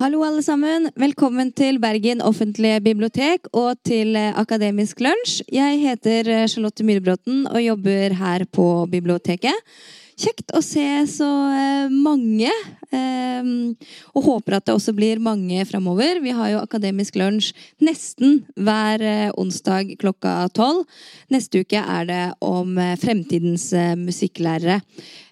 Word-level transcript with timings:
Hallo, 0.00 0.22
alle 0.24 0.40
sammen. 0.40 0.86
Velkommen 0.96 1.50
til 1.52 1.76
Bergen 1.76 2.22
offentlige 2.24 2.78
bibliotek 2.80 3.50
og 3.52 3.76
til 3.84 4.14
eh, 4.16 4.30
Akademisk 4.32 5.02
lunsj. 5.04 5.42
Jeg 5.52 5.76
heter 5.82 6.30
eh, 6.32 6.44
Charlotte 6.48 6.86
Myhrbråten 6.88 7.42
og 7.50 7.60
jobber 7.60 8.14
her 8.16 8.46
på 8.48 8.64
biblioteket. 8.88 9.74
Kjekt 10.16 10.54
å 10.56 10.62
se 10.64 10.86
så 11.04 11.28
eh, 11.52 11.92
mange, 11.92 12.48
og 14.16 14.24
håper 14.24 14.56
at 14.56 14.70
det 14.70 14.72
også 14.78 14.94
blir 14.96 15.20
mange 15.20 15.66
framover. 15.68 16.22
Vi 16.24 16.32
har 16.32 16.48
jo 16.54 16.62
Akademisk 16.64 17.18
lunsj 17.20 17.52
nesten 17.84 18.40
hver 18.56 19.04
onsdag 19.38 19.92
klokka 20.00 20.48
tolv. 20.56 20.88
Neste 21.28 21.60
uke 21.60 21.84
er 21.84 22.08
det 22.08 22.22
om 22.40 22.72
fremtidens 23.04 23.68
musikklærere. 24.00 24.80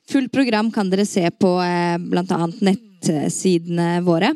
Fullt 0.08 0.32
program 0.32 0.70
kan 0.72 0.92
dere 0.92 1.08
se 1.08 1.24
på 1.40 1.56
bl.a. 1.56 2.38
nett 2.60 2.87
nettsidene 3.06 4.00
våre. 4.06 4.32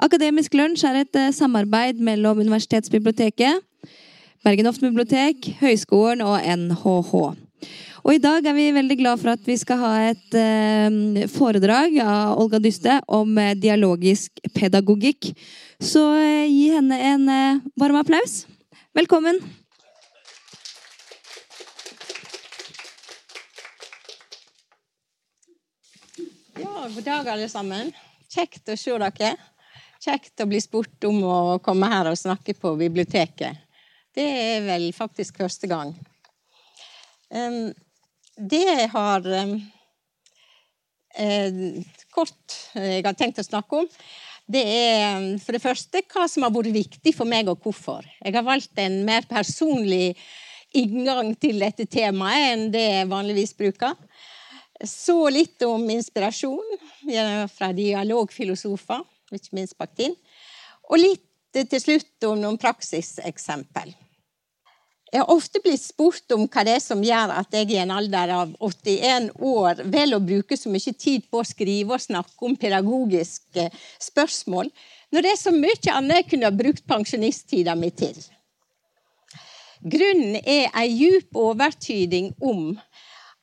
Akademisk 0.00 0.54
lunsj 0.54 0.86
er 0.88 1.02
et 1.02 1.18
eh, 1.18 1.32
samarbeid 1.34 2.00
mellom 2.00 2.40
Universitetsbiblioteket, 2.40 3.60
Bergen 4.44 4.70
Bibliotek, 4.80 5.50
Høgskolen 5.60 6.22
og 6.22 6.38
NHH. 6.40 7.14
Og 8.06 8.14
I 8.14 8.20
dag 8.22 8.46
er 8.46 8.54
vi 8.56 8.70
veldig 8.72 8.96
glad 9.00 9.20
for 9.20 9.34
at 9.34 9.42
vi 9.44 9.56
skal 9.58 9.80
ha 9.82 9.92
et 10.08 10.36
eh, 10.38 11.26
foredrag 11.32 11.98
av 12.00 12.38
Olga 12.40 12.60
Dyste 12.62 13.00
om 13.06 13.36
eh, 13.38 13.56
dialogisk 13.58 14.38
pedagogikk. 14.54 15.32
Så 15.82 16.04
eh, 16.16 16.46
gi 16.48 16.68
henne 16.76 17.00
en 17.12 17.28
eh, 17.28 17.64
varm 17.76 17.98
applaus. 18.00 18.44
Velkommen. 18.96 19.42
Ja, 26.58 26.88
god 26.94 27.04
dag, 27.04 27.28
alle 27.28 27.46
sammen. 27.48 27.92
Kjekt 28.32 28.70
å 28.72 28.74
se 28.78 28.94
dere. 28.98 29.28
Kjekt 30.02 30.42
å 30.42 30.46
bli 30.50 30.58
spurt 30.62 31.04
om 31.06 31.20
å 31.22 31.36
komme 31.62 31.86
her 31.90 32.08
og 32.10 32.18
snakke 32.18 32.54
på 32.58 32.72
biblioteket. 32.80 33.60
Det 34.14 34.24
er 34.26 34.64
vel 34.66 34.88
faktisk 34.96 35.38
første 35.38 35.70
gang. 35.70 35.92
Det 38.38 38.64
har 38.90 39.28
kort 42.14 42.56
jeg 42.74 43.04
har 43.06 43.14
tenkt 43.18 43.38
å 43.38 43.46
snakke 43.46 43.84
om, 43.84 43.86
det 44.48 44.64
er 44.64 45.28
for 45.44 45.54
det 45.54 45.62
første 45.62 46.02
hva 46.10 46.24
som 46.30 46.46
har 46.46 46.54
vært 46.54 46.72
viktig 46.74 47.12
for 47.14 47.28
meg, 47.28 47.50
og 47.50 47.62
hvorfor. 47.62 48.06
Jeg 48.24 48.34
har 48.34 48.46
valgt 48.46 48.80
en 48.82 49.02
mer 49.06 49.28
personlig 49.30 50.16
inngang 50.74 51.34
til 51.38 51.60
dette 51.62 51.86
temaet 51.86 52.50
enn 52.54 52.66
det 52.72 52.86
jeg 52.86 53.10
vanligvis 53.12 53.54
bruker. 53.58 53.94
Så 54.86 55.28
litt 55.34 55.62
om 55.66 55.88
inspirasjon 55.90 56.76
fra 57.50 57.72
dialogfilosofer, 57.74 59.02
ikke 59.34 59.56
minst 59.58 59.78
Bakhtin. 59.78 60.14
Og 60.88 61.00
litt 61.02 61.24
til 61.58 61.80
slutt 61.82 62.28
om 62.28 62.38
noen 62.38 62.60
praksiseksempel. 62.60 63.90
Jeg 65.08 65.22
har 65.22 65.30
ofte 65.32 65.60
blitt 65.64 65.80
spurt 65.80 66.34
om 66.36 66.44
hva 66.44 66.62
det 66.68 66.74
er 66.76 66.82
som 66.84 67.00
gjør 67.00 67.32
at 67.38 67.54
jeg 67.56 67.70
i 67.72 67.78
en 67.80 67.94
alder 67.96 68.32
av 68.34 68.50
81 68.60 69.30
år 69.40 69.80
velger 69.88 70.18
å 70.18 70.24
bruke 70.24 70.56
så 70.60 70.68
mye 70.68 70.92
tid 70.92 71.24
på 71.32 71.40
å 71.40 71.48
skrive 71.48 71.96
og 71.96 72.04
snakke 72.04 72.44
om 72.44 72.56
pedagogiske 72.60 73.70
spørsmål, 74.04 74.68
når 75.08 75.24
det 75.24 75.30
er 75.32 75.40
så 75.40 75.54
mye 75.54 75.94
annet 75.94 76.20
jeg 76.20 76.28
kunne 76.34 76.50
ha 76.50 76.58
brukt 76.58 76.84
pensjonisttida 76.84 77.76
mi 77.78 77.88
til. 77.96 78.20
Grunnen 79.80 80.36
er 80.42 80.68
ei 80.76 80.88
djup 80.90 81.38
overtyding 81.38 82.34
om 82.44 82.74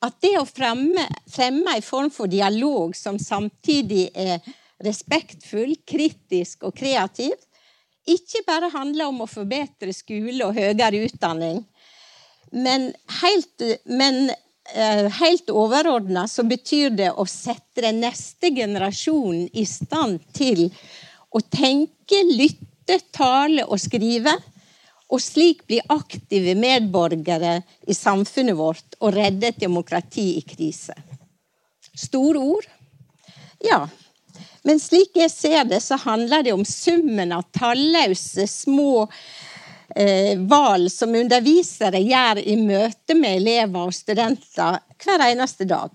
at 0.03 0.21
det 0.21 0.35
å 0.39 0.45
fremme, 0.47 1.05
fremme 1.31 1.77
en 1.77 1.85
form 1.85 2.11
for 2.13 2.29
dialog 2.29 2.95
som 2.97 3.19
samtidig 3.21 4.09
er 4.13 4.43
respektfull, 4.83 5.75
kritisk 5.87 6.65
og 6.67 6.75
kreativ, 6.77 7.35
ikke 8.05 8.43
bare 8.45 8.69
handler 8.73 9.09
om 9.09 9.23
å 9.23 9.29
forbedre 9.29 9.93
skole 9.95 10.45
og 10.45 10.57
høyere 10.57 11.05
utdanning, 11.08 11.64
men 12.53 12.92
helt, 13.21 13.64
men, 13.89 14.30
uh, 14.75 15.08
helt 15.20 15.49
overordna 15.49 16.27
så 16.30 16.45
betyr 16.47 16.93
det 16.93 17.09
å 17.15 17.25
sette 17.30 17.87
den 17.87 18.03
neste 18.03 18.52
generasjonen 18.53 19.49
i 19.58 19.65
stand 19.67 20.21
til 20.37 20.67
å 21.33 21.41
tenke, 21.41 22.21
lytte, 22.30 22.99
tale 23.15 23.65
og 23.65 23.81
skrive 23.81 24.36
og 25.11 25.21
slik 25.21 25.66
bli 25.67 25.80
aktive 25.93 26.55
medborgere 26.58 27.60
i 27.88 27.93
samfunnet 27.93 28.58
vårt 28.58 28.98
og 29.02 29.14
redde 29.14 29.52
et 29.52 29.61
demokrati 29.61 30.32
i 30.39 30.45
krise. 30.48 30.95
Store 31.95 32.42
ord? 32.42 32.66
Ja. 33.64 33.86
Men 34.65 34.82
slik 34.82 35.15
jeg 35.20 35.32
ser 35.32 35.64
det, 35.70 35.80
så 35.86 35.98
handler 36.02 36.44
det 36.44 36.55
om 36.55 36.65
summen 36.65 37.32
av 37.36 37.45
talløse 37.54 38.48
små 38.49 39.05
eh, 39.95 40.33
valg 40.49 40.89
som 40.92 41.14
undervisere 41.15 42.02
gjør 42.02 42.42
i 42.42 42.58
møte 42.58 43.17
med 43.17 43.44
elever 43.44 43.86
og 43.86 43.94
studenter 43.94 44.82
hver 45.04 45.27
eneste 45.30 45.70
dag. 45.70 45.94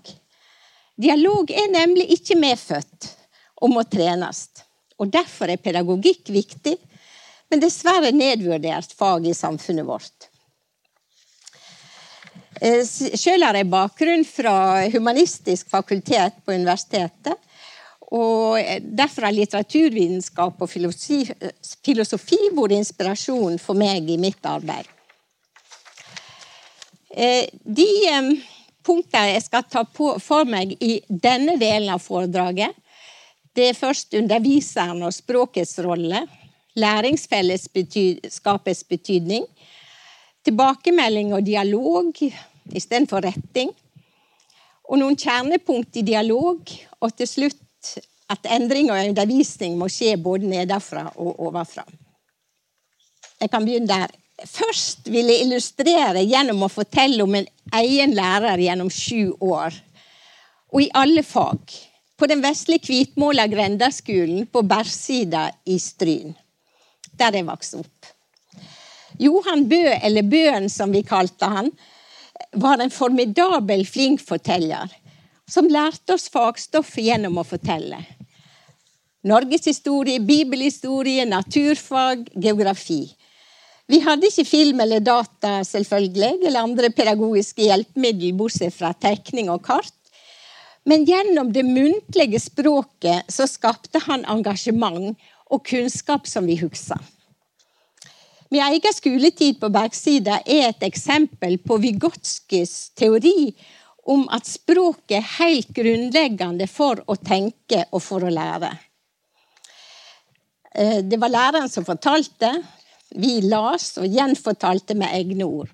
Dialog 1.01 1.51
er 1.51 1.67
nemlig 1.73 2.07
ikke 2.15 2.39
medfødt 2.39 3.11
og 3.61 3.75
må 3.75 3.83
trenes. 3.89 4.47
Og 5.01 5.11
Derfor 5.11 5.49
er 5.51 5.61
pedagogikk 5.61 6.29
viktig 6.31 6.77
men 7.51 7.59
dessverre 7.59 8.13
nedvurdert 8.15 8.93
fag 8.95 9.27
i 9.27 9.35
samfunnet 9.35 9.85
vårt. 9.85 10.29
Eh, 12.61 12.85
Sjøl 12.87 13.43
har 13.43 13.57
jeg 13.57 13.69
bakgrunn 13.71 14.23
fra 14.27 14.55
humanistisk 14.93 15.69
fakultet 15.71 16.39
på 16.45 16.55
universitetet. 16.55 17.35
Og 18.11 18.59
derfor 18.83 19.27
har 19.27 19.35
litteraturvitenskap 19.35 20.59
og 20.59 20.69
filosofi, 20.69 22.39
vært 22.51 22.73
inspirasjon 22.75 23.55
for 23.59 23.79
meg 23.79 24.09
i 24.11 24.17
mitt 24.19 24.43
arbeid. 24.43 24.89
Eh, 27.11 27.47
de 27.63 27.87
punktene 28.83 29.31
jeg 29.31 29.45
skal 29.45 29.63
ta 29.67 29.85
for 29.93 30.47
meg 30.47 30.75
i 30.83 30.97
denne 31.07 31.55
delen 31.59 31.91
av 31.91 32.03
foredraget, 32.03 32.75
det 33.55 33.69
er 33.69 33.79
først 33.79 34.15
underviseren 34.15 35.03
og 35.03 35.15
språkets 35.15 35.77
rolle, 35.83 36.23
læringsfellesskapets 36.75 38.83
betydning, 38.83 39.45
tilbakemelding 40.45 41.33
og 41.33 41.45
dialog 41.45 42.13
istedenfor 42.71 43.25
retting, 43.25 43.71
og 44.91 44.99
noen 44.99 45.17
kjernepunkt 45.19 45.99
i 45.99 46.05
dialog, 46.05 46.63
og 46.99 47.13
til 47.15 47.27
slutt 47.27 47.97
at 48.31 48.47
endring 48.55 48.91
og 48.91 49.01
undervisning 49.09 49.77
må 49.79 49.89
skje 49.91 50.17
både 50.19 50.47
nedenfra 50.47 51.09
og 51.15 51.39
ovenfra. 51.47 51.85
Jeg 53.41 53.51
kan 53.51 53.65
begynne 53.65 53.89
der. 53.89 54.11
Først 54.45 55.09
vil 55.11 55.29
jeg 55.29 55.45
illustrere 55.45 56.23
gjennom 56.25 56.63
å 56.65 56.71
fortelle 56.71 57.23
om 57.23 57.35
en 57.37 57.47
egen 57.77 58.15
lærer 58.17 58.61
gjennom 58.61 58.89
sju 58.89 59.33
år. 59.37 59.75
Og 60.73 60.85
i 60.85 60.91
alle 60.97 61.23
fag. 61.23 61.61
På 62.17 62.29
den 62.29 62.41
vesle 62.43 62.77
hvitmåla 62.81 63.47
grendaskolen 63.49 64.47
på 64.49 64.63
Bergsida 64.69 65.47
i 65.65 65.77
Stryn 65.81 66.33
der 67.21 67.37
jeg 67.37 67.47
vokste 67.47 67.83
opp. 67.83 68.11
Johan 69.21 69.67
Bø, 69.69 69.83
eller 70.01 70.25
Bøen 70.25 70.69
som 70.71 70.93
vi 70.93 71.03
kalte 71.05 71.49
han, 71.51 71.69
var 72.57 72.81
en 72.81 72.91
formidabel 72.91 73.85
flink 73.85 74.23
forteller, 74.25 74.89
som 75.49 75.69
lærte 75.69 76.15
oss 76.15 76.29
fagstoffet 76.31 77.05
gjennom 77.05 77.37
å 77.37 77.45
fortelle. 77.47 77.99
Norgeshistorie, 79.27 80.23
bibelhistorie, 80.25 81.27
naturfag, 81.29 82.25
geografi. 82.33 83.03
Vi 83.91 83.99
hadde 84.01 84.29
ikke 84.31 84.47
film 84.47 84.79
eller 84.81 85.03
data, 85.03 85.59
selvfølgelig, 85.67 86.47
eller 86.47 86.63
andre 86.63 86.89
pedagogiske 86.95 87.67
hjelpemidler, 87.67 88.37
bortsett 88.39 88.73
fra 88.73 88.93
tegning 88.97 89.51
og 89.53 89.61
kart. 89.67 89.93
Men 90.89 91.03
gjennom 91.05 91.51
det 91.53 91.61
muntlige 91.67 92.39
språket 92.41 93.29
så 93.29 93.45
skapte 93.45 94.01
han 94.07 94.25
engasjement 94.25 95.19
og 95.51 95.65
kunnskap 95.67 96.27
som 96.27 96.47
vi 96.47 96.57
husker. 96.61 96.99
Min 98.51 98.63
egen 98.65 98.93
skoletid 98.93 99.61
på 99.61 99.69
Bergsida 99.71 100.41
er 100.45 100.69
et 100.69 100.83
eksempel 100.83 101.55
på 101.63 101.77
Vygotskys 101.79 102.91
teori 102.99 103.53
om 104.11 104.25
at 104.33 104.49
språket 104.49 105.19
er 105.21 105.29
helt 105.37 105.69
grunnleggende 105.75 106.67
for 106.67 106.99
å 107.07 107.15
tenke 107.15 107.85
og 107.91 108.01
for 108.03 108.25
å 108.27 108.33
lære. 108.33 108.71
Eh, 110.75 110.99
det 111.03 111.19
var 111.21 111.31
læreren 111.31 111.71
som 111.71 111.87
fortalte. 111.87 112.51
Vi 113.15 113.37
las 113.45 113.93
og 114.01 114.07
gjenfortalte 114.07 114.95
med 114.99 115.15
egne 115.15 115.47
ord. 115.47 115.71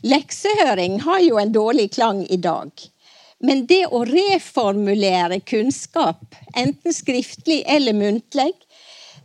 Leksehøring 0.00 1.02
har 1.04 1.20
jo 1.20 1.36
en 1.40 1.52
dårlig 1.52 1.90
klang 1.92 2.24
i 2.32 2.40
dag. 2.40 2.70
Men 3.44 3.64
det 3.68 3.86
å 3.88 4.02
reformulere 4.04 5.40
kunnskap, 5.48 6.24
enten 6.56 6.92
skriftlig 6.92 7.62
eller 7.68 7.96
muntlig, 7.96 8.52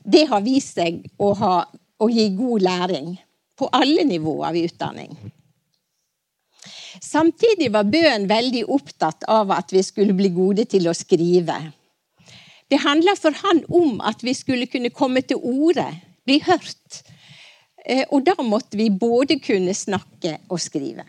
det 0.05 0.25
har 0.29 0.43
vist 0.45 0.77
seg 0.77 1.01
å, 1.17 1.31
ha, 1.39 1.55
å 1.97 2.09
gi 2.11 2.29
god 2.37 2.65
læring 2.65 3.15
på 3.57 3.69
alle 3.73 4.03
nivåer 4.07 4.51
av 4.51 4.59
utdanning. 4.59 5.15
Samtidig 7.01 7.71
var 7.73 7.87
Bøen 7.91 8.27
veldig 8.29 8.63
opptatt 8.71 9.25
av 9.31 9.51
at 9.51 9.73
vi 9.73 9.83
skulle 9.83 10.15
bli 10.15 10.31
gode 10.35 10.65
til 10.71 10.87
å 10.87 10.95
skrive. 10.95 11.57
Det 12.71 12.81
handla 12.81 13.13
for 13.19 13.35
han 13.43 13.61
om 13.69 13.99
at 14.01 14.23
vi 14.25 14.33
skulle 14.33 14.69
kunne 14.71 14.93
komme 14.93 15.21
til 15.21 15.41
orde, 15.41 15.85
bli 16.25 16.39
hørt. 16.45 17.03
Eh, 17.85 18.05
og 18.09 18.25
da 18.25 18.33
måtte 18.41 18.79
vi 18.79 18.89
både 18.89 19.37
kunne 19.43 19.75
snakke 19.77 20.39
og 20.49 20.61
skrive. 20.61 21.05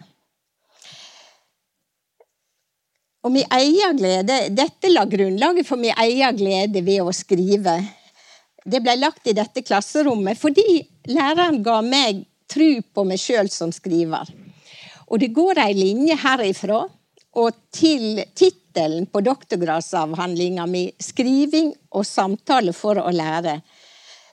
Og 3.24 3.32
min 3.34 3.48
egen 3.58 3.96
glede, 3.98 4.36
Dette 4.54 4.90
la 4.92 5.06
grunnlaget 5.08 5.66
for 5.66 5.80
min 5.80 5.96
egen 5.96 6.36
glede 6.38 6.82
ved 6.84 7.02
å 7.02 7.14
skrive. 7.16 7.80
Det 8.66 8.80
ble 8.82 8.96
lagt 8.98 9.28
i 9.30 9.34
dette 9.36 9.62
klasserommet 9.62 10.38
fordi 10.40 10.80
læreren 11.12 11.60
ga 11.62 11.78
meg 11.86 12.24
tru 12.50 12.80
på 12.94 13.04
meg 13.06 13.20
sjøl 13.22 13.50
som 13.52 13.70
skriver. 13.74 14.26
Og 15.06 15.22
det 15.22 15.30
går 15.34 15.60
ei 15.62 15.74
linje 15.76 16.16
herifra 16.18 16.80
og 17.36 17.58
til 17.74 18.24
tittelen 18.34 19.06
på 19.12 19.22
doktorgradsavhandlinga 19.22 20.66
mi 20.66 20.90
'Skriving 20.98 21.72
og 21.92 22.06
samtale 22.06 22.72
for 22.72 22.98
å 22.98 23.12
lære', 23.12 23.60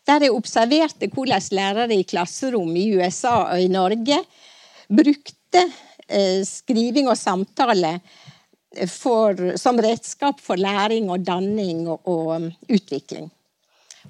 der 0.07 0.25
jeg 0.25 0.35
observerte 0.35 1.11
hvordan 1.13 1.47
lærere 1.51 1.95
i 1.95 2.03
klasserom 2.03 2.75
i 2.75 2.89
USA 2.95 3.53
og 3.53 3.61
i 3.61 3.67
Norge 3.67 4.17
brukte 4.89 5.69
eh, 6.09 6.41
skriving 6.43 7.07
og 7.07 7.17
samtale 7.17 7.99
for, 8.89 9.57
som 9.57 9.79
redskap 9.79 10.41
for 10.41 10.57
læring 10.57 11.09
og 11.11 11.25
danning 11.25 11.87
og, 11.87 12.01
og 12.09 12.35
um, 12.35 12.51
utvikling. 12.69 13.29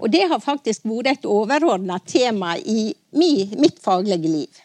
Og 0.02 0.10
det 0.12 0.26
har 0.30 0.42
faktisk 0.42 0.86
vært 0.88 1.12
et 1.12 1.26
overordna 1.30 2.00
tema 2.06 2.56
i 2.58 2.94
mitt 3.14 3.82
faglige 3.82 4.30
liv. 4.30 4.64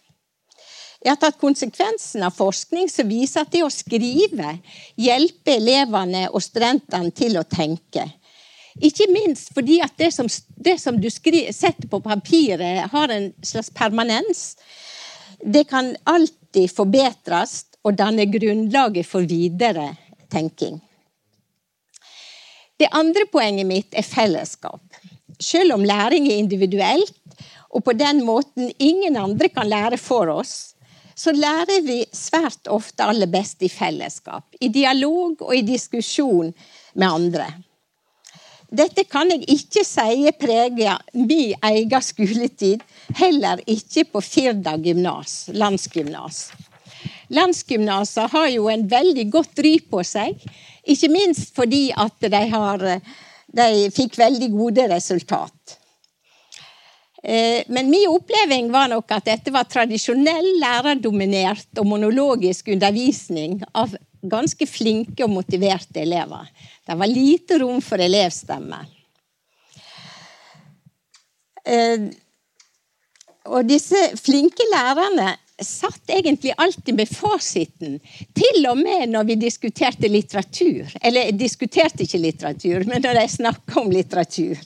Jeg 0.98 1.12
har 1.12 1.20
tatt 1.22 1.38
konsekvensen 1.38 2.24
av 2.26 2.34
forskning 2.34 2.88
som 2.90 3.06
viser 3.06 3.44
at 3.44 3.52
det 3.52 3.62
å 3.62 3.70
skrive 3.70 4.56
hjelper 4.98 5.60
elevene 5.60 6.24
og 6.32 6.42
studentene 6.42 7.12
til 7.14 7.38
å 7.38 7.46
tenke. 7.46 8.08
Ikke 8.82 9.06
minst 9.10 9.52
fordi 9.54 9.78
at 9.82 9.94
det 9.98 10.10
som, 10.14 10.26
det 10.56 10.76
som 10.82 10.98
du 10.98 11.06
skriver, 11.10 11.54
setter 11.54 11.90
på 11.90 12.00
papiret, 12.02 12.86
har 12.90 13.14
en 13.14 13.30
slags 13.46 13.70
permanens. 13.74 14.56
Det 15.38 15.64
kan 15.70 15.94
alltid 16.06 16.70
forbedres 16.74 17.64
og 17.86 17.94
danne 17.98 18.26
grunnlaget 18.30 19.06
for 19.06 19.26
videre 19.26 19.92
tenking. 20.30 20.80
Det 22.78 22.90
andre 22.94 23.26
poenget 23.30 23.66
mitt 23.66 23.94
er 23.94 24.06
fellesskap. 24.06 24.82
Selv 25.40 25.74
om 25.76 25.84
læring 25.86 26.26
er 26.28 26.40
individuelt, 26.40 27.14
og 27.70 27.84
på 27.84 27.92
den 27.92 28.24
måten 28.26 28.72
ingen 28.78 29.16
andre 29.16 29.48
kan 29.48 29.68
lære 29.68 29.98
for 30.00 30.30
oss, 30.32 30.74
så 31.18 31.32
lærer 31.34 31.82
vi 31.82 32.04
svært 32.14 32.70
ofte 32.70 33.02
aller 33.02 33.26
best 33.30 33.62
i 33.66 33.70
fellesskap. 33.70 34.44
I 34.60 34.68
dialog 34.70 35.42
og 35.42 35.54
i 35.56 35.64
diskusjon 35.66 36.52
med 36.94 37.08
andre. 37.08 37.48
Dette 38.68 39.06
kan 39.08 39.30
jeg 39.32 39.46
ikke 39.48 39.82
si 39.86 40.30
preger 40.38 41.00
min 41.16 41.54
egen 41.64 42.02
skoletid, 42.04 42.82
heller 43.16 43.62
ikke 43.66 44.04
på 44.12 44.20
Firda 44.20 44.76
gymnas, 44.76 45.48
landsgymnas. 45.56 46.50
Landsgymnasene 47.32 48.28
har 48.32 48.48
jo 48.52 48.68
en 48.72 48.84
veldig 48.90 49.24
godt 49.32 49.62
ry 49.64 49.74
på 49.90 50.02
seg. 50.04 50.36
Ikke 50.88 51.10
minst 51.12 51.54
fordi 51.56 51.88
at 51.96 52.14
de, 52.20 52.42
har, 52.52 52.84
de 53.48 53.88
fikk 53.94 54.18
veldig 54.20 54.50
gode 54.52 54.88
resultat. 54.90 55.78
Eh, 57.22 57.64
men 57.68 57.90
min 57.90 58.06
oppleving 58.12 58.70
var 58.72 58.90
nok 58.92 59.10
at 59.16 59.26
dette 59.26 59.52
var 59.54 59.66
tradisjonell 59.66 60.52
lærerdominert 60.62 61.80
og 61.80 61.88
monologisk 61.90 62.70
undervisning 62.74 63.58
av 63.74 63.96
ganske 64.22 64.66
flinke 64.66 65.24
og 65.26 65.34
motiverte 65.34 66.02
elever. 66.02 66.46
Det 66.86 66.96
var 66.98 67.10
lite 67.10 67.58
rom 67.62 67.82
for 67.82 68.02
elevstemme. 68.02 68.78
Eh, 71.66 72.08
og 73.48 73.66
disse 73.66 74.00
flinke 74.20 74.64
lærerne 74.70 75.34
satt 75.64 76.10
egentlig 76.10 76.54
alltid 76.56 76.94
med 76.94 77.08
fasiten. 77.08 77.98
Til 78.34 78.66
og 78.70 78.78
med 78.78 79.10
når 79.12 79.24
vi 79.30 79.38
diskuterte 79.42 80.10
litteratur. 80.10 80.86
Eller 81.02 81.28
jeg 81.28 81.38
diskuterte 81.40 82.04
ikke 82.04 82.22
litteratur, 82.22 82.84
men 82.86 83.02
når 83.02 83.20
de 83.20 83.28
snakka 83.32 83.80
om 83.82 83.90
litteratur. 83.92 84.60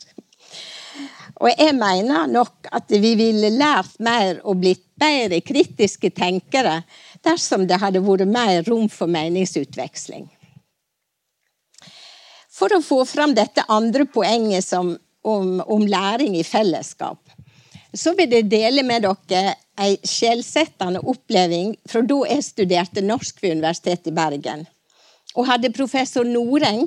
Og 1.42 1.50
jeg 1.50 1.74
mener 1.74 2.28
nok 2.30 2.68
at 2.70 2.92
vi 3.02 3.14
ville 3.18 3.50
lært 3.56 3.96
mer 4.04 4.38
og 4.44 4.60
blitt 4.62 4.84
bedre 5.00 5.40
kritiske 5.42 6.12
tenkere 6.14 6.82
dersom 7.24 7.66
det 7.66 7.80
hadde 7.82 8.02
vært 8.04 8.28
mer 8.30 8.62
rom 8.68 8.86
for 8.92 9.10
meningsutveksling. 9.10 10.28
For 12.52 12.76
å 12.76 12.82
få 12.84 13.00
fram 13.08 13.32
dette 13.34 13.64
andre 13.72 14.04
poenget 14.06 14.62
som, 14.68 14.92
om, 15.26 15.56
om 15.66 15.86
læring 15.88 16.36
i 16.38 16.44
fellesskap, 16.46 17.31
så 17.94 18.14
vil 18.16 18.32
jeg 18.32 18.48
dele 18.50 18.84
med 18.86 19.04
dere 19.04 19.54
ei 19.80 19.96
sjelsettende 20.06 21.02
oppleving 21.08 21.74
fra 21.88 22.02
da 22.06 22.20
jeg 22.30 22.46
studerte 22.46 23.04
norsk 23.04 23.42
ved 23.42 23.58
Universitetet 23.58 24.12
i 24.12 24.16
Bergen, 24.16 24.64
og 25.36 25.48
hadde 25.48 25.72
professor 25.74 26.24
Noreng 26.28 26.86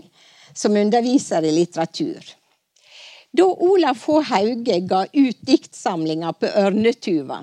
som 0.55 0.77
underviser 0.77 1.45
i 1.45 1.53
litteratur. 1.53 2.23
Da 3.35 3.45
Olav 3.45 3.99
H. 4.05 4.21
Hauge 4.29 4.79
ga 4.87 5.03
ut 5.11 5.41
diktsamlinga 5.43 6.31
på 6.39 6.49
Ørnetuva, 6.61 7.41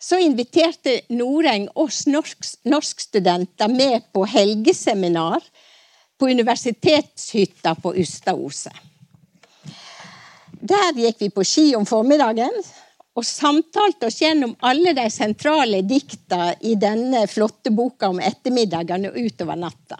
så 0.00 0.18
inviterte 0.20 1.00
Noreng 1.12 1.66
oss 1.76 2.06
norskstudenter 2.08 3.68
med 3.68 4.06
på 4.12 4.24
helgeseminar 4.28 5.44
på 6.20 6.28
universitetshytta 6.28 7.74
på 7.82 7.94
Ustadhuset. 8.00 8.89
Der 10.60 10.92
gikk 10.92 11.22
vi 11.22 11.30
på 11.32 11.44
ski 11.44 11.70
om 11.76 11.86
formiddagen, 11.88 12.52
og 13.16 13.24
samtalte 13.26 14.06
oss 14.06 14.20
gjennom 14.20 14.52
alle 14.64 14.92
de 14.96 15.06
sentrale 15.10 15.80
dikta 15.82 16.52
i 16.60 16.76
denne 16.78 17.24
flotte 17.28 17.72
boka 17.74 18.10
om 18.12 18.20
ettermiddagen 18.20 19.08
og 19.08 19.16
utover 19.16 19.58
natta. 19.58 19.98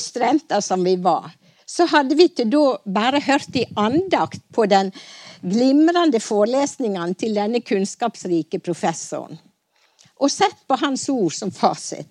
Studenter 0.00 0.60
som 0.64 0.84
vi 0.84 0.94
var, 1.02 1.32
så 1.66 1.88
hadde 1.90 2.16
vi 2.16 2.28
til 2.28 2.48
da 2.52 2.78
bare 2.84 3.20
hørt 3.20 3.56
i 3.56 3.66
andakt 3.76 4.44
på 4.54 4.68
den 4.70 4.92
glimrende 5.42 6.20
forelesningene 6.20 7.16
til 7.18 7.34
denne 7.36 7.60
kunnskapsrike 7.60 8.60
professoren. 8.64 9.36
Og 10.20 10.30
sett 10.32 10.64
på 10.66 10.78
hans 10.80 11.08
ord 11.12 11.34
som 11.34 11.52
fasit. 11.52 12.08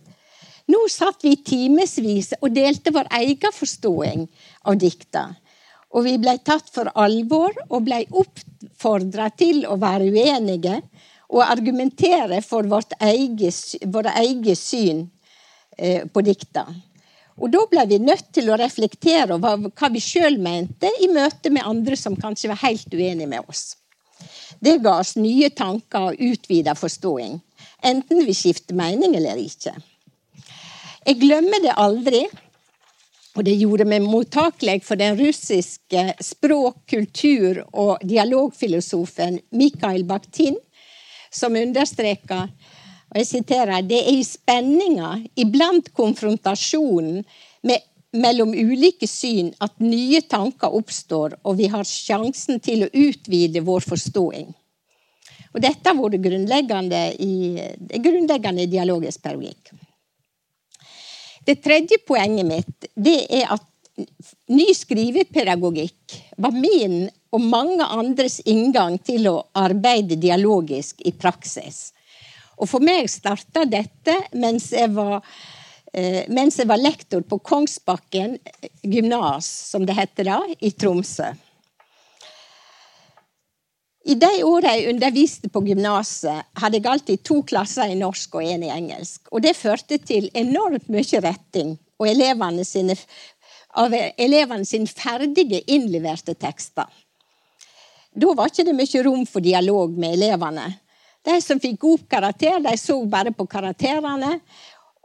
Nå 0.67 0.83
satt 0.91 1.23
vi 1.23 1.37
timevis 1.39 2.33
og 2.41 2.51
delte 2.53 2.91
vår 2.93 3.09
egen 3.21 3.53
forståing 3.55 4.27
av 4.67 4.77
dikta 4.81 5.29
og 5.95 6.03
vi 6.03 6.17
ble 6.19 6.35
tatt 6.43 6.67
for 6.73 6.91
alvor 6.99 7.55
og 7.69 7.85
ble 7.85 8.01
oppfordra 8.11 9.29
til 9.39 9.63
å 9.67 9.77
være 9.79 10.09
uenige 10.11 10.81
og 11.31 11.43
argumentere 11.43 12.41
for 12.43 12.67
vårt 12.67 12.93
eget, 13.03 13.77
vårt 13.87 14.11
eget 14.15 14.59
syn 14.59 15.05
eh, 15.77 16.03
på 16.07 16.23
dikta. 16.23 16.67
Og 17.37 17.51
da 17.53 17.63
ble 17.69 17.83
vi 17.91 17.99
nødt 18.01 18.31
til 18.33 18.49
å 18.49 18.57
reflektere 18.57 19.35
over 19.35 19.67
hva 19.69 19.89
vi 19.93 20.01
sjøl 20.01 20.39
mente 20.41 20.89
i 21.03 21.09
møte 21.11 21.51
med 21.53 21.67
andre 21.69 21.97
som 21.99 22.17
kanskje 22.17 22.49
var 22.51 22.63
helt 22.63 22.89
uenige 22.93 23.29
med 23.29 23.45
oss. 23.45 23.75
Det 24.59 24.79
ga 24.81 24.95
oss 25.03 25.13
nye 25.19 25.51
tanker 25.53 26.09
og 26.09 26.23
utvida 26.23 26.73
forståing, 26.75 27.37
enten 27.85 28.25
vi 28.25 28.33
skifter 28.33 28.77
mening 28.77 29.13
eller 29.19 29.37
ikke. 29.37 29.75
Jeg 31.07 31.19
glemmer 31.21 31.61
det 31.63 31.77
aldri 31.77 32.25
og 33.37 33.43
det 33.45 33.53
gjorde 33.59 33.85
meg 33.85 34.01
mottakelig 34.01 34.79
for 34.87 34.97
den 34.97 35.17
russiske 35.19 36.07
språk-, 36.25 36.81
kultur- 36.89 37.61
og 37.71 38.01
dialogfilosofen 38.01 39.37
Mikhail 39.53 40.07
Bakhtin, 40.09 40.57
som 41.29 41.55
understreker 41.59 42.49
og 43.07 43.21
jeg 43.21 43.27
siterer, 43.29 43.85
det 43.87 44.01
er 44.03 44.17
i 44.19 44.23
spenninga, 44.25 45.13
iblant 45.39 45.93
konfrontasjonen 45.95 47.21
med, 47.67 47.85
mellom 48.19 48.51
ulike 48.51 49.07
syn, 49.07 49.53
at 49.63 49.77
nye 49.79 50.19
tanker 50.27 50.75
oppstår, 50.75 51.37
og 51.47 51.57
vi 51.61 51.69
har 51.71 51.87
sjansen 51.87 52.59
til 52.63 52.83
å 52.83 52.91
utvide 52.91 53.63
vår 53.63 53.87
forståing. 53.87 54.51
Og 55.55 55.63
dette 55.63 55.87
har 55.87 55.97
vært 55.97 56.19
grunnleggende 56.21 57.03
i, 57.23 57.35
grunnleggende 57.95 58.67
i 58.67 58.71
dialogisk 58.75 59.23
pedagogikk. 59.23 59.71
Det 61.47 61.61
tredje 61.63 62.01
poenget 62.03 62.47
mitt 62.47 62.87
det 62.95 63.19
er 63.31 63.53
at 63.55 63.63
ny 64.51 64.67
skrivepedagogikk 64.75 66.17
var 66.43 66.51
min 66.53 67.05
og 67.33 67.43
mange 67.43 67.85
andres 67.87 68.41
inngang 68.45 68.97
til 68.99 69.29
å 69.31 69.37
arbeide 69.57 70.19
dialogisk 70.19 71.01
i 71.07 71.13
praksis. 71.15 71.93
Og 72.59 72.67
for 72.69 72.83
meg 72.83 73.07
starta 73.11 73.63
dette 73.69 74.17
mens 74.35 74.69
jeg 74.75 74.91
var 74.95 75.21
eh, 75.93 76.27
mens 76.27 76.59
jeg 76.59 76.69
var 76.69 76.81
lektor 76.81 77.23
på 77.23 77.39
Kongsbakken 77.39 78.37
gymnas, 78.83 79.47
som 79.71 79.85
det 79.87 79.95
heter 79.97 80.31
da, 80.33 80.39
i 80.59 80.73
Tromsø. 80.75 81.31
I 84.07 84.15
de 84.15 84.43
åra 84.47 84.71
jeg 84.77 84.93
underviste 84.93 85.49
på 85.51 85.61
gymnaset, 85.67 86.45
hadde 86.55 86.79
jeg 86.79 86.87
alltid 86.87 87.23
to 87.27 87.41
klasser 87.47 87.91
i 87.91 87.97
norsk 87.99 88.37
og 88.39 88.45
én 88.45 88.63
i 88.63 88.71
engelsk. 88.71 89.25
Og 89.35 89.43
det 89.43 89.57
førte 89.59 89.97
til 89.99 90.29
enormt 90.31 90.87
mye 90.87 91.19
retting, 91.23 91.73
og 91.99 92.07
elevene 92.07 92.63
sine 92.63 92.95
av 93.77 93.93
elevene 93.93 94.65
sine 94.65 94.89
ferdige 94.89 95.59
innleverte 95.69 96.33
tekster. 96.39 96.87
Da 98.17 98.33
var 98.33 98.49
ikke 98.49 98.65
det 98.65 98.75
mye 98.77 99.03
rom 99.05 99.25
for 99.29 99.43
dialog 99.45 99.97
med 99.99 100.15
elevene. 100.17 100.65
De 101.27 101.35
som 101.43 101.59
fikk 101.61 101.81
god 101.83 102.05
karakter, 102.09 102.61
de 102.63 102.73
så 102.79 102.95
bare 103.05 103.33
på 103.35 103.45
karakterene. 103.49 104.37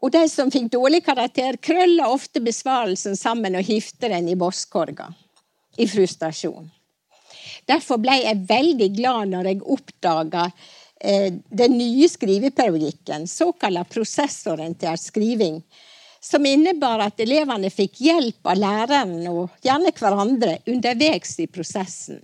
Og 0.02 0.12
de 0.14 0.22
som 0.30 0.50
fikk 0.50 0.70
dårlig 0.72 1.02
karakter, 1.04 1.58
krølla 1.60 2.08
ofte 2.10 2.40
besvarelsen 2.40 3.18
sammen 3.18 3.58
og 3.58 3.66
hifte 3.66 4.08
den 4.14 4.30
i 4.30 4.38
bosskorga. 4.38 5.10
I 5.76 5.88
frustrasjon. 5.88 6.70
Derfor 7.68 8.00
ble 8.02 8.18
jeg 8.22 8.44
veldig 8.48 8.88
glad 8.96 9.32
når 9.32 9.50
jeg 9.50 9.62
oppdaga 9.76 10.48
eh, 11.00 11.30
den 11.32 11.78
nye 11.78 12.08
skrivepedagogikken, 12.10 13.28
såkalt 13.28 13.88
prosessorientert 13.92 15.00
skriving, 15.00 15.62
som 16.22 16.46
innebar 16.46 17.02
at 17.02 17.20
elevene 17.20 17.70
fikk 17.70 18.04
hjelp 18.06 18.46
av 18.46 18.60
læreren 18.60 19.16
og 19.26 19.64
gjerne 19.66 19.90
hverandre 19.96 20.58
underveis 20.70 21.34
i 21.42 21.48
prosessen. 21.50 22.20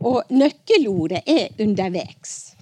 Og 0.00 0.30
nøkkelordet 0.32 1.24
er 1.28 1.60
underveis. 1.60 2.54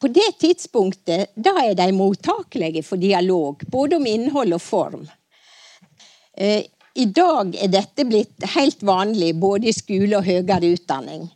På 0.00 0.08
det 0.08 0.32
tidspunktet 0.40 1.34
da 1.36 1.52
er 1.60 1.74
de 1.76 1.90
mottakelige 1.92 2.82
for 2.86 2.96
dialog, 2.96 3.62
både 3.68 3.98
om 4.00 4.06
innhold 4.08 4.56
og 4.56 4.62
form. 4.64 5.02
I 6.94 7.06
dag 7.06 7.54
er 7.54 7.70
dette 7.70 8.04
blitt 8.08 8.46
helt 8.54 8.82
vanlig 8.82 9.34
både 9.38 9.70
i 9.70 9.74
skole 9.74 10.18
og 10.18 10.26
høyere 10.26 10.72
utdanning. 10.74 11.28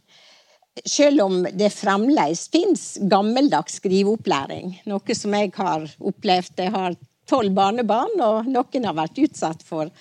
Selv 0.84 1.22
om 1.28 1.44
det 1.54 1.70
fremdeles 1.70 2.48
fins 2.50 2.84
gammeldags 3.10 3.78
skriveopplæring, 3.78 4.80
noe 4.90 5.14
som 5.14 5.36
jeg 5.38 5.52
har 5.54 5.86
opplevd. 6.00 6.58
Jeg 6.58 6.74
har 6.74 6.96
tolv 7.30 7.54
barnebarn, 7.54 8.18
og 8.20 8.50
noen 8.50 8.88
har 8.88 8.96
vært 8.98 9.20
utsatt 9.22 9.62
for 9.64 9.92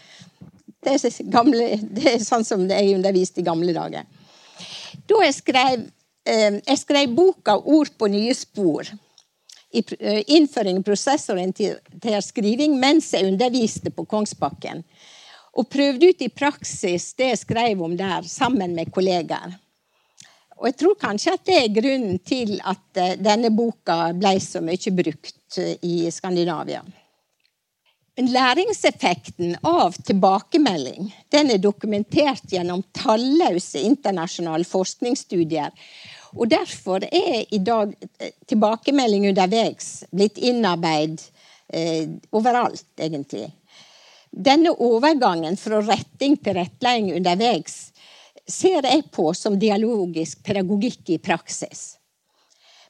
det 0.84 0.98
gamle, 1.32 1.78
det 1.96 2.16
er 2.16 2.24
sånn 2.26 2.48
som 2.48 2.66
jeg 2.70 2.96
underviste 2.98 3.44
i 3.44 3.48
gamle 3.48 3.76
dager. 3.76 4.10
Da 5.06 5.22
jeg 5.28 5.38
skrev 5.38 5.86
Eh, 6.24 6.60
jeg 6.64 6.80
skrev 6.80 7.16
boka 7.16 7.58
'Ord 7.58 7.90
på 7.98 8.08
nye 8.08 8.34
spor'. 8.34 8.94
I 9.74 9.84
eh, 10.00 10.24
innføring 10.28 10.84
prosessorientert 10.84 12.24
skriving 12.24 12.78
mens 12.80 13.12
jeg 13.14 13.28
underviste 13.28 13.92
på 13.92 14.06
Kongsbakken. 14.06 14.84
Og 15.54 15.70
prøvde 15.70 16.10
ut 16.10 16.24
i 16.26 16.32
praksis 16.34 17.12
det 17.18 17.34
jeg 17.34 17.44
skrev 17.44 17.84
om 17.86 17.94
der, 17.98 18.26
sammen 18.26 18.74
med 18.74 18.90
kollegaer. 18.94 19.60
Og 20.58 20.70
jeg 20.70 20.78
tror 20.80 20.98
kanskje 21.00 21.36
at 21.36 21.46
det 21.46 21.56
er 21.60 21.76
grunnen 21.76 22.20
til 22.24 22.56
at 22.64 23.00
eh, 23.02 23.16
denne 23.20 23.52
boka 23.54 24.14
ble 24.16 24.38
så 24.42 24.62
mye 24.64 24.94
brukt 24.96 25.60
i 25.84 25.96
Skandinavia. 26.14 26.84
Læringseffekten 28.14 29.56
av 29.66 29.96
tilbakemelding 30.06 31.08
den 31.34 31.50
er 31.50 31.58
dokumentert 31.58 32.46
gjennom 32.54 32.84
talløse 32.94 33.82
internasjonale 33.82 34.68
forskningsstudier. 34.70 35.74
Og 36.38 36.50
Derfor 36.50 37.04
er 37.10 37.44
i 37.50 37.60
dag 37.60 37.94
eh, 38.20 38.32
tilbakemelding 38.50 39.28
underveis 39.32 40.04
blitt 40.14 40.38
innarbeidet 40.38 41.26
eh, 41.74 42.08
overalt, 42.32 42.86
egentlig. 43.02 43.50
Denne 44.34 44.72
overgangen 44.82 45.58
fra 45.62 45.82
retting 45.86 46.40
til 46.42 46.58
rettledning 46.58 47.20
underveis 47.20 47.92
ser 48.50 48.82
jeg 48.82 49.06
på 49.14 49.30
som 49.38 49.60
dialogisk 49.60 50.42
pedagogikk 50.44 51.14
i 51.14 51.20
praksis. 51.22 51.84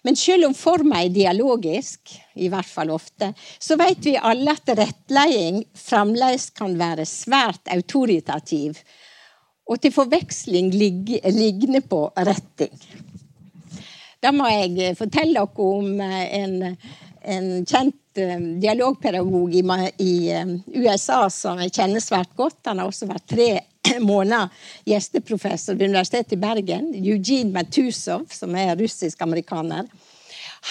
Men 0.04 0.16
selv 0.20 0.50
om 0.50 0.56
forma 0.56 1.02
er 1.04 1.14
dialogisk, 1.16 2.12
i 2.36 2.50
hvert 2.52 2.68
fall 2.68 2.92
ofte, 2.92 3.32
så 3.60 3.78
vet 3.80 4.04
vi 4.04 4.18
alle 4.20 4.56
at 4.56 4.72
rettledning 4.76 5.62
fremdeles 5.80 6.50
kan 6.56 6.76
være 6.80 7.06
svært 7.08 7.72
autoritativ, 7.72 8.80
og 9.64 9.80
til 9.80 9.94
forveksling 9.96 10.74
ligne 10.76 11.84
på 11.88 12.06
retting. 12.20 12.74
Da 14.24 14.32
må 14.36 14.48
jeg 14.52 14.96
fortelle 15.00 15.40
dere 15.40 15.68
om 15.68 16.00
en, 16.04 16.78
en 17.24 17.50
kjent 17.68 18.00
dialogpedagog 18.16 19.56
i, 19.56 19.64
i 20.04 20.14
eh, 20.32 20.56
USA 20.76 21.26
som 21.34 21.62
jeg 21.64 21.74
kjenner 21.74 22.04
svært 22.04 22.34
godt. 22.38 22.60
Han 22.70 22.82
har 22.82 22.90
også 22.90 23.10
vært 23.10 23.28
tre 23.30 23.50
måneder 24.00 24.50
gjesteprofessor 24.90 25.78
ved 25.78 25.92
Universitetet 25.92 26.38
i 26.38 26.42
Bergen, 26.42 26.92
Eugene 27.00 27.54
Matusov, 27.56 28.28
som 28.34 28.56
er 28.60 28.76
russisk-amerikaner. 28.80 29.90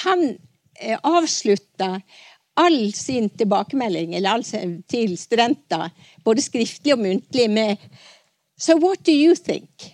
Han 0.04 0.28
eh, 0.80 0.98
avslutta 1.02 1.96
all 2.60 2.92
sin 2.92 3.30
tilbakemelding 3.32 4.14
all 4.28 4.44
til 4.44 5.16
studenter, 5.16 5.88
både 6.24 6.44
skriftlig 6.44 6.94
og 6.94 7.00
muntlig, 7.00 7.48
med 7.50 7.76
So 8.58 8.76
what 8.76 9.02
do 9.04 9.12
you 9.12 9.34
think? 9.34 9.88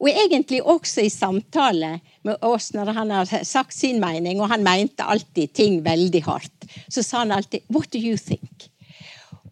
Og 0.00 0.08
egentlig 0.10 0.62
også 0.62 1.04
i 1.04 1.12
samtale 1.12 2.00
med 2.24 2.44
oss 2.44 2.72
når 2.74 2.92
han 2.96 3.12
har 3.14 3.30
sagt 3.44 3.76
sin 3.76 4.00
mening, 4.02 4.40
og 4.40 4.50
han 4.52 4.64
mente 4.66 5.04
alltid 5.04 5.52
ting 5.56 5.80
veldig 5.84 6.22
hardt, 6.26 6.68
så 6.88 7.04
sa 7.04 7.24
han 7.24 7.34
alltid 7.36 7.66
What 7.72 7.90
do 7.92 8.00
you 8.00 8.18
think? 8.20 8.70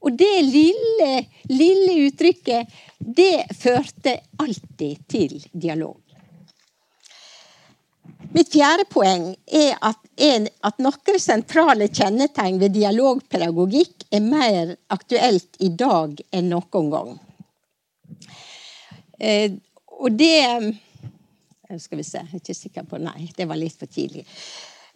Og 0.02 0.16
det 0.18 0.32
lille, 0.48 1.10
lille 1.52 1.98
uttrykket, 2.08 2.70
det 2.98 3.44
førte 3.54 4.16
alltid 4.42 5.04
til 5.10 5.36
dialog. 5.52 6.00
Mitt 8.32 8.48
fjerde 8.48 8.86
poeng 8.88 9.26
er 9.46 9.76
at, 9.84 9.98
en, 10.24 10.46
at 10.64 10.78
noen 10.80 11.18
sentrale 11.20 11.90
kjennetegn 11.92 12.58
ved 12.62 12.72
dialogpedagogikk 12.74 14.06
er 14.08 14.24
mer 14.24 14.72
aktuelt 14.94 15.60
i 15.60 15.68
dag 15.68 16.16
enn 16.32 16.48
noen 16.50 16.88
gang. 16.94 17.12
Eh, 19.20 19.52
og 20.00 20.16
det 20.16 20.38
Skal 21.80 22.00
vi 22.00 22.04
se, 22.04 22.20
jeg 22.20 22.28
er 22.32 22.42
ikke 22.42 22.56
sikker 22.56 22.88
på 22.88 23.00
Nei, 23.00 23.30
det 23.36 23.46
var 23.48 23.60
litt 23.60 23.78
for 23.78 23.90
tidlig. 23.90 24.26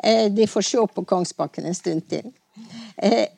Eh, 0.05 0.27
de 0.33 0.49
får 0.51 0.67
se 0.69 0.83
på 0.95 1.05
Kongsbakken 1.09 1.69
en 1.69 1.79
stund 1.79 2.05
til. 2.11 2.33
Eh, 2.97 3.29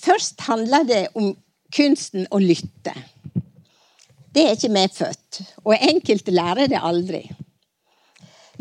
Først 0.00 0.40
handler 0.40 0.84
det 0.84 1.02
om 1.14 1.36
kunsten 1.74 2.26
å 2.30 2.40
lytte. 2.42 2.94
Det 4.34 4.42
er 4.42 4.56
ikke 4.56 4.72
medfødt, 4.74 5.40
og 5.62 5.76
enkelte 5.78 6.34
lærer 6.34 6.70
det 6.70 6.80
aldri. 6.82 7.22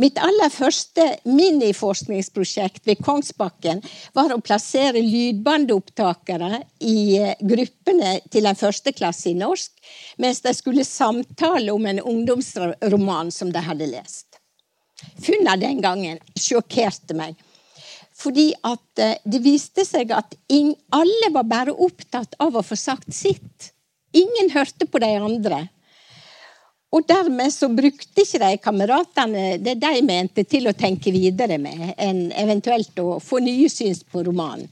Mitt 0.02 0.18
aller 0.18 0.50
første 0.50 1.04
miniforskningsprosjekt 1.30 2.88
ved 2.90 3.02
Kongsbakken 3.06 3.84
var 4.18 4.34
å 4.34 4.42
plassere 4.42 5.04
lydbandopptakere 5.06 6.64
i 6.82 6.98
eh, 7.20 7.36
gruppene 7.42 8.16
til 8.34 8.50
en 8.50 8.58
førsteklasse 8.58 9.30
i 9.30 9.38
norsk, 9.38 9.72
mens 10.18 10.42
de 10.46 10.54
skulle 10.58 10.88
samtale 10.88 11.74
om 11.74 11.86
en 11.90 12.02
ungdomsroman 12.02 13.30
som 13.34 13.54
de 13.54 13.62
hadde 13.62 13.92
lest. 13.92 14.40
Funnene 15.22 15.60
den 15.62 15.84
gangen 15.84 16.22
sjokkerte 16.40 17.18
meg. 17.18 17.38
Fordi 18.18 18.50
eh, 18.54 19.16
det 19.26 19.44
viste 19.46 19.86
seg 19.86 20.14
at 20.16 20.34
alle 20.50 21.32
var 21.36 21.46
bare 21.50 21.74
opptatt 21.74 22.34
av 22.42 22.58
å 22.58 22.66
få 22.66 22.78
sagt 22.80 23.14
sitt. 23.14 23.74
Ingen 24.14 24.54
hørte 24.54 24.90
på 24.90 25.02
de 25.02 25.14
andre. 25.18 25.68
Og 26.94 27.08
dermed 27.10 27.50
så 27.50 27.70
brukte 27.74 28.22
ikke 28.22 28.42
de 28.44 28.58
kameratene 28.62 29.46
det 29.64 29.80
de 29.82 30.02
mente, 30.06 30.46
til 30.46 30.70
å 30.70 30.76
tenke 30.78 31.14
videre 31.14 31.58
med, 31.62 31.96
enn 31.98 32.28
eventuelt 32.38 33.00
å 33.02 33.18
få 33.24 33.42
nye 33.42 33.70
syns 33.72 34.04
på 34.06 34.22
romanen. 34.28 34.70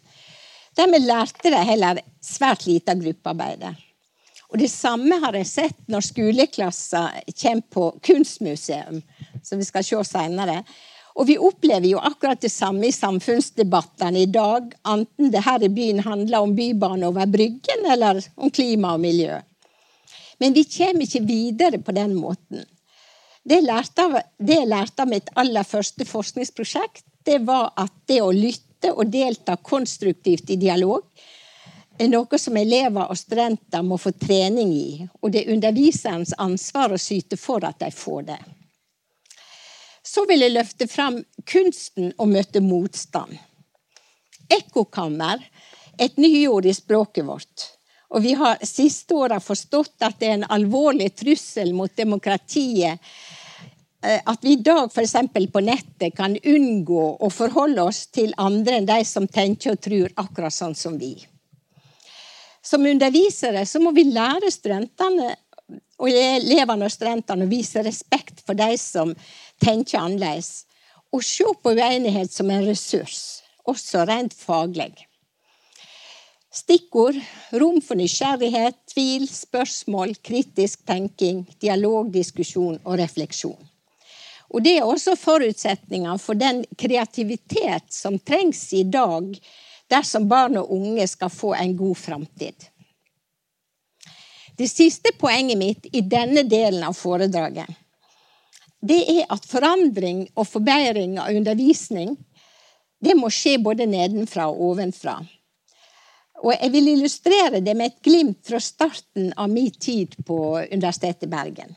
Dermed 0.77 1.03
lærte 1.03 1.51
de 1.51 1.63
heller 1.67 1.99
svært 2.23 2.67
lite 2.69 2.93
av 2.93 3.01
gruppearbeidet. 3.01 3.73
Og 4.51 4.59
Det 4.59 4.69
samme 4.69 5.17
har 5.23 5.35
jeg 5.35 5.47
sett 5.47 5.83
når 5.87 6.05
skoleklasser 6.09 7.21
kommer 7.41 7.67
på 7.71 7.89
kunstmuseum, 8.03 9.01
som 9.43 9.59
vi 9.59 9.67
skal 9.67 9.85
se 9.87 10.03
senere. 10.11 10.61
Og 11.15 11.27
vi 11.27 11.37
opplever 11.39 11.89
jo 11.89 11.99
akkurat 11.99 12.39
det 12.39 12.51
samme 12.51 12.87
i 12.87 12.95
samfunnsdebattene 12.95 14.23
i 14.23 14.29
dag, 14.31 14.71
enten 14.87 15.31
det 15.31 15.43
her 15.43 15.63
i 15.63 15.71
byen 15.71 16.03
handler 16.03 16.43
om 16.43 16.55
bybane 16.55 17.07
over 17.07 17.27
Bryggen 17.31 17.87
eller 17.95 18.21
om 18.35 18.51
klima 18.51 18.93
og 18.95 19.03
miljø. 19.03 19.39
Men 20.41 20.55
vi 20.57 20.65
kommer 20.65 21.05
ikke 21.05 21.21
videre 21.27 21.79
på 21.81 21.93
den 21.93 22.15
måten. 22.17 22.65
Det 23.45 23.59
jeg 23.59 23.65
lærte 23.65 24.05
av, 24.05 24.17
jeg 24.45 24.69
lærte 24.69 25.03
av 25.03 25.09
mitt 25.09 25.29
aller 25.37 25.65
første 25.65 26.05
forskningsprosjekt, 26.05 27.05
det 27.25 27.39
var 27.45 27.71
at 27.77 27.93
det 28.09 28.21
å 28.21 28.33
lytte 28.33 28.91
og 28.93 29.09
delta 29.13 29.55
konstruktivt 29.61 30.49
i 30.49 30.57
dialog 30.61 31.05
er 32.01 32.09
noe 32.09 32.39
som 32.41 32.57
elever 32.57 33.09
og 33.11 33.17
studenter 33.19 33.83
må 33.85 33.97
få 34.01 34.13
trening 34.17 34.71
i, 34.73 35.05
og 35.21 35.33
det 35.33 35.43
er 35.43 35.53
underviserens 35.53 36.33
ansvar 36.41 36.93
å 36.93 37.01
syte 37.01 37.37
for 37.37 37.65
at 37.67 37.81
de 37.83 37.91
får 37.93 38.23
det. 38.31 38.39
Så 40.01 40.25
vil 40.29 40.41
jeg 40.41 40.55
løfte 40.55 40.87
fram 40.89 41.19
kunsten 41.45 42.09
å 42.17 42.25
møte 42.25 42.63
motstand. 42.65 43.37
Ekkokammer 44.49 45.43
er 45.45 46.07
et 46.07 46.17
nyord 46.17 46.65
i 46.65 46.73
språket 46.73 47.27
vårt. 47.27 47.67
Og 48.11 48.23
vi 48.23 48.33
har 48.35 48.59
siste 48.67 49.15
åra 49.15 49.39
forstått 49.39 50.03
at 50.03 50.17
det 50.19 50.27
er 50.27 50.39
en 50.39 50.49
alvorlig 50.51 51.13
trussel 51.15 51.71
mot 51.75 51.91
demokratiet. 51.95 52.99
Eh, 54.03 54.19
at 54.25 54.43
vi 54.43 54.57
i 54.57 54.63
dag 54.63 54.89
f.eks. 54.91 55.15
på 55.53 55.63
nettet 55.63 56.15
kan 56.17 56.35
unngå 56.35 57.05
å 57.23 57.29
forholde 57.31 57.85
oss 57.87 58.07
til 58.11 58.33
andre 58.37 58.79
enn 58.79 58.89
de 58.89 58.99
som 59.07 59.27
tenker 59.27 59.75
og 59.75 59.83
tror 59.85 60.15
akkurat 60.19 60.55
sånn 60.55 60.75
som 60.75 60.97
vi. 60.99 61.13
Som 62.61 62.85
undervisere 62.85 63.63
så 63.65 63.79
må 63.81 63.93
vi 63.95 64.09
lære 64.11 64.51
studentene 64.51 65.31
og 66.01 66.09
elevene 66.09 66.87
og 66.87 66.91
studentene 66.91 67.45
å 67.45 67.51
vise 67.51 67.83
respekt 67.85 68.43
for 68.45 68.57
de 68.57 68.73
som 68.77 69.13
tenker 69.61 70.01
annerledes. 70.01 70.65
Og 71.11 71.23
se 71.25 71.47
på 71.63 71.73
uenighet 71.75 72.31
som 72.31 72.49
en 72.51 72.65
ressurs, 72.65 73.41
også 73.67 74.05
rent 74.07 74.35
faglig. 74.35 74.93
Stikkord 76.51 77.15
rom 77.51 77.77
for 77.81 77.95
nysgjerrighet, 77.95 78.75
tvil, 78.91 79.27
spørsmål, 79.31 80.17
kritisk 80.19 80.81
tenking, 80.85 81.45
dialog, 81.63 82.09
diskusjon 82.11 82.79
og 82.83 82.97
refleksjon. 82.99 83.59
Og 84.51 84.63
Det 84.63 84.73
er 84.77 84.83
også 84.83 85.15
forutsetninger 85.15 86.17
for 86.19 86.35
den 86.35 86.65
kreativitet 86.77 87.87
som 87.95 88.19
trengs 88.19 88.65
i 88.73 88.83
dag 88.83 89.31
dersom 89.91 90.27
barn 90.27 90.57
og 90.59 90.73
unge 90.75 91.07
skal 91.07 91.31
få 91.31 91.53
en 91.55 91.77
god 91.77 91.95
framtid. 91.95 92.67
Det 94.57 94.67
siste 94.67 95.15
poenget 95.19 95.57
mitt 95.57 95.87
i 95.95 96.03
denne 96.03 96.43
delen 96.43 96.83
av 96.83 96.99
foredraget 96.99 97.71
det 98.81 99.01
er 99.13 99.27
at 99.29 99.45
forandring 99.45 100.23
og 100.33 100.47
forbedring 100.49 101.19
av 101.21 101.35
undervisning 101.37 102.15
det 103.01 103.13
må 103.17 103.29
skje 103.33 103.59
både 103.61 103.85
nedenfra 103.89 104.47
og 104.49 104.61
ovenfra. 104.71 105.19
Og 106.41 106.55
jeg 106.55 106.71
vil 106.73 106.89
illustrere 106.95 107.61
det 107.61 107.75
med 107.77 107.91
et 107.91 108.01
glimt 108.03 108.41
fra 108.47 108.59
starten 108.61 109.29
av 109.37 109.49
min 109.51 109.71
tid 109.71 110.15
på 110.25 110.39
Universitetet 110.71 111.27
i 111.27 111.31
Bergen. 111.31 111.75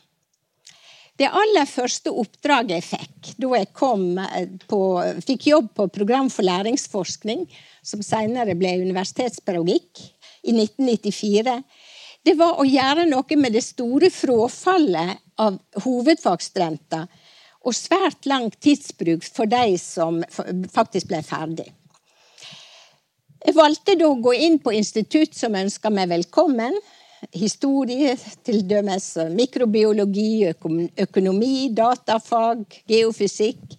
Det 1.15 1.29
aller 1.31 1.69
første 1.71 2.11
oppdraget 2.11 2.75
jeg 2.75 2.87
fikk 2.89 3.29
da 3.39 3.51
jeg 3.61 3.69
eh, 3.71 4.55
på, 4.67 4.81
fikk 5.23 5.47
jobb 5.53 5.69
på 5.77 5.87
Program 5.95 6.31
for 6.33 6.43
læringsforskning, 6.47 7.45
som 7.87 8.03
senere 8.03 8.57
ble 8.59 8.73
universitetspedagogikk, 8.83 10.03
i 10.45 10.53
1994, 10.53 11.61
det 12.25 12.35
var 12.37 12.59
å 12.61 12.67
gjøre 12.69 13.07
noe 13.09 13.39
med 13.41 13.55
det 13.57 13.63
store 13.65 14.11
frafallet 14.13 15.23
av 15.41 15.57
hovedfagsstudenter 15.85 17.07
og 17.65 17.77
svært 17.77 18.29
lang 18.29 18.51
tidsbruk 18.53 19.25
for 19.25 19.49
de 19.49 19.79
som 19.81 20.21
faktisk 20.73 21.09
ble 21.13 21.23
ferdig. 21.25 21.71
Jeg 23.45 23.59
valgte 23.59 23.93
da 24.01 24.07
å 24.09 24.21
gå 24.25 24.33
inn 24.41 24.55
på 24.57 24.73
institutt 24.73 25.35
som 25.37 25.57
ønska 25.59 25.91
meg 25.93 26.09
velkommen. 26.15 26.79
Historie, 27.37 28.15
til 28.45 28.63
dømes 28.69 29.11
mikrobiologi, 29.37 30.47
økonomi, 30.49 31.69
datafag, 31.77 32.65
geofysikk. 32.89 33.77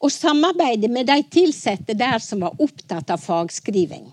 Og 0.00 0.12
samarbeide 0.12 0.88
med 0.88 1.10
de 1.10 1.18
ansatte 1.42 1.92
der 1.92 2.16
som 2.24 2.46
var 2.46 2.56
opptatt 2.64 3.12
av 3.12 3.20
fagskriving. 3.20 4.08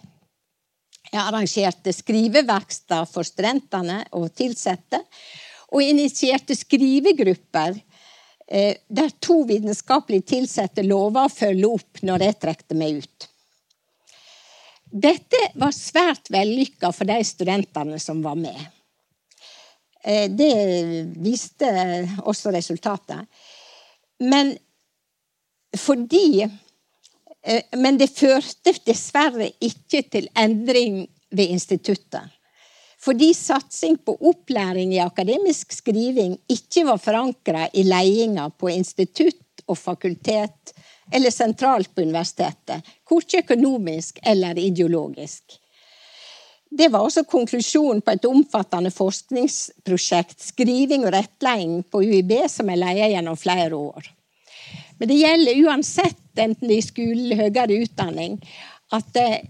Jeg 1.07 1.21
arrangerte 1.23 1.95
skriveverksted 1.95 3.09
for 3.09 3.25
studentene 3.25 4.03
og 4.11 4.27
ansatte, 4.43 5.01
og 5.71 5.87
initierte 5.87 6.57
skrivegrupper 6.57 7.79
eh, 7.79 8.75
der 8.91 9.15
to 9.23 9.39
vitenskapelig 9.47 10.25
ansatte 10.35 10.83
lova 10.83 11.29
å 11.29 11.33
følge 11.33 11.75
opp 11.79 12.03
når 12.03 12.27
jeg 12.27 12.41
trekte 12.43 12.77
meg 12.77 13.05
ut. 13.05 13.28
Dette 14.89 15.37
var 15.61 15.73
svært 15.75 16.31
vellykka 16.33 16.89
for 16.95 17.09
de 17.09 17.19
studentene 17.25 17.99
som 18.01 18.23
var 18.25 18.37
med. 18.39 18.57
Eh, 20.03 20.25
det 20.31 20.53
viste 21.21 21.69
også 22.23 22.53
resultatet. 22.55 23.27
Men 24.19 24.55
fordi 25.77 26.41
eh, 26.43 27.63
Men 27.77 27.97
det 27.99 28.09
førte 28.11 28.73
dessverre 28.85 29.51
ikke 29.61 30.01
til 30.09 30.29
endring 30.35 31.03
ved 31.29 31.53
instituttet. 31.53 32.25
Fordi 32.99 33.29
satsing 33.33 33.95
på 34.03 34.17
opplæring 34.27 34.91
i 34.93 34.99
akademisk 34.99 35.71
skriving 35.71 36.33
ikke 36.51 36.83
var 36.89 36.99
forankra 36.99 37.69
i 37.73 37.85
ledelsen 37.87 38.57
på 38.59 38.71
institutt 38.73 39.63
og 39.69 39.77
fakultet 39.77 40.73
eller 41.11 41.31
sentralt 41.33 41.95
på 41.95 42.01
universitetet, 42.01 42.85
korkje 43.03 43.43
økonomisk 43.43 44.19
eller 44.23 44.59
ideologisk. 44.59 45.59
Det 46.69 46.87
var 46.93 47.01
også 47.01 47.23
konklusjonen 47.25 48.01
på 48.05 48.13
et 48.13 48.25
omfattende 48.29 48.91
forskningsprosjekt, 48.93 50.37
skriving 50.51 51.07
og 51.07 51.13
rettledning 51.15 51.81
på 51.89 52.03
UiB, 52.05 52.35
som 52.49 52.69
er 52.69 52.77
ledet 52.83 53.09
gjennom 53.15 53.37
flere 53.41 53.75
år. 53.75 54.11
Men 54.99 55.09
det 55.09 55.17
gjelder 55.17 55.61
uansett, 55.65 56.21
enten 56.37 56.67
det 56.67 56.75
er 56.75 56.83
i 56.83 56.85
skole 56.85 57.23
eller 57.23 57.41
høyere 57.41 57.79
utdanning, 57.85 58.37
at 58.89 59.09
det, 59.13 59.41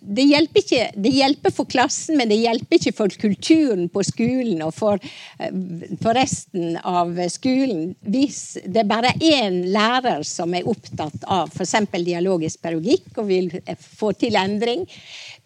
det, 0.00 0.24
hjelper 0.28 0.60
ikke, 0.60 0.80
det 1.00 1.12
hjelper 1.14 1.52
for 1.56 1.68
klassen, 1.72 2.18
men 2.20 2.28
det 2.28 2.36
hjelper 2.42 2.76
ikke 2.76 2.92
for 2.98 3.14
kulturen 3.20 3.86
på 3.92 4.02
skolen 4.04 4.60
og 4.66 4.74
for, 4.76 5.00
eh, 5.40 5.54
for 6.02 6.16
resten 6.18 6.76
av 6.84 7.16
skolen 7.32 7.94
hvis 8.04 8.58
det 8.68 8.84
bare 8.90 9.14
er 9.14 9.46
én 9.46 9.58
lærer 9.72 10.20
som 10.28 10.52
er 10.52 10.68
opptatt 10.68 11.24
av 11.24 11.48
f.eks. 11.54 11.78
dialogisk 11.96 12.60
pedagogikk 12.60 13.22
og 13.22 13.30
vil 13.30 13.50
få 13.80 14.12
til 14.20 14.36
endring. 14.36 14.84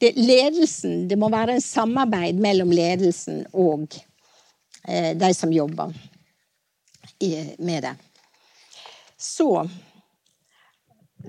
Det, 0.03 0.17
ledelsen, 0.19 1.07
det 1.11 1.19
må 1.19 1.31
være 1.31 1.55
en 1.55 1.65
samarbeid 1.65 2.43
mellom 2.43 2.75
ledelsen 2.75 3.45
og 3.53 3.87
eh, 4.89 5.15
de 5.15 5.31
som 5.35 5.55
jobber 5.55 5.95
i, 7.23 7.33
med 7.59 7.87
det. 7.87 7.95
Så 9.19 9.63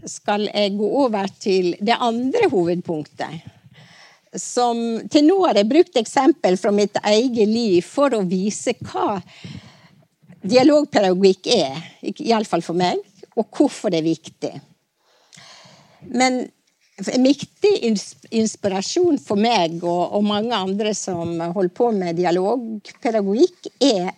skal 0.10 0.48
jeg 0.48 0.76
gå 0.78 0.90
over 1.04 1.30
til 1.42 1.74
det 1.82 1.98
andre 2.00 2.50
hovedpunktet. 2.52 3.48
Som 4.38 4.78
til 5.10 5.26
nå 5.26 5.40
har 5.48 5.58
jeg 5.58 5.70
brukt 5.70 5.98
eksempel 5.98 6.58
fra 6.62 6.72
mitt 6.76 6.98
eget 7.02 7.50
liv 7.50 7.82
for 7.86 8.14
å 8.14 8.26
vise 8.30 8.76
hva 8.86 9.18
dialogpedagogikk 10.46 11.50
er, 11.52 11.80
iallfall 12.22 12.64
for 12.64 12.78
meg, 12.78 13.02
og 13.36 13.50
hvorfor 13.56 13.92
det 13.92 14.00
er 14.02 14.08
viktig. 14.08 14.54
Men 16.14 16.44
en 17.00 17.26
viktig 17.26 17.74
inspirasjon 18.36 19.20
for 19.24 19.40
meg 19.40 19.80
og, 19.82 20.16
og 20.16 20.24
mange 20.28 20.56
andre 20.56 20.94
som 20.96 21.38
holder 21.40 21.74
på 21.76 21.90
med 21.96 22.20
dialogpedagogikk, 22.20 23.72
er 23.80 24.14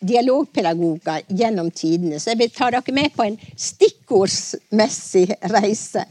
dialogpedagoger 0.00 1.26
gjennom 1.28 1.70
tidene. 1.70 2.20
Så 2.20 2.32
jeg 2.32 2.40
vil 2.40 2.54
ta 2.54 2.70
dere 2.72 2.94
med 2.96 3.12
på 3.16 3.26
en 3.26 3.38
stikkordsmessig 3.56 5.26
reise 5.52 6.06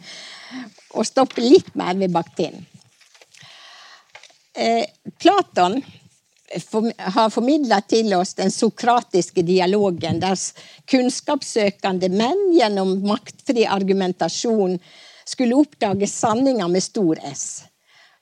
og 0.98 1.06
stoppe 1.06 1.44
litt 1.44 1.74
mer 1.78 1.98
ved 2.00 2.14
Bakhtin. 2.14 2.66
Eh, 4.58 4.86
Platon 5.22 5.78
har 6.98 7.30
formidla 7.30 7.82
til 7.82 8.14
oss 8.18 8.34
den 8.34 8.52
sokratiske 8.52 9.44
dialogen, 9.46 10.20
der 10.20 10.38
kunnskapssøkende 10.90 12.10
menn 12.10 12.50
gjennom 12.56 12.96
maktfri 13.06 13.68
argumentasjon 13.70 14.80
skulle 15.30 15.60
oppdage 15.62 16.10
sanninger 16.10 16.68
med 16.68 16.84
stor 16.84 17.22
S. 17.30 17.46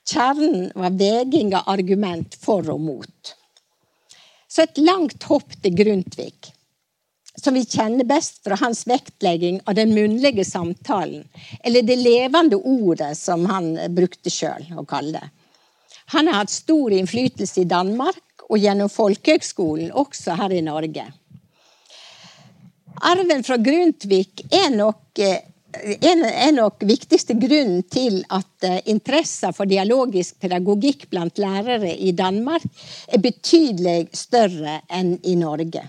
Kjernen 0.08 0.70
var 0.76 0.96
veging 0.96 1.54
av 1.56 1.68
argument 1.72 2.36
for 2.40 2.68
og 2.72 2.80
mot. 2.80 3.34
Så 4.48 4.64
et 4.64 4.78
langt 4.80 5.26
hopp 5.28 5.52
til 5.62 5.74
Grundtvig, 5.76 6.52
som 7.36 7.54
vi 7.54 7.66
kjenner 7.68 8.08
best 8.08 8.40
fra 8.46 8.56
hans 8.62 8.86
vektlegging 8.88 9.60
av 9.68 9.76
den 9.76 9.92
munnlige 9.94 10.44
samtalen, 10.48 11.26
eller 11.60 11.84
det 11.84 11.98
levende 12.00 12.56
ordet, 12.56 13.12
som 13.18 13.44
han 13.50 13.74
brukte 13.94 14.32
sjøl 14.32 14.70
å 14.72 14.86
kalle 14.88 15.20
det. 15.20 15.28
Han 16.14 16.30
har 16.30 16.40
hatt 16.40 16.54
stor 16.54 16.94
innflytelse 16.96 17.60
i 17.60 17.68
Danmark 17.68 18.46
og 18.48 18.56
gjennom 18.56 18.88
folkehøgskolen 18.88 19.92
også 19.92 20.38
her 20.40 20.54
i 20.56 20.64
Norge. 20.64 21.04
Arven 23.04 23.44
fra 23.44 23.58
Grundtvig 23.60 24.46
er 24.48 24.72
nok 24.72 25.20
eh, 25.76 25.96
er 26.00 26.52
nok 26.56 26.84
viktigste 26.88 27.36
grunnen 27.38 27.82
til 27.90 28.22
at 28.30 28.66
eh, 28.66 28.80
interessen 28.92 29.54
for 29.56 29.68
dialogisk 29.68 30.38
pedagogikk 30.40 31.08
blant 31.10 31.38
lærere 31.38 31.94
i 31.94 32.12
Danmark 32.12 32.64
er 33.08 33.22
betydelig 33.22 34.08
større 34.16 34.80
enn 34.88 35.16
i 35.24 35.34
Norge. 35.38 35.84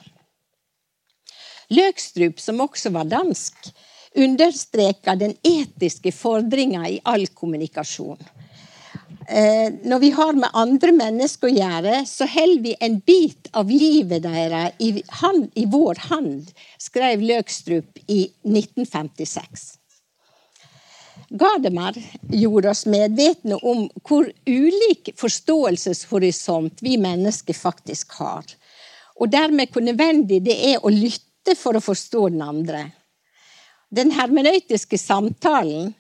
Løkstrup, 1.69 2.39
som 2.41 2.61
også 2.65 2.89
var 2.89 3.05
dansk, 3.05 3.69
understreker 4.17 5.19
den 5.19 5.35
etiske 5.45 6.11
fordringa 6.15 6.87
i 6.89 7.01
all 7.05 7.27
kommunikasjon. 7.27 8.17
Eh, 9.29 9.73
når 9.83 9.99
vi 9.99 10.09
har 10.09 10.33
med 10.33 10.49
andre 10.57 10.89
mennesker 10.95 11.51
å 11.51 11.53
gjøre, 11.53 11.97
så 12.09 12.25
holder 12.25 12.63
vi 12.63 12.71
en 12.81 12.95
bit 13.05 13.49
av 13.53 13.69
livet 13.69 14.23
deres 14.23 14.79
i, 14.81 14.89
i, 14.97 15.65
vår 15.69 15.99
hand, 16.09 16.47
skrev 16.81 17.21
Løkstrup 17.21 17.99
i 18.09 18.23
1956. 18.41 19.67
Gardemar 21.29 21.93
gjorde 22.33 22.71
oss 22.71 22.87
medvitne 22.89 23.59
om 23.61 23.83
hvor 24.01 24.31
ulik 24.49 25.11
forståelseshorisont 25.19 26.81
vi 26.81 26.97
mennesker 26.97 27.53
faktisk 27.53 28.17
har, 28.23 28.49
og 29.21 29.29
dermed 29.29 29.69
hvor 29.69 29.85
nødvendig 29.85 30.41
det 30.47 30.57
er 30.71 30.81
å 30.81 30.89
lytte 30.89 31.53
for 31.59 31.77
å 31.77 31.83
forstå 31.85 32.23
den 32.33 32.41
andre. 32.41 32.87
Den 33.93 34.09
hermenøytiske 34.17 34.97
samtalen 34.97 35.93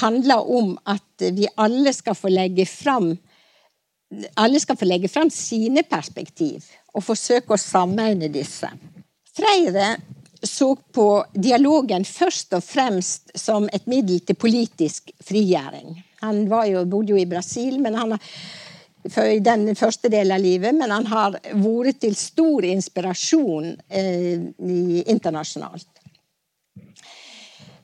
handler 0.00 0.46
om 0.46 0.76
at 0.86 1.24
vi 1.34 1.48
alle 1.58 1.90
skal 1.92 2.14
få 2.14 2.30
legge 2.30 2.66
fram 2.70 3.16
alle 4.34 4.60
skal 4.60 4.76
få 4.76 4.84
legge 4.84 5.08
fram 5.08 5.30
sine 5.30 5.82
perspektiv 5.86 6.64
og 6.94 7.04
forsøke 7.06 7.54
å 7.54 7.60
sammenligne 7.60 8.30
disse. 8.32 8.70
Freire 9.36 9.92
så 10.42 10.72
på 10.74 11.06
dialogen 11.34 12.04
først 12.08 12.56
og 12.56 12.64
fremst 12.64 13.30
som 13.38 13.68
et 13.72 13.86
middel 13.90 14.22
til 14.24 14.38
politisk 14.40 15.12
frigjøring. 15.22 15.94
Han 16.24 16.42
jo, 16.48 16.84
bodde 16.88 17.14
jo 17.14 17.20
i 17.20 17.28
Brasil 17.28 17.78
men 17.80 17.98
han 17.98 18.16
i 19.00 19.38
den 19.40 19.70
første 19.76 20.10
delen 20.12 20.34
av 20.36 20.42
livet, 20.44 20.74
men 20.76 20.90
han 20.92 21.06
har 21.08 21.38
vært 21.56 22.02
til 22.02 22.16
stor 22.18 22.66
inspirasjon 22.68 23.70
eh, 23.88 24.42
internasjonalt. 25.08 25.88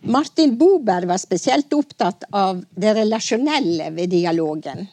Martin 0.09 0.57
Boberg 0.59 1.05
var 1.05 1.19
spesielt 1.19 1.73
opptatt 1.73 2.25
av 2.31 2.65
det 2.71 2.95
relasjonelle 2.95 3.91
ved 3.91 4.11
dialogen. 4.11 4.87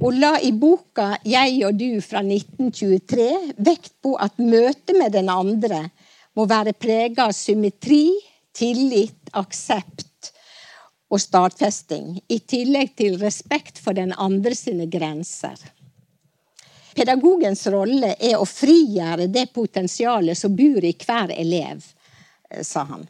Og 0.00 0.14
la 0.14 0.38
i 0.40 0.52
boka 0.52 1.18
'Jeg 1.24 1.64
og 1.66 1.74
du' 1.74 2.00
fra 2.00 2.22
1923 2.22 3.54
vekt 3.56 3.92
på 4.02 4.14
at 4.14 4.38
møtet 4.38 4.94
med 4.98 5.12
den 5.12 5.28
andre 5.28 5.90
må 6.36 6.46
være 6.46 6.72
prega 6.72 7.26
av 7.26 7.34
symmetri, 7.34 8.14
tillit, 8.54 9.18
aksept 9.32 10.30
og 11.10 11.20
stadfesting, 11.20 12.20
i 12.28 12.38
tillegg 12.38 12.94
til 12.96 13.18
respekt 13.18 13.78
for 13.78 13.92
den 13.92 14.12
andre 14.12 14.54
sine 14.54 14.86
grenser. 14.86 15.58
Pedagogens 16.94 17.66
rolle 17.66 18.14
er 18.20 18.38
å 18.38 18.46
frigjøre 18.46 19.26
det 19.26 19.48
potensialet 19.52 20.38
som 20.38 20.54
bor 20.54 20.84
i 20.84 20.94
hver 20.94 21.34
elev, 21.34 21.82
eh, 22.50 22.62
sa 22.62 22.84
han. 22.84 23.08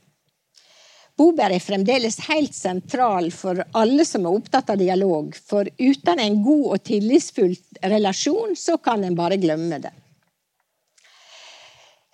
Bober 1.19 1.51
er 1.51 1.63
fremdeles 1.63 2.21
helt 2.29 2.55
sentral 2.55 3.33
for 3.35 3.59
alle 3.75 4.05
som 4.07 4.27
er 4.27 4.37
opptatt 4.39 4.71
av 4.71 4.79
dialog, 4.79 5.33
for 5.35 5.67
uten 5.79 6.21
en 6.23 6.37
god 6.45 6.67
og 6.77 6.85
tillitsfull 6.87 7.57
relasjon, 7.83 8.55
så 8.55 8.77
kan 8.79 9.03
en 9.03 9.19
bare 9.19 9.41
glemme 9.43 9.81
det. 9.83 9.91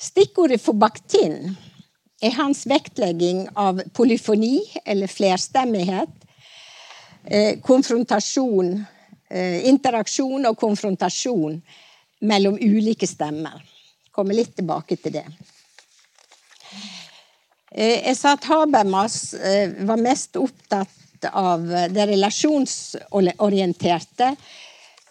Stikkordet 0.00 0.60
for 0.60 0.76
Bakhtin 0.80 1.52
er 2.24 2.32
hans 2.38 2.64
vektlegging 2.68 3.44
av 3.60 3.82
polyfoni, 3.92 4.62
eller 4.84 5.12
flerstemmighet, 5.12 6.14
eh, 7.24 7.60
konfrontasjon, 7.60 8.86
eh, 9.30 9.68
interaksjon 9.68 10.46
og 10.46 10.56
konfrontasjon 10.56 11.60
mellom 12.20 12.56
ulike 12.56 13.06
stemmer. 13.06 13.60
Jeg 13.60 14.12
kommer 14.12 14.34
litt 14.34 14.56
tilbake 14.56 14.96
til 14.96 15.12
det. 15.12 15.26
Eh, 17.74 18.06
jeg 18.06 18.16
sa 18.16 18.32
at 18.38 18.44
Habermas 18.46 19.34
eh, 19.34 19.70
var 19.87 19.96
mest 19.98 20.37
opptatt 20.38 20.90
av 21.32 21.60
det 21.90 22.06
relasjonsorienterte, 22.10 24.37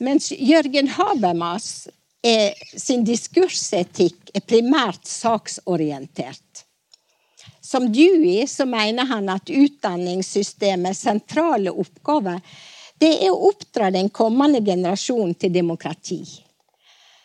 mens 0.04 0.32
Jørgen 0.32 0.88
Habermas 0.93 1.88
er, 2.23 2.54
sin 2.78 3.04
diskursetikk 3.08 4.30
er 4.36 4.41
primært 4.47 5.08
saksorientert. 5.10 6.65
Som 7.63 7.91
Dewey 7.91 8.47
så 8.47 8.65
mener 8.69 9.06
han 9.10 9.30
at 9.34 9.49
utdanningssystemets 9.49 10.99
sentrale 11.08 11.71
oppgave 11.71 12.41
det 13.02 13.26
er 13.26 13.32
å 13.34 13.49
oppdra 13.49 13.89
den 13.91 14.10
kommende 14.13 14.62
generasjonen 14.63 15.34
til 15.39 15.52
demokrati. 15.56 16.21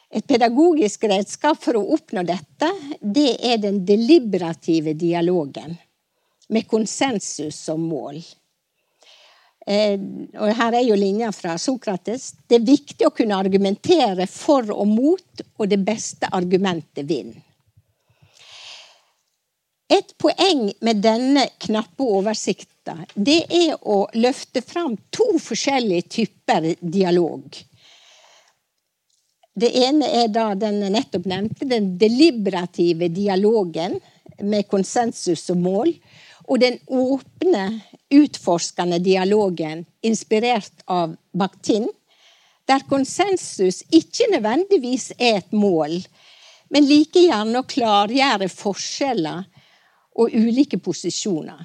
Et 0.08 0.24
pedagogisk 0.24 1.04
redskap 1.04 1.60
for 1.60 1.76
å 1.76 1.84
oppnå 1.94 2.22
dette, 2.24 2.70
det 3.00 3.34
er 3.44 3.58
den 3.60 3.82
deliberative 3.84 4.94
dialogen, 4.96 5.76
med 6.48 6.68
konsensus 6.68 7.58
som 7.68 7.82
mål. 7.84 8.22
Eh, 9.68 10.00
og 10.40 10.54
her 10.56 10.78
er 10.78 10.86
jo 10.86 10.96
linja 10.96 11.28
fra 11.36 11.58
Sokrates. 11.60 12.30
Det 12.48 12.56
er 12.56 12.70
viktig 12.70 13.04
å 13.04 13.12
kunne 13.12 13.36
argumentere 13.36 14.24
for 14.32 14.72
og 14.72 14.88
mot, 14.88 15.44
og 15.58 15.68
det 15.68 15.82
beste 15.84 16.30
argumentet 16.32 17.04
vinner. 17.08 17.44
Et 19.88 20.10
poeng 20.20 20.66
med 20.84 20.98
denne 21.00 21.46
knappe 21.64 22.04
oversikta, 22.04 22.98
det 23.14 23.40
er 23.48 23.76
å 23.88 24.02
løfte 24.20 24.60
fram 24.60 24.98
to 25.12 25.30
forskjellige 25.40 26.08
typer 26.12 26.74
dialog. 26.80 27.56
Det 29.58 29.70
ene 29.74 30.06
er 30.22 30.28
da 30.30 30.52
den 30.54 30.80
nettopp 30.92 31.26
nevnte, 31.26 31.66
den 31.66 31.96
deliberative 31.98 33.08
dialogen 33.10 33.98
med 34.38 34.68
konsensus 34.70 35.48
og 35.50 35.58
mål. 35.62 35.92
Og 36.48 36.60
den 36.62 36.78
åpne, 36.86 37.64
utforskende 38.14 39.00
dialogen 39.04 39.82
inspirert 40.06 40.84
av 40.88 41.16
Bakhtin, 41.36 41.88
der 42.68 42.84
konsensus 42.88 43.82
ikke 43.92 44.30
nødvendigvis 44.32 45.10
er 45.18 45.42
et 45.42 45.52
mål, 45.52 45.98
men 46.72 46.88
like 46.88 47.20
gjerne 47.24 47.60
å 47.60 47.68
klargjøre 47.68 48.48
forskjeller 48.52 49.44
og 50.20 50.34
ulike 50.36 50.80
posisjoner. 50.80 51.60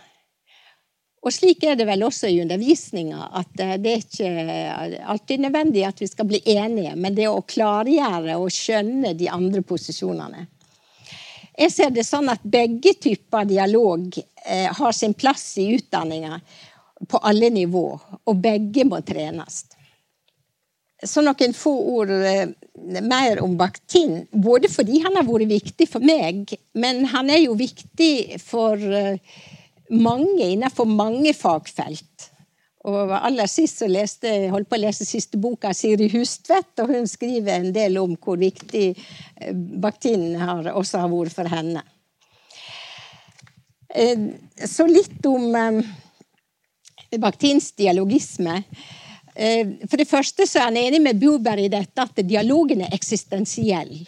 Og 1.23 1.31
slik 1.31 1.63
er 1.63 1.77
det 1.79 1.85
vel 1.87 2.03
også 2.03 2.27
i 2.27 2.41
undervisninga, 2.43 3.29
at 3.39 3.61
eh, 3.63 3.77
det 3.79 3.93
er 3.93 4.01
ikke 4.03 5.03
alltid 5.13 5.45
nødvendig 5.45 5.85
at 5.87 6.01
vi 6.03 6.09
skal 6.11 6.27
bli 6.27 6.41
enige, 6.55 6.95
men 6.99 7.15
det 7.15 7.29
å 7.31 7.45
klargjøre 7.47 8.35
og 8.41 8.51
skjønne 8.51 9.13
de 9.15 9.29
andre 9.31 9.63
posisjonene. 9.63 10.47
Jeg 11.53 11.71
ser 11.71 11.93
det 11.93 12.03
sånn 12.07 12.31
at 12.33 12.43
begge 12.43 12.95
typer 12.99 13.47
dialog 13.47 14.09
eh, 14.17 14.67
har 14.73 14.95
sin 14.97 15.13
plass 15.15 15.45
i 15.61 15.69
utdanninga 15.77 16.41
på 17.07 17.21
alle 17.23 17.51
nivå, 17.53 17.85
og 18.25 18.43
begge 18.43 18.83
må 18.89 18.99
trenes. 19.05 19.63
Så 21.03 21.23
noen 21.23 21.55
få 21.55 21.71
ord 21.93 22.11
eh, 22.15 22.51
mer 22.99 23.39
om 23.43 23.55
Bakhtin, 23.59 24.25
både 24.31 24.71
fordi 24.71 24.99
han 25.05 25.15
har 25.19 25.27
vært 25.27 25.51
viktig 25.51 25.87
for 25.87 26.03
meg, 26.03 26.51
men 26.75 27.05
han 27.13 27.31
er 27.31 27.45
jo 27.45 27.55
viktig 27.59 28.41
for 28.43 28.75
mange 29.89 30.45
innenfor 30.53 30.87
mange 30.89 31.33
fagfelt. 31.35 32.29
Og 32.83 33.13
aller 33.15 33.47
sist 33.47 33.79
så 33.79 33.87
leste, 33.87 34.29
holdt 34.51 34.67
på 34.67 34.75
å 34.75 34.83
lese 34.83 35.07
siste 35.07 35.39
boka 35.39 35.69
av 35.71 35.77
Siri 35.77 36.09
Hustvedt, 36.11 36.75
og 36.83 36.91
hun 36.91 37.07
skriver 37.07 37.61
en 37.61 37.71
del 37.75 37.95
om 38.01 38.17
hvor 38.19 38.39
viktig 38.41 38.89
baktinen 38.93 39.79
Bakhtin 39.83 40.25
har, 40.39 40.67
også 40.75 40.99
har 41.03 41.11
vært 41.11 41.35
for 41.35 41.51
henne. 41.51 41.83
Eh, 43.93 44.25
så 44.67 44.87
litt 44.89 45.23
om 45.29 45.55
eh, 45.55 45.79
Bakhtins 47.19 47.71
dialogisme. 47.77 48.61
For 49.33 49.97
det 49.97 50.05
første 50.05 50.45
så 50.45 50.59
er 50.59 50.67
han 50.67 50.77
enig 50.77 50.99
med 51.01 51.17
Buber 51.17 51.57
i 51.57 51.69
dette 51.71 52.03
at 52.03 52.19
dialogen 52.21 52.83
er 52.85 52.93
eksistensiell. 52.93 54.03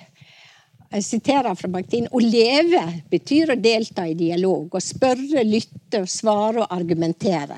Jeg 0.95 1.03
siterer 1.03 1.55
fra 1.59 1.67
Bakhtin. 1.67 2.05
Å 2.07 2.19
leve 2.23 2.81
betyr 3.11 3.51
å 3.51 3.59
delta 3.59 4.05
i 4.07 4.13
dialog. 4.15 4.77
Å 4.77 4.79
spørre, 4.79 5.43
lytte, 5.43 6.05
svare 6.07 6.63
og 6.63 6.71
argumentere. 6.71 7.57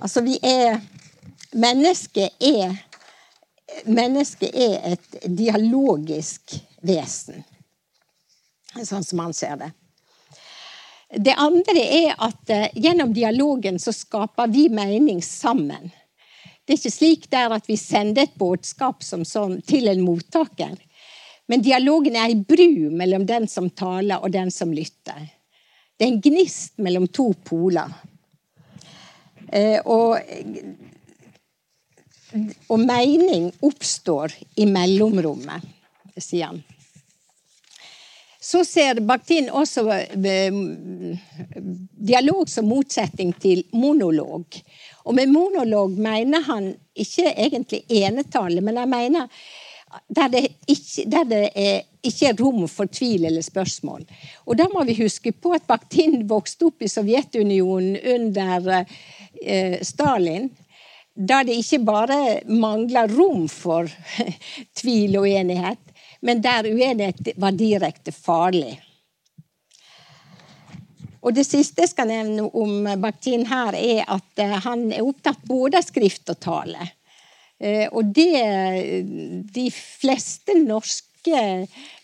Altså, 0.00 0.24
vi 0.24 0.38
er 0.40 0.80
Mennesket 1.54 2.40
er 2.42 2.72
Mennesket 3.86 4.54
er 4.54 4.94
et 4.94 5.18
dialogisk 5.24 6.56
vesen, 6.84 7.42
sånn 8.76 9.06
som 9.06 9.22
han 9.22 9.32
ser 9.34 9.56
det. 9.58 9.70
Det 11.26 11.34
andre 11.38 11.82
er 11.82 12.12
at 12.22 12.52
uh, 12.52 12.66
gjennom 12.74 13.12
dialogen 13.16 13.80
så 13.82 13.92
skaper 13.94 14.50
vi 14.52 14.68
mening 14.70 15.22
sammen. 15.22 15.90
Det 16.64 16.74
er 16.76 16.80
ikke 16.80 16.94
slik 16.94 17.26
der 17.32 17.56
at 17.56 17.66
vi 17.70 17.78
sender 17.80 18.28
et 18.28 18.36
budskap 18.38 19.02
som 19.06 19.24
sånn 19.26 19.58
til 19.66 19.90
en 19.90 20.04
mottaker. 20.06 20.76
Men 21.46 21.62
dialogen 21.62 22.16
er 22.16 22.30
ei 22.30 22.36
bru 22.40 22.90
mellom 22.96 23.26
den 23.28 23.48
som 23.50 23.68
taler, 23.70 24.22
og 24.22 24.32
den 24.32 24.50
som 24.50 24.72
lytter. 24.72 25.26
Det 25.96 26.06
er 26.06 26.12
en 26.12 26.22
gnist 26.24 26.78
mellom 26.82 27.06
to 27.12 27.30
poler. 27.44 27.92
Eh, 29.52 29.78
og, 29.84 30.18
og 32.68 32.80
mening 32.80 33.50
oppstår 33.62 34.34
i 34.56 34.66
mellomrommet, 34.66 35.66
sier 36.16 36.50
han. 36.50 36.62
Så 38.44 38.60
ser 38.68 38.98
Bakhtin 39.00 39.46
også 39.48 39.86
eh, 39.88 40.56
dialog 42.10 42.48
som 42.52 42.66
motsetning 42.68 43.30
til 43.40 43.62
monolog. 43.72 44.58
Og 45.04 45.16
med 45.16 45.32
monolog 45.32 45.94
mener 45.96 46.44
han 46.48 46.72
ikke 46.92 47.30
egentlig 47.30 47.84
enetale, 47.88 48.60
men 48.60 48.82
han 48.82 48.92
mener 48.92 49.30
der 50.08 50.28
det, 50.32 50.42
ikke, 50.66 51.04
der 51.10 51.24
det 51.28 51.42
er, 51.54 51.82
ikke 52.04 52.28
er 52.30 52.38
rom 52.40 52.66
for 52.68 52.90
tvil 52.90 53.24
eller 53.28 53.44
spørsmål. 53.44 54.04
Og 54.46 54.58
da 54.58 54.66
må 54.72 54.84
vi 54.88 54.96
huske 55.02 55.32
på 55.32 55.54
at 55.56 55.66
Bakhtin 55.68 56.24
vokste 56.28 56.68
opp 56.68 56.84
i 56.84 56.90
Sovjetunionen 56.90 57.98
under 58.14 58.84
eh, 59.42 59.80
Stalin. 59.82 60.50
Da 61.14 61.42
det 61.46 61.60
ikke 61.60 61.84
bare 61.86 62.20
mangla 62.50 63.06
rom 63.10 63.46
for 63.48 63.90
tvil 64.80 65.20
og 65.20 65.28
uenighet, 65.28 65.94
men 66.24 66.42
der 66.42 66.66
uenighet 66.70 67.34
var 67.38 67.54
direkte 67.54 68.12
farlig. 68.12 68.74
Og 71.24 71.32
Det 71.32 71.46
siste 71.46 71.86
jeg 71.86 71.94
skal 71.94 72.10
nevne 72.10 72.50
om 72.52 72.84
Bakhtin 73.00 73.46
her, 73.48 73.72
er 73.72 74.04
at 74.12 74.42
eh, 74.42 74.58
han 74.66 74.90
er 74.92 75.06
opptatt 75.06 75.40
både 75.48 75.80
av 75.80 75.86
skrift 75.86 76.28
og 76.34 76.40
tale. 76.42 76.90
Eh, 77.60 77.86
og 77.90 78.12
det 78.16 79.02
de 79.54 79.66
fleste 79.74 80.56
norske 80.58 81.42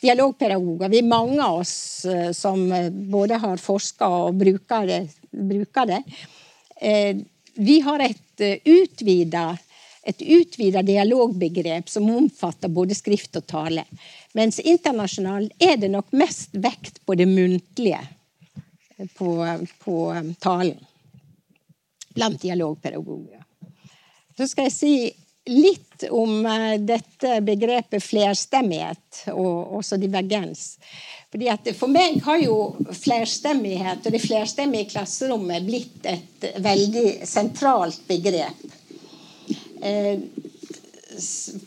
dialogpedagoger, 0.00 0.92
vi 0.92 1.00
er 1.02 1.08
mange 1.10 1.40
av 1.42 1.60
oss 1.62 2.04
eh, 2.08 2.30
som 2.36 2.62
både 3.12 3.40
har 3.42 3.60
forska 3.60 4.08
og 4.26 4.38
bruker 4.40 4.86
det, 4.88 5.02
bruker 5.30 5.90
det, 5.90 6.04
vi 7.60 7.74
har 7.84 8.00
et 8.00 8.40
utvida 8.64 9.50
et 10.02 10.22
utvida 10.22 10.82
dialogbegrep 10.82 11.88
som 11.88 12.08
omfatter 12.10 12.72
både 12.72 12.96
skrift 12.96 13.36
og 13.36 13.46
tale. 13.46 13.84
Mens 14.32 14.60
internasjonalt 14.60 15.52
er 15.60 15.76
det 15.80 15.90
nok 15.92 16.12
mest 16.16 16.56
vekt 16.56 17.02
på 17.04 17.16
det 17.20 17.28
muntlige 17.28 18.00
på, 19.16 19.30
på 19.84 19.96
talen 20.40 20.78
blant 22.14 22.40
dialogpedagoger. 22.42 23.44
Så 24.36 24.48
skal 24.50 24.70
jeg 24.70 24.74
si 24.74 24.94
litt 25.50 26.06
om 26.10 26.46
uh, 26.46 26.76
dette 26.78 27.40
begrepet 27.44 28.02
flerstemmighet 28.02 29.24
og 29.34 29.76
også 29.80 29.98
divergens. 30.00 30.78
Fordi 31.30 31.74
For 31.78 31.90
meg 31.92 32.18
har 32.26 32.40
jo 32.42 32.56
flerstemmighet 32.90 34.06
og 34.06 34.14
det 34.14 34.22
flerstemmige 34.22 34.90
klasserommet 34.90 35.66
blitt 35.66 36.08
et 36.10 36.46
veldig 36.58 37.20
sentralt 37.28 38.00
begrep. 38.08 38.64
Eh, 39.80 40.18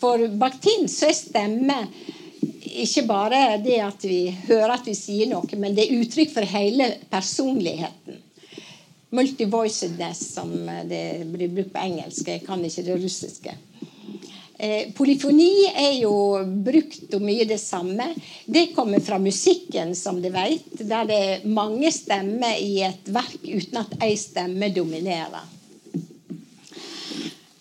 for 0.02 0.28
Bakhtin 0.38 0.89
så 0.91 1.08
er 1.08 1.15
stemme 1.17 1.78
ikke 2.84 3.06
bare 3.08 3.41
det 3.63 3.80
at 3.86 4.04
vi 4.04 4.34
hører 4.48 4.76
at 4.76 4.88
vi 4.89 4.96
sier 4.98 5.30
noe, 5.32 5.48
men 5.62 5.76
det 5.78 5.86
er 5.86 6.02
uttrykk 6.02 6.34
for 6.34 6.56
hele 6.56 6.89
personligheten. 7.12 8.19
Multivoicedness, 9.13 10.24
som 10.34 10.52
det 10.89 11.04
blir 11.30 11.52
brukt 11.54 11.72
på 11.76 11.84
engelsk. 11.86 12.28
Jeg 12.34 12.43
kan 12.48 12.63
ikke 12.65 12.86
det 12.88 12.98
russiske. 13.04 13.54
Eh, 14.63 14.93
polyfoni 14.95 15.65
er 15.76 15.97
jo 15.97 16.13
brukt 16.63 17.12
og 17.17 17.23
mye 17.26 17.43
det 17.43 17.58
samme. 17.60 18.06
Det 18.45 18.69
kommer 18.71 19.02
fra 19.04 19.17
musikken, 19.19 19.91
som 19.91 20.21
du 20.23 20.30
vet, 20.32 20.69
der 20.80 21.10
det 21.10 21.17
er 21.19 21.43
mange 21.52 21.91
stemmer 21.91 22.56
i 22.63 22.78
et 22.88 23.12
verk 23.12 23.43
uten 23.43 23.82
at 23.82 23.97
ei 24.06 24.13
stemme 24.15 24.69
dominerer. 24.71 25.43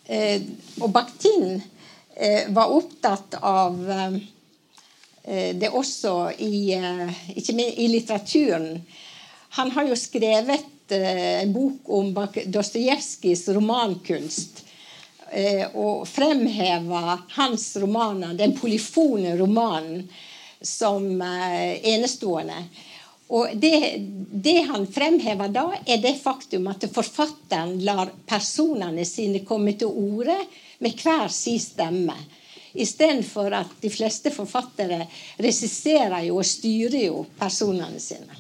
Eh, 0.07 0.47
og 0.79 0.95
Bakhtin 0.95 1.57
eh, 1.59 2.47
var 2.55 2.71
opptatt 2.71 3.41
av 3.43 3.83
det 5.23 5.69
også 5.71 6.33
i, 6.43 6.75
ikke 7.39 7.55
minst 7.55 7.77
i 7.79 7.85
litteraturen. 7.87 8.73
Han 9.55 9.71
har 9.71 9.87
jo 9.87 9.95
skrevet 9.99 10.91
en 10.99 11.53
bok 11.55 11.93
om 11.95 12.09
Dostojevskijs 12.51 13.45
romankunst. 13.55 14.62
Og 15.73 16.03
fremheva 16.09 17.17
hans 17.39 17.71
romaner, 17.81 18.35
den 18.37 18.53
polyfone 18.59 19.33
romanen, 19.39 20.03
som 20.63 21.07
enestående. 21.23 22.59
Og 23.33 23.55
det, 23.57 23.95
det 24.33 24.59
han 24.69 24.85
fremhever 24.93 25.49
da, 25.49 25.65
er 25.87 26.03
det 26.03 26.19
faktum 26.21 26.69
at 26.69 26.85
forfatteren 26.93 27.79
lar 27.81 28.13
personene 28.29 29.07
sine 29.09 29.41
komme 29.49 29.73
til 29.81 29.89
orde 29.89 30.37
med 30.85 31.01
hver 31.01 31.33
sin 31.33 31.61
stemme. 31.61 32.17
Istedenfor 32.73 33.53
at 33.57 33.73
de 33.81 33.91
fleste 33.93 34.33
forfattere 34.33 35.07
regisserer 35.41 36.31
og 36.33 36.45
styrer 36.47 37.07
jo 37.07 37.25
personene 37.39 38.01
sine. 38.01 38.37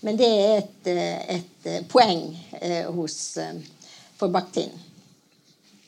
Men 0.00 0.16
det 0.16 0.28
er 0.28 0.52
et, 0.58 0.90
eh, 0.92 1.36
et 1.36 1.66
eh, 1.66 1.80
poeng 1.90 2.22
eh, 2.60 2.86
hos, 2.94 3.38
for 4.16 4.28
Bakhtin. 4.28 4.70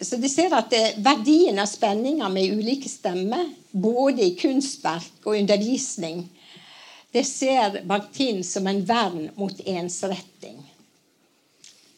Så 0.01 0.17
de 0.17 0.29
ser 0.33 0.55
at 0.57 0.73
verdien 1.05 1.59
av 1.61 1.69
spenninger 1.69 2.33
med 2.33 2.55
ulike 2.57 2.89
stemmer, 2.89 3.51
både 3.71 4.25
i 4.25 4.37
kunstverk 4.41 5.27
og 5.27 5.37
undervisning, 5.37 6.25
det 7.13 7.25
ser 7.27 7.83
Bakhtin 7.85 8.45
som 8.47 8.67
en 8.71 8.85
vern 8.87 9.29
mot 9.35 9.61
ensretting. 9.67 10.59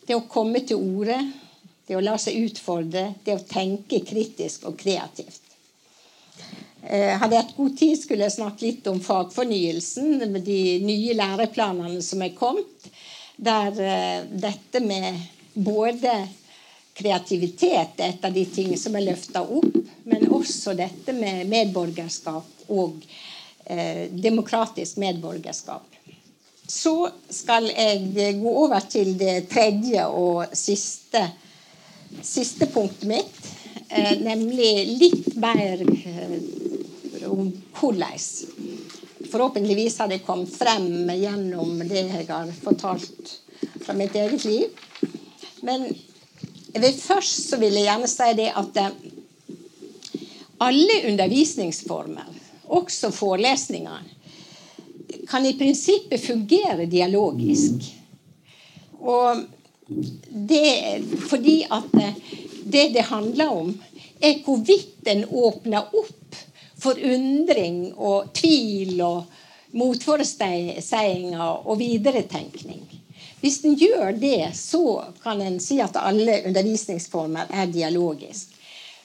Det 0.07 0.17
å 0.17 0.27
komme 0.29 0.65
til 0.67 0.81
orde, 0.81 1.19
det 1.87 1.97
å 1.99 2.03
la 2.03 2.17
seg 2.19 2.41
utfordre, 2.49 3.13
det 3.25 3.37
å 3.37 3.47
tenke 3.47 4.01
kritisk 4.09 4.67
og 4.71 4.79
kreativt. 4.81 5.43
Eh, 6.83 7.13
hadde 7.15 7.37
jeg 7.37 7.45
hatt 7.45 7.57
god 7.57 7.77
tid, 7.79 7.99
skulle 8.01 8.27
jeg 8.27 8.35
snakke 8.35 8.67
litt 8.67 8.89
om 8.91 8.99
fagfornyelsen, 9.05 10.25
med 10.33 10.43
de 10.49 10.81
nye 10.83 11.15
læreplanene 11.15 12.03
som 12.03 12.25
er 12.25 12.35
kommet. 12.35 12.89
Der 13.37 13.79
eh, 13.79 14.25
dette 14.33 14.83
med 14.83 15.21
både 15.55 16.17
kreativitet 16.95 18.01
er 18.01 18.13
et 18.13 18.25
av 18.25 18.35
de 18.35 18.45
tingene 18.47 18.79
som 18.81 18.97
er 18.97 19.07
løfta 19.07 19.43
opp, 19.43 19.79
men 20.05 20.29
også 20.33 20.75
dette 20.77 21.15
med 21.17 21.49
medborgerskap 21.51 22.69
og 22.75 23.01
eh, 23.65 24.11
demokratisk 24.13 25.01
medborgerskap. 25.03 25.89
Så 26.69 26.95
skal 27.31 27.69
jeg 27.73 28.37
gå 28.41 28.53
over 28.65 28.85
til 28.91 29.17
det 29.21 29.49
tredje 29.51 30.05
og 30.07 30.55
siste, 30.57 31.25
siste 32.23 32.69
punktet 32.73 33.09
mitt, 33.11 33.41
eh, 33.89 34.15
nemlig 34.23 34.73
litt 35.01 35.35
mer 35.41 35.83
eh, 35.83 36.39
om 37.29 37.51
hvordan. 37.81 38.21
Forhåpentligvis 39.33 39.99
har 40.03 40.13
det 40.13 40.23
kommet 40.27 40.53
frem 40.53 41.09
gjennom 41.17 41.79
det 41.89 42.05
jeg 42.05 42.27
har 42.29 42.51
fortalt 42.63 43.37
fra 43.83 43.97
mitt 43.97 44.17
eget 44.19 44.45
liv. 44.45 44.83
Men 45.65 45.87
først 46.81 47.51
så 47.51 47.59
vil 47.61 47.75
jeg 47.77 47.85
gjerne 47.89 48.09
si 48.09 48.33
det 48.39 48.49
at 48.57 48.77
eh, 48.81 48.91
alle 50.63 50.99
undervisningsformer, 51.11 52.29
også 52.73 53.11
forelesninger, 53.11 54.03
kan 55.29 55.47
i 55.47 55.57
prinsippet 55.59 56.21
fungere 56.21 56.87
dialogisk. 56.87 57.73
Og 59.01 59.43
det 60.49 61.03
fordi 61.29 61.63
at 61.71 61.95
eh, 62.01 62.15
det 62.65 62.95
det 62.95 63.03
handler 63.11 63.49
om, 63.51 63.83
er 64.23 64.39
hvorvidt 64.45 65.09
en 65.11 65.25
åpner 65.29 65.83
opp 65.99 66.37
for 66.79 66.99
undring 66.99 67.93
og 67.95 68.33
tvil 68.35 69.01
og 69.03 69.25
motforestillinger 69.73 71.67
og 71.67 71.79
videretenkning. 71.79 72.92
Hvis 73.43 73.65
en 73.67 73.75
gjør 73.75 74.13
det, 74.23 74.53
så 74.55 75.05
kan 75.23 75.41
en 75.43 75.59
si 75.61 75.81
at 75.83 75.97
alle 75.99 76.45
undervisningsformer 76.47 77.51
er 77.51 77.73
dialogisk. 77.75 78.53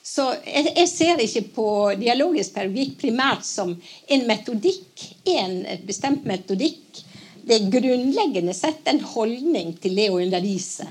Så 0.07 0.27
jeg, 0.45 0.71
jeg 0.77 0.89
ser 0.91 1.23
ikke 1.23 1.41
på 1.55 1.69
dialogisk 1.99 2.53
pedagogikk 2.55 2.93
primært 3.01 3.43
som 3.45 3.73
en 3.73 4.27
metodikk, 4.29 5.03
en 5.33 5.57
bestemt 5.87 6.23
metodikk. 6.29 7.01
Det 7.47 7.57
er 7.57 7.73
grunnleggende 7.73 8.53
sett 8.55 8.87
en 8.87 9.01
holdning 9.15 9.73
til 9.81 9.97
det 9.97 10.07
å 10.13 10.21
undervise, 10.21 10.87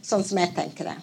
sånn 0.00 0.24
som 0.26 0.40
jeg 0.40 0.54
tenker 0.56 0.90
det. 0.90 0.96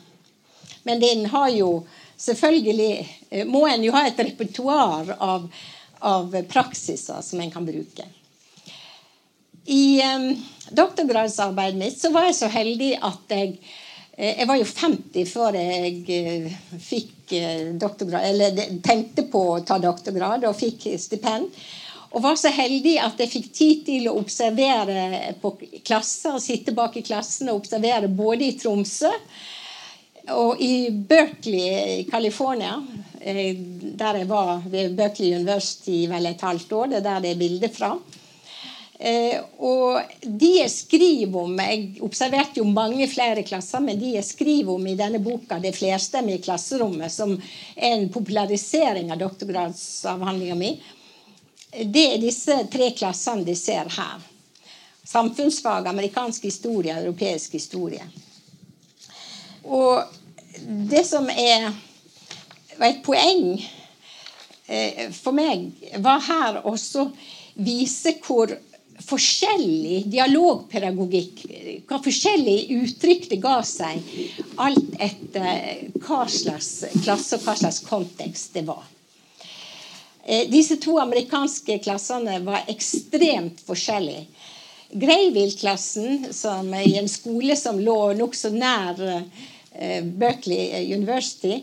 Men 0.88 1.00
den 1.04 1.26
har 1.30 1.50
jo 1.54 1.72
selvfølgelig 2.18 2.92
eh, 3.30 3.46
må 3.46 3.68
en 3.70 3.86
jo 3.86 3.94
ha 3.96 4.08
et 4.08 4.20
repertoar 4.20 5.14
av, 5.20 5.48
av 6.00 6.38
praksiser 6.50 7.22
som 7.22 7.42
en 7.44 7.54
kan 7.54 7.68
bruke. 7.68 8.08
I 9.68 10.02
um, 10.16 10.30
doktorgradsarbeidet 10.70 11.80
mitt 11.80 12.00
så 12.00 12.12
var 12.14 12.30
jeg 12.30 12.38
så 12.40 12.48
heldig 12.52 12.94
at 13.04 13.34
jeg 13.36 13.58
eh, 14.18 14.38
Jeg 14.40 14.48
var 14.48 14.60
jo 14.62 14.68
50 14.70 15.28
før 15.30 15.58
jeg 15.60 16.54
fikk 16.82 17.36
doktorgrad, 17.76 18.30
eller 18.30 18.80
tenkte 18.86 19.28
på 19.28 19.42
å 19.58 19.60
ta 19.68 19.76
doktorgrad 19.84 20.48
og 20.48 20.56
fikk 20.56 20.88
stipend. 20.98 21.52
Og 22.16 22.24
var 22.24 22.38
så 22.40 22.50
heldig 22.56 22.96
at 23.04 23.20
jeg 23.20 23.32
fikk 23.34 23.50
tid 23.54 23.84
til 23.90 24.08
å 24.08 24.16
observere 24.18 25.36
på 25.42 25.52
klasser, 25.86 26.40
sitte 26.40 26.72
bak 26.76 26.96
i 26.98 27.04
klassen 27.06 27.52
og 27.52 27.60
observere 27.62 28.08
både 28.08 28.48
i 28.48 28.56
Tromsø 28.58 29.12
og 30.34 30.60
i 30.64 30.90
Berkeley 30.92 32.00
i 32.00 32.06
California, 32.10 32.80
eh, 33.22 33.56
der 34.00 34.22
jeg 34.22 34.28
var 34.28 34.64
ved 34.66 34.96
Berkeley 34.98 35.36
University 35.36 36.06
vel 36.10 36.32
et 36.32 36.42
halvt 36.44 36.74
år, 36.74 36.88
det 36.88 36.98
er 37.00 37.06
der 37.06 37.22
det 37.24 37.36
er 37.36 37.44
bilde 37.44 37.70
fra. 37.72 37.94
Eh, 39.00 39.38
og 39.62 40.02
de 40.22 40.48
jeg 40.56 40.72
skriver 40.74 41.44
om 41.44 41.60
Jeg 41.62 42.00
observerte 42.02 42.64
jo 42.64 42.66
mange 42.66 43.06
flere 43.12 43.44
klasser, 43.46 43.84
men 43.84 44.00
de 44.00 44.16
jeg 44.16 44.26
skriver 44.26 44.74
om 44.74 44.88
i 44.90 44.96
denne 44.98 45.22
boka, 45.22 45.60
det 45.62 45.76
flerstemmige 45.78 46.42
klasserommet, 46.48 47.14
som 47.14 47.36
er 47.76 47.92
en 47.92 48.08
popularisering 48.10 49.12
av 49.14 49.22
doktorgradsavhandlinga 49.22 50.58
mi, 50.58 50.72
det 51.78 52.06
er 52.16 52.24
disse 52.24 52.58
tre 52.74 52.90
klassene 52.98 53.46
de 53.46 53.54
ser 53.56 53.92
her. 53.92 54.24
Samfunnsfag, 55.08 55.88
amerikansk 55.88 56.48
historie 56.50 56.96
europeisk 56.98 57.54
historie. 57.54 58.04
Og 59.64 60.04
det 60.90 61.04
som 61.06 61.30
er, 61.30 61.70
var 62.80 62.88
et 62.90 63.04
poeng 63.06 63.44
eh, 64.66 65.06
for 65.14 65.38
meg, 65.38 65.70
var 66.02 66.24
her 66.26 66.62
også 66.66 67.12
vise 67.58 68.16
hvor 68.26 68.52
forskjellig 69.06 70.08
dialogpedagogikk, 70.12 71.44
hva 71.88 72.00
forskjellige 72.04 72.82
uttrykk 72.82 73.30
det 73.32 73.40
ga 73.44 73.60
seg, 73.66 74.02
alt 74.64 74.94
etter 75.00 75.88
hva 76.02 76.26
slags 76.32 76.72
klasse 77.04 77.38
og 77.38 77.46
hva 77.46 77.58
slags 77.62 77.82
kontekst 77.86 78.58
det 78.58 78.66
var. 78.68 78.84
Eh, 80.26 80.50
disse 80.52 80.80
to 80.84 80.98
amerikanske 81.00 81.78
klassene 81.86 82.42
var 82.44 82.68
ekstremt 82.68 83.62
forskjellige. 83.68 84.26
Greyville-klassen, 84.92 86.34
som 86.34 86.74
i 86.74 86.98
en 86.98 87.10
skole 87.12 87.56
som 87.60 87.80
lå 87.80 88.14
nokså 88.16 88.52
nær 88.56 89.00
eh, 89.08 90.04
Berkeley 90.04 90.94
University, 90.96 91.62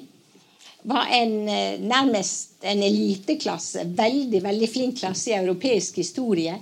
var 0.84 1.08
en, 1.12 1.48
eh, 1.48 1.80
nærmest 1.80 2.64
en 2.64 2.82
eliteklasse. 2.82 3.84
Veldig 3.84 4.42
veldig 4.44 4.68
flink 4.68 4.98
klasse 5.00 5.30
i 5.30 5.38
europeisk 5.38 5.96
historie. 5.96 6.58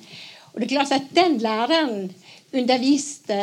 Og 0.52 0.60
det 0.60 0.68
er 0.68 0.74
klart 0.76 0.94
at 0.96 1.12
Den 1.16 1.38
læreren 1.40 2.12
underviste 2.52 3.36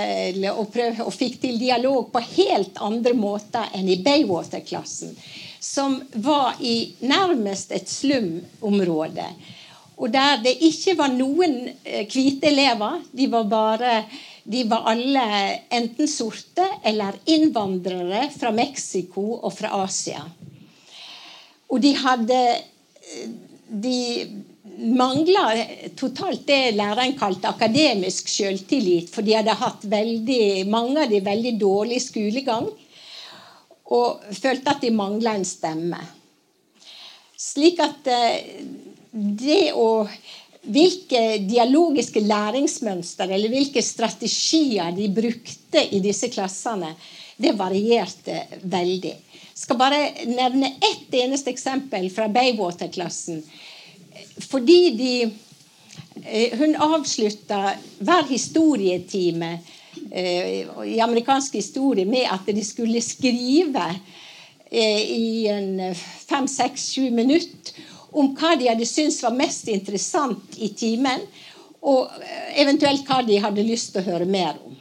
og, 0.54 0.68
prøv, 0.74 1.00
og 1.06 1.14
fikk 1.14 1.40
til 1.42 1.58
dialog 1.58 2.12
på 2.14 2.22
helt 2.36 2.78
andre 2.86 3.16
måter 3.18 3.72
enn 3.74 3.90
i 3.90 3.98
Baywater-klassen, 4.06 5.16
som 5.60 5.98
var 6.22 6.60
i 6.62 6.94
nærmest 7.02 7.74
et 7.74 7.90
slumområde. 7.90 9.26
Og 10.00 10.14
der 10.14 10.38
det 10.44 10.54
ikke 10.64 10.96
var 11.00 11.12
noen 11.12 11.58
eh, 11.84 12.06
hvite 12.08 12.48
elever. 12.48 13.02
De 13.12 13.26
var, 13.32 13.50
bare, 13.52 13.96
de 14.48 14.64
var 14.70 14.86
alle 14.94 15.26
enten 15.76 16.08
sorte 16.08 16.64
eller 16.88 17.18
innvandrere 17.28 18.30
fra 18.32 18.54
Mexico 18.56 19.26
og 19.42 19.52
fra 19.58 19.74
Asia. 19.82 20.22
Og 21.70 21.82
de 21.84 21.94
hadde 22.06 22.42
eh, 22.56 23.30
De 23.70 23.98
mangla 24.80 25.54
totalt 26.00 26.46
det 26.48 26.76
læreren 26.78 27.16
kalte 27.20 27.50
akademisk 27.50 28.30
selvtillit. 28.32 29.10
For 29.12 29.26
de 29.26 29.36
hadde 29.38 29.58
hatt 29.60 29.86
veldig, 29.90 30.68
mange 30.70 31.04
av 31.04 31.12
de 31.12 31.22
veldig 31.26 31.56
dårlig 31.62 32.02
skolegang. 32.04 32.70
Og 33.90 34.36
følte 34.38 34.76
at 34.76 34.84
de 34.86 34.94
mangla 34.94 35.36
en 35.38 35.48
stemme. 35.48 36.00
Slik 37.40 37.80
at 37.82 38.10
eh, 38.12 38.60
det 39.12 39.72
å 39.74 39.90
hvilke 40.70 41.40
dialogiske 41.48 42.22
læringsmønster 42.22 43.32
eller 43.32 43.52
hvilke 43.52 43.82
strategier 43.82 44.92
de 44.94 45.08
brukte 45.14 45.86
i 45.96 46.02
disse 46.04 46.30
klassene, 46.34 46.92
det 47.40 47.56
varierte 47.58 48.44
veldig. 48.68 49.16
Jeg 49.16 49.64
skal 49.64 49.80
bare 49.80 50.02
nevne 50.28 50.74
ett 50.76 51.16
eneste 51.16 51.52
eksempel 51.54 52.10
fra 52.12 52.28
Baywater-klassen 52.32 53.40
fordi 54.50 54.80
de 54.98 55.14
eh, 56.24 56.58
Hun 56.60 56.76
avslutta 56.76 57.74
hver 58.00 58.28
historietime 58.30 59.52
eh, 60.12 60.66
i 60.86 61.00
amerikansk 61.00 61.56
historie 61.60 62.06
med 62.06 62.28
at 62.32 62.48
de 62.48 62.66
skulle 62.66 63.02
skrive 63.02 63.86
eh, 64.72 65.02
i 65.02 65.48
en 65.48 65.96
fem, 66.30 66.48
seks, 66.48 66.92
sju 66.94 67.10
minutter 67.12 67.88
om 68.12 68.34
hva 68.34 68.56
de 68.58 68.70
hadde 68.72 68.88
syntes 68.90 69.22
var 69.24 69.36
mest 69.38 69.68
interessant 69.70 70.58
i 70.58 70.72
timen, 70.74 71.22
og 71.86 72.10
eventuelt 72.58 73.06
hva 73.06 73.22
de 73.26 73.38
hadde 73.38 73.66
lyst 73.68 73.94
til 73.94 74.02
å 74.02 74.10
høre 74.10 74.26
mer 74.26 74.58
om. 74.66 74.79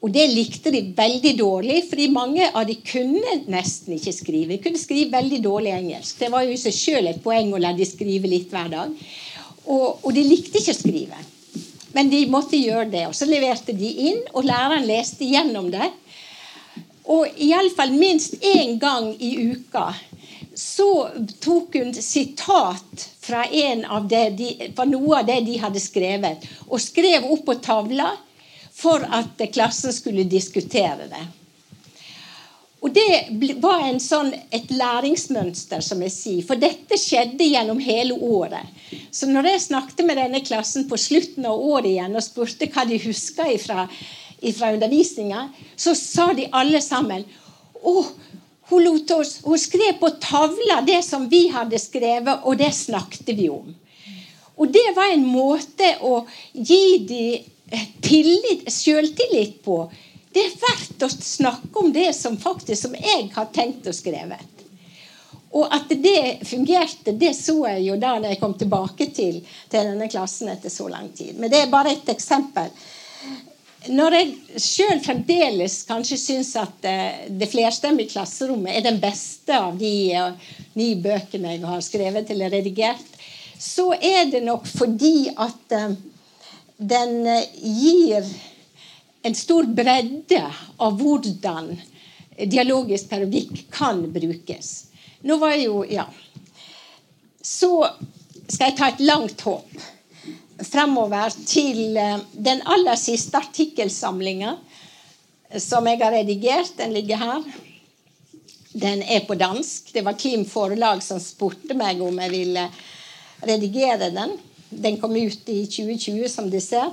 Og 0.00 0.12
det 0.14 0.26
likte 0.32 0.72
de 0.72 0.80
veldig 0.96 1.34
dårlig, 1.36 1.82
fordi 1.90 2.06
mange 2.12 2.46
av 2.56 2.64
de 2.68 2.78
kunne 2.80 3.34
nesten 3.52 3.98
ikke 3.98 4.14
skrive. 4.16 4.54
De 4.54 4.62
kunne 4.64 4.80
skrive 4.80 5.12
veldig 5.12 5.40
dårlig 5.44 5.74
engelsk. 5.76 6.16
Det 6.22 6.30
var 6.32 6.46
jo 6.46 6.54
i 6.54 6.60
seg 6.60 6.76
sjøl 6.76 7.10
et 7.10 7.20
poeng 7.20 7.52
å 7.52 7.60
la 7.60 7.74
de 7.76 7.84
skrive 7.88 8.30
litt 8.30 8.48
hver 8.52 8.70
dag. 8.72 8.94
Og, 9.66 10.00
og, 10.00 10.08
de 10.16 10.24
likte 10.24 10.56
ikke 10.56 10.72
å 10.72 10.78
skrive. 10.78 11.20
Men 11.92 12.08
de 12.08 12.22
måtte 12.32 12.56
gjøre 12.56 12.88
det. 12.94 13.04
Og 13.10 13.16
så 13.18 13.28
leverte 13.28 13.76
de 13.76 13.90
inn, 14.08 14.22
og 14.32 14.48
læreren 14.48 14.88
leste 14.88 15.28
gjennom 15.28 15.68
det. 15.74 15.90
Og 17.10 17.42
iallfall 17.42 17.92
minst 17.92 18.38
én 18.40 18.78
gang 18.80 19.12
i 19.20 19.34
uka 19.52 19.90
så 20.56 21.08
tok 21.40 21.76
hun 21.78 21.92
sitat 21.94 23.04
fra, 23.22 23.44
de, 23.48 24.48
fra 24.76 24.86
noe 24.88 25.20
av 25.20 25.28
det 25.28 25.38
de 25.46 25.60
hadde 25.62 25.80
skrevet, 25.80 26.44
og 26.68 26.82
skrev 26.82 27.28
opp 27.30 27.46
på 27.46 27.56
tavla 27.64 28.10
for 28.80 29.04
at 29.04 29.42
klassen 29.52 29.92
skulle 29.92 30.24
diskutere 30.24 31.10
det. 31.10 31.26
Og 32.80 32.94
Det 32.96 33.56
var 33.60 33.82
sånn, 34.00 34.30
et 34.50 34.70
læringsmønster, 34.72 35.82
som 35.84 36.00
jeg 36.00 36.12
sier, 36.14 36.44
for 36.48 36.56
dette 36.56 36.96
skjedde 36.96 37.44
gjennom 37.44 37.80
hele 37.84 38.16
året. 38.16 38.64
Så 39.12 39.28
når 39.28 39.50
jeg 39.50 39.66
snakket 39.66 40.06
med 40.08 40.16
denne 40.16 40.40
klassen 40.40 40.86
på 40.88 40.96
slutten 40.96 41.44
av 41.50 41.60
året 41.60 41.90
igjen 41.92 42.16
og 42.16 42.24
spurte 42.24 42.70
hva 42.72 42.86
de 42.88 42.96
huska 43.02 43.50
ifra 43.52 44.72
undervisninga, 44.72 45.50
så 45.76 45.92
sa 45.98 46.30
de 46.32 46.48
alle 46.56 46.80
sammen 46.80 47.26
å, 47.84 47.94
hun, 48.72 48.88
oss, 49.12 49.36
hun 49.44 49.60
skrev 49.60 50.00
på 50.00 50.14
tavla 50.22 50.80
det 50.86 51.02
som 51.04 51.28
vi 51.28 51.48
hadde 51.52 51.78
skrevet, 51.80 52.46
og 52.48 52.56
det 52.64 52.72
snakket 52.76 53.34
vi 53.36 53.52
om. 53.52 53.74
Og 54.60 54.72
det 54.72 54.88
var 54.96 55.12
en 55.12 55.28
måte 55.28 55.94
å 56.04 56.22
gi 56.52 56.84
dem 57.08 57.48
tillit, 58.02 58.72
selvtillit 58.72 59.62
på. 59.64 59.82
Det 60.32 60.42
er 60.46 60.56
verdt 60.62 61.02
å 61.02 61.10
snakke 61.10 61.82
om 61.82 61.92
det 61.92 62.12
som 62.14 62.38
faktisk 62.38 62.86
som 62.86 62.94
jeg 62.94 63.30
har 63.34 63.50
tenkt 63.54 63.88
og 63.90 63.96
skrevet. 63.96 64.46
Og 65.50 65.66
at 65.74 65.90
det 65.90 66.46
fungerte, 66.46 67.12
det 67.18 67.32
så 67.34 67.56
jeg 67.72 67.88
jo 67.88 67.96
da 67.98 68.14
jeg 68.22 68.38
kom 68.38 68.54
tilbake 68.58 69.08
til, 69.10 69.40
til 69.42 69.90
denne 69.90 70.06
klassen 70.10 70.52
etter 70.52 70.70
så 70.70 70.86
lang 70.88 71.10
tid. 71.10 71.34
Men 71.38 71.50
det 71.50 71.64
er 71.64 71.72
bare 71.72 71.96
et 71.96 72.12
eksempel. 72.12 72.70
Når 73.90 74.14
jeg 74.14 74.60
sjøl 74.60 74.98
fremdeles 75.02 75.80
kanskje 75.88 76.18
syns 76.20 76.52
at 76.60 76.84
eh, 76.86 77.26
det 77.32 77.48
flerstemmige 77.50 78.12
klasserommet 78.12 78.76
er 78.76 78.84
den 78.84 79.00
beste 79.02 79.56
av 79.56 79.78
de 79.80 79.90
nye 80.12 80.26
ni 80.76 80.92
bøkene 81.00 81.56
jeg 81.56 81.64
har 81.64 81.82
skrevet 81.82 82.30
eller 82.30 82.52
redigert, 82.52 83.16
så 83.58 83.90
er 83.96 84.28
det 84.30 84.44
nok 84.44 84.68
fordi 84.68 85.30
at 85.32 85.74
den 86.80 87.26
eh, 87.26 87.44
gir 87.54 88.24
en 89.22 89.34
stor 89.34 89.64
bredde 89.64 90.40
av 90.80 90.96
hvordan 90.96 91.74
dialogisk 92.48 93.10
pedagogikk 93.10 93.66
kan 93.72 94.00
brukes. 94.12 94.86
Nå 95.20 95.36
var 95.36 95.54
jo 95.60 95.84
Ja. 95.84 96.08
Så 97.42 97.88
skal 98.48 98.70
jeg 98.70 98.76
ta 98.76 98.88
et 98.88 99.00
langt 99.00 99.40
håp 99.40 99.80
fremover 100.64 101.32
til 101.48 101.96
eh, 101.96 102.18
den 102.32 102.62
aller 102.64 102.96
siste 103.00 103.36
artikkelsamlinga 103.36 104.56
som 105.58 105.88
jeg 105.88 106.00
har 106.00 106.12
redigert. 106.12 106.76
Den 106.78 106.92
ligger 106.96 107.16
her. 107.16 107.44
Den 108.72 109.02
er 109.02 109.24
på 109.26 109.34
dansk. 109.34 109.92
Det 109.92 110.04
var 110.06 110.18
Klim 110.18 110.44
Forlag 110.48 111.02
som 111.02 111.20
spurte 111.20 111.74
meg 111.74 112.00
om 112.04 112.20
jeg 112.22 112.32
ville 112.32 112.68
redigere 113.42 114.12
den. 114.14 114.36
Den 114.70 115.00
kom 115.00 115.16
ut 115.16 115.48
i 115.48 115.64
2020, 115.66 116.28
som 116.28 116.50
de 116.50 116.60
ser. 116.62 116.90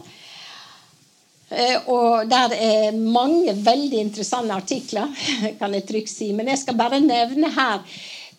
Eh, 1.49 1.77
og 1.87 2.27
der 2.27 2.53
er 2.57 2.95
mange 2.97 3.53
veldig 3.55 4.01
interessante 4.03 4.55
artikler, 4.55 5.11
kan 5.59 5.75
jeg 5.75 5.85
trygt 5.87 6.11
si. 6.11 6.31
Men 6.35 6.51
jeg 6.51 6.63
skal 6.63 6.79
bare 6.79 6.99
nevne 7.03 7.51
her 7.55 7.83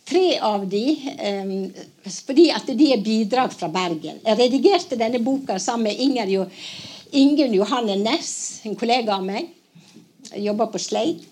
tre 0.08 0.38
av 0.44 0.66
de, 0.68 0.84
eh, 1.16 1.54
fordi 2.08 2.48
at 2.52 2.68
de 2.76 2.92
er 2.92 3.04
bidrag 3.04 3.54
fra 3.56 3.70
Bergen. 3.72 4.20
Jeg 4.24 4.40
redigerte 4.40 4.98
denne 5.00 5.22
boka 5.24 5.58
sammen 5.60 5.88
med 5.88 6.04
Inger, 6.04 6.50
Ingunn 7.12 7.56
Johanne 7.56 7.96
Næss, 8.02 8.66
en 8.68 8.76
kollega 8.76 9.16
av 9.16 9.24
meg. 9.24 9.48
Jobber 10.36 10.68
på 10.72 10.80
Sleit. 10.82 11.24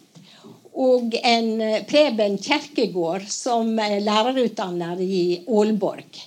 Og 0.77 1.13
en 1.25 1.61
eh, 1.61 1.83
Preben 1.89 2.39
Kjerkegård, 2.41 3.29
som 3.33 3.77
er 3.81 4.01
lærerutdanner 4.05 5.01
i 5.01 5.43
Aalborg. 5.45 6.25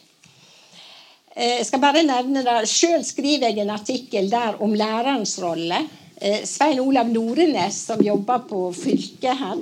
Eh, 1.39 1.55
jeg 1.61 1.69
skal 1.69 1.79
bare 1.79 2.03
nevne 2.03 2.43
det. 2.43 2.57
Sjøl 2.67 3.03
skriver 3.07 3.47
jeg 3.47 3.63
en 3.63 3.71
artikkel 3.71 4.27
der 4.31 4.57
om 4.63 4.73
lærerens 4.75 5.37
rolle. 5.39 5.85
Eh, 6.19 6.41
Svein 6.43 6.81
Olav 6.83 7.07
Norenes, 7.07 7.77
som 7.87 8.01
jobber 8.03 8.43
på 8.49 8.65
fylket 8.75 9.39
her, 9.39 9.61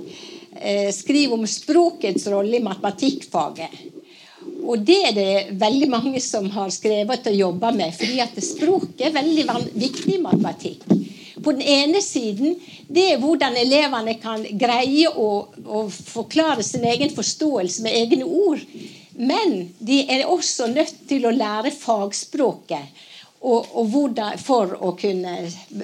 eh, 0.58 0.90
skriver 0.92 1.38
om 1.38 1.46
språkets 1.46 2.26
rolle 2.34 2.58
i 2.58 2.66
matematikkfaget. 2.66 3.78
Og 4.66 4.80
det 4.80 4.98
er 5.06 5.14
det 5.14 5.60
veldig 5.60 5.90
mange 5.90 6.20
som 6.20 6.50
har 6.50 6.70
skrevet 6.74 7.28
og 7.28 7.36
jobba 7.36 7.72
med. 7.72 7.94
fordi 7.94 8.20
at 8.22 8.44
språket 8.44 9.02
er 9.02 9.12
veldig 9.12 9.46
viktig 9.76 10.16
i 10.16 10.22
matematikk. 10.22 10.82
På 11.44 11.52
den 11.52 11.62
ene 11.62 12.02
siden 12.02 12.56
det 12.90 13.12
er 13.12 13.20
hvordan 13.22 13.56
elevene 13.56 14.18
kan 14.20 14.42
greie 14.58 15.08
å, 15.08 15.48
å 15.66 15.90
forklare 15.90 16.64
sin 16.64 16.84
egen 16.84 17.14
forståelse 17.14 17.84
med 17.84 17.94
egne 17.94 18.26
ord. 18.26 18.60
Men 19.18 19.74
de 19.80 20.04
er 20.14 20.28
også 20.30 20.68
nødt 20.70 21.08
til 21.10 21.26
å 21.26 21.34
lære 21.34 21.74
fagspråket 21.74 23.06
og, 23.42 23.66
og 23.74 23.88
hvordan, 23.94 24.38
for 24.42 24.76
å 24.78 24.92
kunne 24.98 25.40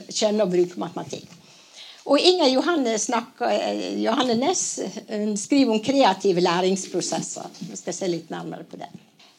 skjønne 0.10 0.46
og 0.46 0.54
bruke 0.54 0.82
matematikk. 0.82 1.40
Og 2.04 2.20
Inger 2.20 2.50
Johanne, 2.52 2.98
snakker, 3.00 3.54
Johanne 4.04 4.36
Næss 4.36 4.64
skriver 5.40 5.72
om 5.72 5.82
kreative 5.82 6.44
læringsprosesser. 6.44 7.48
Vi 7.70 7.80
skal 7.80 7.96
se 7.96 8.10
litt 8.12 8.34
nærmere 8.34 8.68
på 8.68 8.78
det. 8.82 8.90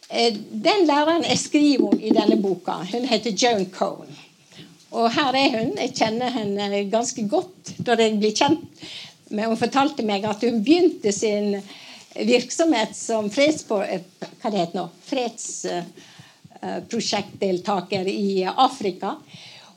Eh, 0.08 0.32
den 0.48 0.86
læreren 0.88 1.26
jeg 1.28 1.42
skriver 1.42 1.90
om 1.90 2.00
i 2.00 2.12
denne 2.14 2.38
boka, 2.40 2.78
hun 2.88 3.04
heter 3.08 3.36
Joan 3.36 3.66
Cohn. 3.74 4.10
Og 4.94 5.10
her 5.12 5.36
er 5.36 5.56
hun. 5.58 5.72
Jeg 5.78 5.94
kjenner 5.98 6.30
henne 6.30 6.84
ganske 6.90 7.26
godt 7.28 7.74
da 7.82 7.98
jeg 7.98 8.18
blir 8.20 8.34
kjent 8.36 8.84
med 9.34 9.48
Hun 9.48 9.58
fortalte 9.58 10.04
meg 10.06 10.26
at 10.28 10.42
hun 10.44 10.60
begynte 10.62 11.10
sin 11.12 11.56
virksomhet 12.14 12.96
som 12.96 13.30
freds, 13.30 13.66
hva 13.68 13.86
det 13.86 14.02
heter 14.58 14.78
nå, 14.78 14.88
fredsprosjektdeltaker 15.08 18.08
i 18.08 18.44
Afrika. 18.46 19.16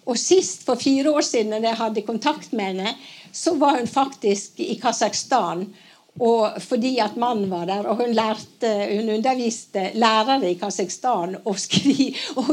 Og 0.08 0.18
sist, 0.20 0.64
for 0.64 0.76
fire 0.80 1.12
år 1.12 1.22
siden, 1.28 1.64
jeg 1.64 1.76
hadde 1.82 2.02
kontakt 2.08 2.52
med 2.56 2.66
henne, 2.72 2.96
så 3.32 3.56
var 3.60 3.78
hun 3.80 3.88
faktisk 3.88 4.60
i 4.64 4.76
Kasakhstan. 4.82 5.74
Fordi 6.18 7.00
at 7.04 7.16
mannen 7.20 7.50
var 7.52 7.66
der, 7.70 7.86
og 7.86 7.96
hun, 8.02 8.14
lærte, 8.18 8.72
hun 8.90 9.10
underviste 9.14 9.92
lærere 9.94 10.50
i 10.50 10.58
Kasakhstan 10.58 11.36
å, 11.44 11.54
å 11.54 11.56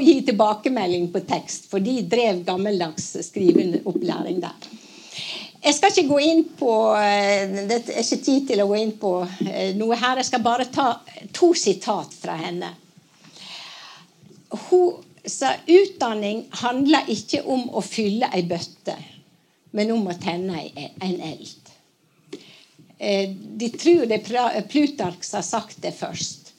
gi 0.04 0.16
tilbakemelding 0.26 1.08
på 1.14 1.20
tekst, 1.24 1.70
for 1.70 1.80
de 1.80 2.02
drev 2.04 2.44
gammeldags 2.44 3.16
skriveopplæring 3.30 4.40
der. 4.44 4.83
Jeg 5.64 5.76
skal 5.78 5.94
ikke 5.94 6.10
gå 6.10 6.18
inn 6.20 6.42
på 6.58 6.72
eh, 7.00 7.48
Det 7.64 7.78
er 7.94 8.02
ikke 8.02 8.24
tid 8.26 8.48
til 8.50 8.60
å 8.60 8.68
gå 8.68 8.76
inn 8.82 8.92
på 9.00 9.14
eh, 9.46 9.72
noe 9.78 9.96
her. 9.96 10.20
Jeg 10.20 10.28
skal 10.28 10.42
bare 10.44 10.68
ta 10.72 10.90
to 11.32 11.54
sitat 11.56 12.12
fra 12.20 12.36
henne. 12.36 12.68
Hun 14.68 15.00
sa 15.24 15.54
utdanning 15.64 16.44
handler 16.60 17.08
ikke 17.08 17.40
om 17.48 17.70
å 17.72 17.80
fylle 17.80 18.28
ei 18.36 18.42
bøtte, 18.44 18.98
men 19.72 19.94
om 19.94 20.04
å 20.12 20.18
tenne 20.20 20.66
en 20.76 21.16
eld. 21.30 21.72
Eh, 22.98 23.32
de 23.32 23.70
tror 23.72 24.04
det 24.10 24.20
er 24.20 24.68
Plutark 24.68 25.24
har 25.32 25.46
sagt 25.48 25.80
det 25.80 25.94
først. 25.96 26.52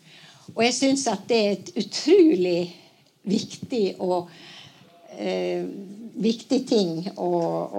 Og 0.56 0.66
jeg 0.66 0.78
syns 0.80 1.06
at 1.14 1.30
det 1.30 1.38
er 1.44 1.54
et 1.60 1.72
utrolig 1.78 2.60
viktig 3.26 3.86
og 4.00 4.34
eh, 5.18 5.66
viktig 6.16 6.62
ting 6.68 7.10
å, 7.16 7.30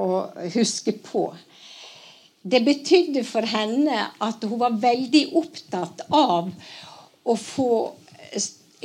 å, 0.05 0.07
huske 0.55 0.93
på. 1.05 1.29
Det 2.43 2.61
betydde 2.63 3.25
for 3.27 3.47
henne 3.49 4.11
at 4.23 4.45
hun 4.47 4.59
var 4.61 4.77
veldig 4.81 5.25
opptatt 5.39 6.05
av 6.15 6.53
å 7.27 7.37
få 7.41 7.71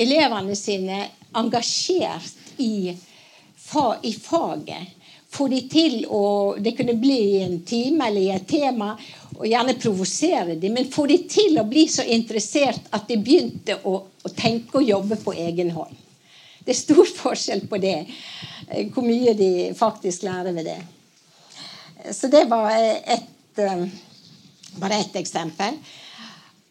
elevene 0.02 0.56
sine 0.58 1.04
engasjert 1.38 2.58
i, 2.58 2.96
i 4.02 4.14
faget. 4.14 4.98
Få 5.32 5.48
de 5.48 5.62
til 5.72 6.02
å 6.12 6.56
Det 6.60 6.74
kunne 6.76 6.98
bli 7.00 7.20
i 7.38 7.44
en 7.46 7.62
time 7.64 8.10
eller 8.10 8.22
i 8.22 8.34
et 8.36 8.48
tema, 8.50 8.90
og 9.38 9.48
gjerne 9.48 9.78
provosere 9.80 10.58
dem, 10.60 10.76
men 10.76 10.90
få 10.92 11.06
de 11.08 11.22
til 11.32 11.56
å 11.62 11.68
bli 11.70 11.86
så 11.90 12.04
interessert 12.04 12.90
at 12.92 13.08
de 13.08 13.16
begynte 13.18 13.78
å, 13.88 13.96
å 14.02 14.32
tenke 14.36 14.82
og 14.82 14.90
jobbe 14.90 15.18
på 15.24 15.34
egen 15.40 15.72
hånd. 15.72 16.01
Det 16.72 16.78
er 16.78 16.86
stor 16.86 17.10
forskjell 17.12 17.66
på 17.68 17.78
det, 17.84 17.98
hvor 18.96 19.04
mye 19.04 19.34
de 19.36 19.50
faktisk 19.76 20.24
lærer 20.24 20.56
ved 20.56 20.70
det. 20.70 20.78
Så 22.16 22.30
det 22.32 22.46
var 22.48 22.72
et, 22.72 23.60
eh, 23.60 23.82
bare 24.80 25.00
ett 25.02 25.18
eksempel. 25.20 25.76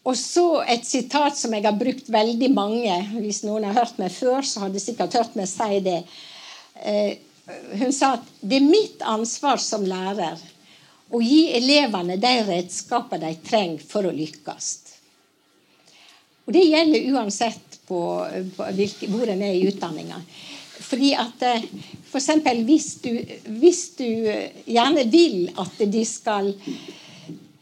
Og 0.01 0.17
så 0.17 0.63
et 0.65 0.87
sitat 0.89 1.37
som 1.37 1.53
jeg 1.53 1.67
har 1.67 1.77
brukt 1.77 2.09
veldig 2.09 2.49
mange. 2.49 2.97
Hvis 3.21 3.43
noen 3.45 3.69
har 3.69 3.77
hørt 3.77 4.01
meg 4.01 4.09
før, 4.09 4.41
så 4.41 4.65
har 4.65 4.73
de 4.73 4.81
sikkert 4.81 5.13
hørt 5.13 5.37
meg 5.37 5.45
si 5.45 5.79
det. 5.85 5.99
Eh, 6.81 7.17
hun 7.77 7.93
sa 7.93 8.15
at 8.17 8.25
det 8.41 8.57
er 8.57 8.71
mitt 8.73 9.05
ansvar 9.05 9.61
som 9.61 9.85
lærer 9.85 10.41
å 11.13 11.21
gi 11.21 11.51
elevene 11.61 12.17
de 12.17 12.37
redskaper 12.49 13.21
de 13.21 13.35
trenger 13.45 13.85
for 13.85 14.09
å 14.09 14.17
lykkes. 14.17 14.71
Og 16.47 16.57
det 16.57 16.65
gjelder 16.65 17.11
uansett 17.13 17.70
på, 17.91 18.01
på 18.55 18.71
hvilke, 18.77 19.11
hvor 19.11 19.27
en 19.27 19.43
er 19.43 19.57
i 19.57 19.67
utdanninga. 19.67 20.23
Fordi 20.81 21.11
at 21.19 21.43
F.eks. 21.43 21.67
for 22.11 22.19
eksempel, 22.19 22.63
hvis 22.67 22.87
hvis 23.61 23.81
du 23.99 24.07
gjerne 24.67 25.05
vil 25.11 25.51
at 25.61 25.83
de 25.93 26.05
skal 26.07 26.51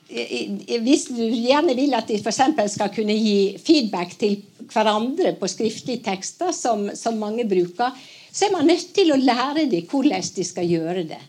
hvis 0.10 1.04
du 1.12 1.22
gjerne 1.22 1.76
vil 1.78 1.94
at 1.94 2.08
de 2.10 2.18
f.eks. 2.18 2.42
skal 2.74 2.94
kunne 2.96 3.14
gi 3.14 3.58
feedback 3.62 4.16
til 4.18 4.40
hverandre 4.70 5.36
på 5.38 5.50
skriftlige 5.50 6.02
tekster, 6.06 6.52
som, 6.54 6.90
som, 6.98 7.18
mange 7.22 7.46
bruker, 7.50 7.94
så 8.32 8.48
er 8.48 8.56
man 8.56 8.70
nødt 8.70 8.90
til 8.94 9.14
å 9.14 9.20
lære 9.22 9.68
dem 9.70 9.86
hvordan 9.90 10.26
de 10.36 10.46
skal 10.46 10.70
gjøre 10.70 11.04
det. 11.10 11.22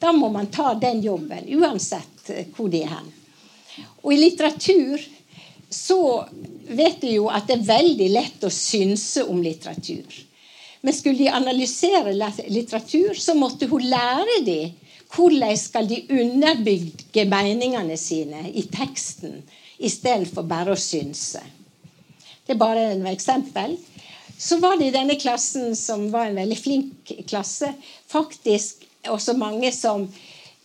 Da 0.00 0.12
må 0.12 0.30
man 0.32 0.50
ta 0.52 0.72
den 0.80 1.02
jobben, 1.04 1.44
uansett 1.56 2.32
hvor 2.56 2.72
de 2.72 2.82
er 2.84 2.96
hen. 2.96 3.12
Og 4.04 4.12
i 4.12 4.20
litteratur 4.20 5.00
så 5.74 6.24
vet 6.68 7.00
du 7.02 7.10
jo 7.10 7.26
at 7.32 7.48
det 7.48 7.58
er 7.58 7.66
veldig 7.66 8.08
lett 8.14 8.46
å 8.46 8.52
synse 8.52 9.24
om 9.26 9.42
litteratur. 9.42 10.22
Men 10.84 10.94
skulle 10.94 11.24
de 11.24 11.32
analysere 11.32 12.12
litteratur, 12.14 13.14
så 13.16 13.34
måtte 13.36 13.68
hun 13.70 13.86
lære 13.88 14.40
dem 14.46 14.72
hvordan 15.14 15.56
skal 15.58 15.86
de 15.86 16.00
underbygge 16.10 17.24
meningene 17.30 17.96
sine 18.00 18.48
i 18.50 18.64
teksten 18.70 19.42
istedenfor 19.78 20.46
bare 20.48 20.74
å 20.74 20.80
synse? 20.80 21.42
Det 22.44 22.54
er 22.54 22.60
bare 22.60 22.88
et 22.92 23.06
eksempel. 23.12 23.76
Så 24.38 24.58
var 24.60 24.76
det 24.76 24.90
i 24.90 24.94
denne 24.94 25.16
klassen, 25.20 25.76
som 25.78 26.08
var 26.12 26.28
en 26.28 26.40
veldig 26.40 26.58
flink 26.58 27.12
klasse, 27.30 27.70
faktisk 28.10 28.82
også 29.08 29.36
mange 29.38 29.70
som 29.72 30.08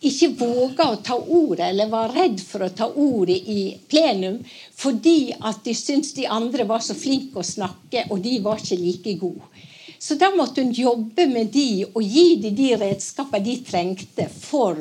ikke 0.00 0.30
våga 0.40 0.86
å 0.88 1.00
ta 1.04 1.16
ordet, 1.18 1.66
eller 1.66 1.90
var 1.92 2.14
redd 2.14 2.40
for 2.40 2.64
å 2.64 2.70
ta 2.72 2.86
ordet 2.88 3.36
i 3.52 3.64
plenum 3.88 4.38
fordi 4.80 5.34
at 5.36 5.60
de 5.66 5.74
syntes 5.76 6.14
de 6.16 6.24
andre 6.24 6.64
var 6.64 6.80
så 6.80 6.96
flinke 6.96 7.42
å 7.42 7.44
snakke, 7.44 8.06
og 8.08 8.22
de 8.24 8.38
var 8.40 8.62
ikke 8.62 8.80
like 8.80 9.14
gode. 9.20 9.66
Så 10.00 10.16
da 10.16 10.30
måtte 10.32 10.62
hun 10.64 10.72
jobbe 10.72 11.26
med 11.28 11.50
de 11.52 11.84
og 11.90 12.00
gi 12.00 12.38
dem 12.40 12.56
de 12.56 12.70
redskaper 12.80 13.42
de 13.44 13.58
trengte 13.66 14.24
for 14.32 14.78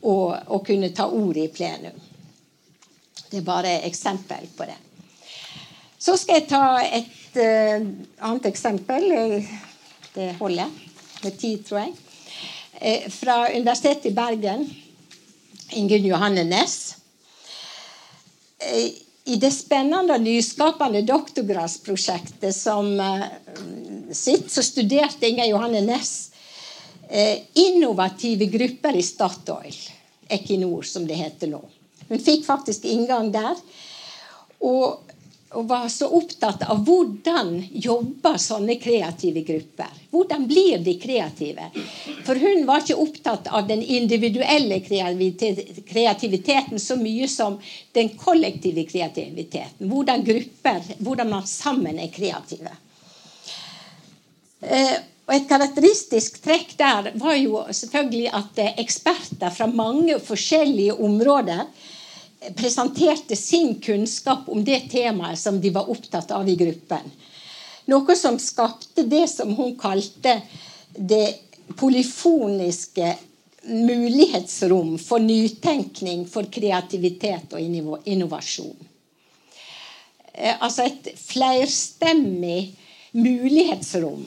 å, 0.00 0.14
å 0.32 0.60
kunne 0.64 0.88
ta 0.96 1.10
ordet 1.12 1.50
i 1.50 1.52
plenum. 1.52 1.98
Det 3.28 3.42
er 3.42 3.44
bare 3.44 3.74
eksempel 3.84 4.48
på 4.56 4.64
det. 4.64 4.78
Så 6.00 6.16
skal 6.20 6.40
jeg 6.40 6.48
ta 6.48 6.64
et 6.80 7.36
uh, 7.36 7.84
annet 8.24 8.48
eksempel. 8.48 9.04
Det 10.14 10.32
holder 10.40 10.72
med 11.24 11.38
tid, 11.40 11.60
tror 11.66 11.82
jeg. 11.82 11.92
Uh, 12.80 13.10
fra 13.10 13.48
Universitetet 13.50 14.06
i 14.06 14.10
Bergen. 14.10 14.66
Ingunn 15.70 16.06
Johanne 16.06 16.44
Næss. 16.44 16.96
Uh, 18.58 18.90
i 19.24 19.36
det 19.40 19.52
spennende 19.54 20.16
og 20.16 20.24
nyskapende 20.24 21.04
doktorgradsprosjektet 21.06 22.56
som 22.56 22.90
uh, 22.98 23.24
sitt, 24.12 24.50
så 24.50 24.62
studerte 24.62 25.28
Inger 25.28 25.52
Johanne 25.52 25.84
Næss 25.86 26.30
innovative 27.54 28.46
grupper 28.48 28.96
i 28.96 29.02
Statoil. 29.04 29.76
Equinor, 30.32 30.82
som 30.88 31.04
det 31.06 31.18
heter 31.20 31.50
nå. 31.52 31.60
Hun 32.08 32.22
fikk 32.24 32.46
faktisk 32.46 32.86
inngang 32.88 33.28
der. 33.30 33.60
Og 34.64 35.03
og 35.54 35.68
var 35.70 35.88
så 35.92 36.08
opptatt 36.18 36.62
av 36.70 36.82
hvordan 36.86 37.64
jobber 37.72 38.36
sånne 38.40 38.76
kreative 38.82 39.40
grupper. 39.46 39.92
Hvordan 40.14 40.46
blir 40.50 40.78
de 40.84 40.94
kreative? 41.00 41.70
For 42.26 42.34
hun 42.38 42.66
var 42.68 42.82
ikke 42.82 42.98
opptatt 43.02 43.48
av 43.54 43.66
den 43.68 43.82
individuelle 43.82 44.80
kreativiteten 44.84 46.78
så 46.82 46.96
mye 47.00 47.28
som 47.30 47.58
den 47.94 48.08
kollektive 48.18 48.84
kreativiteten. 48.90 49.88
Hvordan 49.90 50.24
grupper, 50.26 50.80
hvordan 50.98 51.30
man 51.30 51.46
sammen 51.50 51.98
er 52.02 52.12
kreative. 52.14 52.72
Eh, 54.60 54.96
og 55.24 55.32
Et 55.34 55.46
karakteristisk 55.48 56.42
trekk 56.44 56.74
der 56.76 57.12
var 57.16 57.36
jo 57.38 57.62
selvfølgelig 57.72 58.28
at 58.36 58.58
eksperter 58.82 59.50
fra 59.56 59.66
mange 59.72 60.18
forskjellige 60.20 60.98
områder 61.00 61.64
presenterte 62.56 63.36
sin 63.36 63.80
kunnskap 63.80 64.48
om 64.48 64.64
det 64.64 64.80
temaet 64.92 65.38
som 65.38 65.60
de 65.60 65.70
var 65.70 65.90
opptatt 65.90 66.30
av 66.30 66.48
i 66.48 66.56
gruppen. 66.56 67.10
Noe 67.90 68.16
som 68.16 68.38
skapte 68.40 69.04
det 69.08 69.26
som 69.28 69.52
hun 69.56 69.74
kalte 69.80 70.38
det 70.96 71.26
polyfoniske 71.76 73.14
mulighetsrom 73.64 74.98
for 75.00 75.24
nytenkning, 75.24 76.26
for 76.28 76.48
kreativitet 76.52 77.54
og 77.56 77.60
innovasjon. 78.04 78.76
Eh, 80.34 80.56
altså 80.58 80.88
et 80.88 81.12
flerstemmig 81.16 82.74
mulighetsrom 83.14 84.26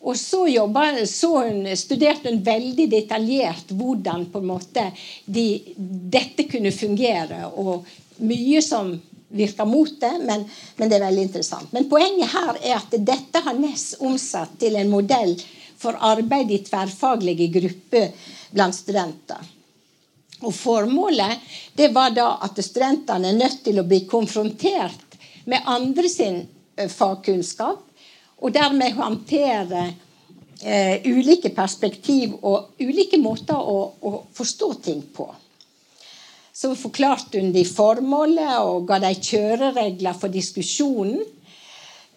og 0.00 0.16
så, 0.16 0.46
jobbet, 0.48 1.08
så 1.10 1.30
hun, 1.44 1.76
studerte 1.76 2.30
hun 2.30 2.40
veldig 2.44 2.86
detaljert 2.88 3.72
hvordan 3.76 4.24
måte 4.48 4.86
de, 5.24 5.46
dette 5.76 6.46
kunne 6.48 6.72
fungere. 6.72 7.44
Og 7.52 7.84
mye 8.24 8.62
som 8.64 8.94
virker 9.28 9.68
mot 9.68 9.92
det, 10.00 10.14
men, 10.24 10.46
men, 10.76 10.88
det 10.88 10.96
er 10.96 11.04
veldig 11.04 11.26
interessant. 11.28 11.72
Men 11.76 11.88
poenget 11.90 12.32
her 12.32 12.56
er 12.62 12.78
at 12.78 12.96
dette 12.96 13.42
har 13.44 13.58
Ness 13.58 13.92
omsatt 14.00 14.56
til 14.58 14.78
en 14.80 14.90
modell 14.90 15.36
for 15.80 16.00
arbeid 16.00 16.50
i 16.50 16.62
tverrfaglige 16.64 17.50
grupper 17.52 18.08
blant 18.56 18.76
studenter. 18.76 19.44
Og 20.40 20.54
Formålet 20.56 21.44
det 21.76 21.90
var 21.92 22.16
da 22.16 22.32
at 22.40 22.56
studentene 22.64 23.30
er 23.30 23.38
nødt 23.38 23.60
til 23.68 23.78
å 23.80 23.86
bli 23.86 24.06
konfrontert 24.08 25.20
med 25.44 25.68
andre 25.68 26.08
sin 26.08 26.40
fagkunnskap, 26.88 27.84
og 28.40 28.52
dermed 28.54 28.96
håndtere 28.96 29.84
eh, 30.62 31.04
ulike 31.04 31.52
perspektiv 31.54 32.38
og 32.40 32.80
ulike 32.80 33.20
måter 33.20 33.56
å, 33.56 33.78
å, 34.00 34.12
forstå 34.36 34.70
ting 34.84 35.02
på. 35.14 35.28
Så 36.52 36.72
forklarte 36.76 37.40
hun 37.40 37.52
de 37.54 37.64
formålet 37.68 38.56
og 38.64 38.88
ga 38.88 39.00
de 39.02 39.12
kjøreregler 39.16 40.16
for 40.16 40.32
diskusjonen. 40.32 41.20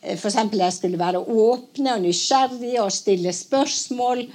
Eh, 0.01 0.15
F.eks. 0.15 0.39
de 0.51 0.71
skulle 0.75 1.01
være 1.01 1.23
åpne 1.23 1.97
og 1.97 2.05
nysgjerrige 2.07 2.83
og 2.83 2.95
stille 2.95 3.35
spørsmål 3.35 4.25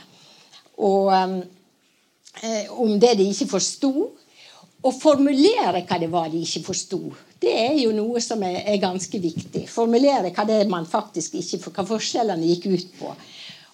og, 0.79 1.13
eh, 2.43 2.69
om 2.77 2.99
det 3.01 3.17
de 3.19 3.31
ikke 3.33 3.53
forsto. 3.57 4.11
Og 4.89 4.95
formulere 4.97 5.83
hva 5.85 5.99
det 6.01 6.09
var 6.13 6.31
de 6.33 6.41
ikke 6.41 6.65
forsto. 6.71 7.01
Det 7.39 7.53
er 7.53 7.75
jo 7.77 7.93
noe 7.93 8.23
som 8.25 8.41
er, 8.47 8.63
er 8.65 8.81
ganske 8.81 9.21
viktig. 9.21 9.67
Formulere 9.69 10.33
hva 10.33 10.47
det 10.49 10.63
er 10.63 10.71
man 10.71 10.89
faktisk 10.89 11.37
ikke 11.39 11.61
hva 11.69 11.85
forskjellene 11.91 12.49
gikk 12.55 12.71
ut 12.73 12.95
på. 12.99 13.13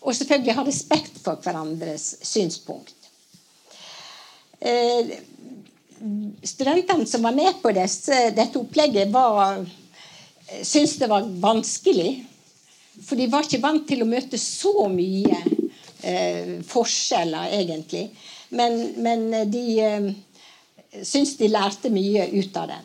Og 0.04 0.16
selvfølgelig 0.18 0.56
ha 0.58 0.66
respekt 0.66 1.22
for 1.22 1.40
hverandres 1.44 2.10
synspunkt. 2.26 2.96
Eh, 4.64 5.14
studentene 6.44 7.06
som 7.06 7.24
var 7.24 7.36
med 7.36 7.62
på 7.62 7.72
desse, 7.76 8.30
dette 8.36 8.60
opplegget, 8.60 9.12
var, 9.12 9.62
syntes 10.60 10.98
det 11.00 11.08
var 11.08 11.30
vanskelig. 11.40 12.12
For 13.04 13.18
de 13.18 13.30
var 13.30 13.46
ikke 13.46 13.62
vant 13.62 13.86
til 13.88 14.04
å 14.04 14.08
møte 14.08 14.38
så 14.40 14.88
mye 14.92 15.40
eh, 16.02 16.60
forskjeller, 16.68 17.54
egentlig. 17.60 18.08
Men, 18.54 18.76
men 19.02 19.26
de 19.50 19.64
eh, 19.82 20.12
syntes 21.02 21.36
de 21.40 21.48
lærte 21.50 21.90
mye 21.90 22.28
ut 22.34 22.56
av 22.56 22.70
det. 22.70 22.80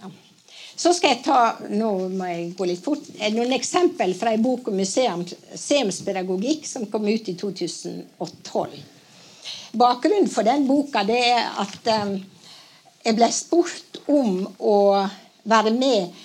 Så 0.80 0.94
skal 0.96 1.12
jeg 1.12 1.24
ta 1.26 1.40
nå 1.68 1.90
må 2.14 2.28
jeg 2.30 2.54
gå 2.56 2.68
litt 2.70 2.84
fort, 2.84 3.04
noen 3.34 3.52
eksempel 3.52 4.14
fra 4.16 4.32
en 4.32 4.44
bok 4.44 4.70
om 4.72 4.78
museumspedagogikk 4.80 6.68
som 6.70 6.88
kom 6.92 7.08
ut 7.10 7.28
i 7.28 7.36
2012. 7.36 8.78
Bakgrunnen 9.80 10.30
for 10.32 10.48
den 10.48 10.64
boka 10.70 11.04
det 11.04 11.20
er 11.34 11.50
at 11.62 11.90
um, 12.00 12.16
jeg 13.04 13.18
ble 13.18 13.30
spurt 13.36 14.00
om 14.08 14.46
å 14.60 14.78
være 15.44 15.76
med 15.76 16.16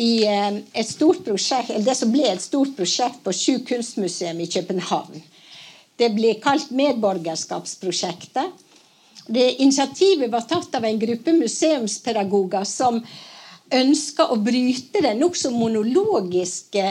i 0.00 0.24
um, 0.24 0.58
et 0.72 0.88
stort 0.88 1.20
prosjekt, 1.26 1.70
eller 1.70 1.90
det 1.90 1.98
som 2.00 2.10
ble 2.14 2.24
et 2.32 2.42
stort 2.42 2.72
prosjekt 2.78 3.20
på 3.24 3.36
Sju 3.36 3.60
kunstmuseum 3.68 4.40
i 4.40 4.48
København. 4.56 5.20
Det 6.00 6.08
ble 6.16 6.32
kalt 6.40 6.72
Medborgerskapsprosjektet. 6.72 8.48
Det 9.26 9.52
Initiativet 9.62 10.30
var 10.30 10.40
tatt 10.40 10.74
av 10.74 10.84
en 10.84 10.98
gruppe 10.98 11.32
museumspedagoger 11.32 12.64
som 12.64 12.98
ønska 13.72 14.26
å 14.28 14.36
bryte 14.42 15.02
den 15.04 15.20
nokså 15.22 15.52
monologiske 15.54 16.86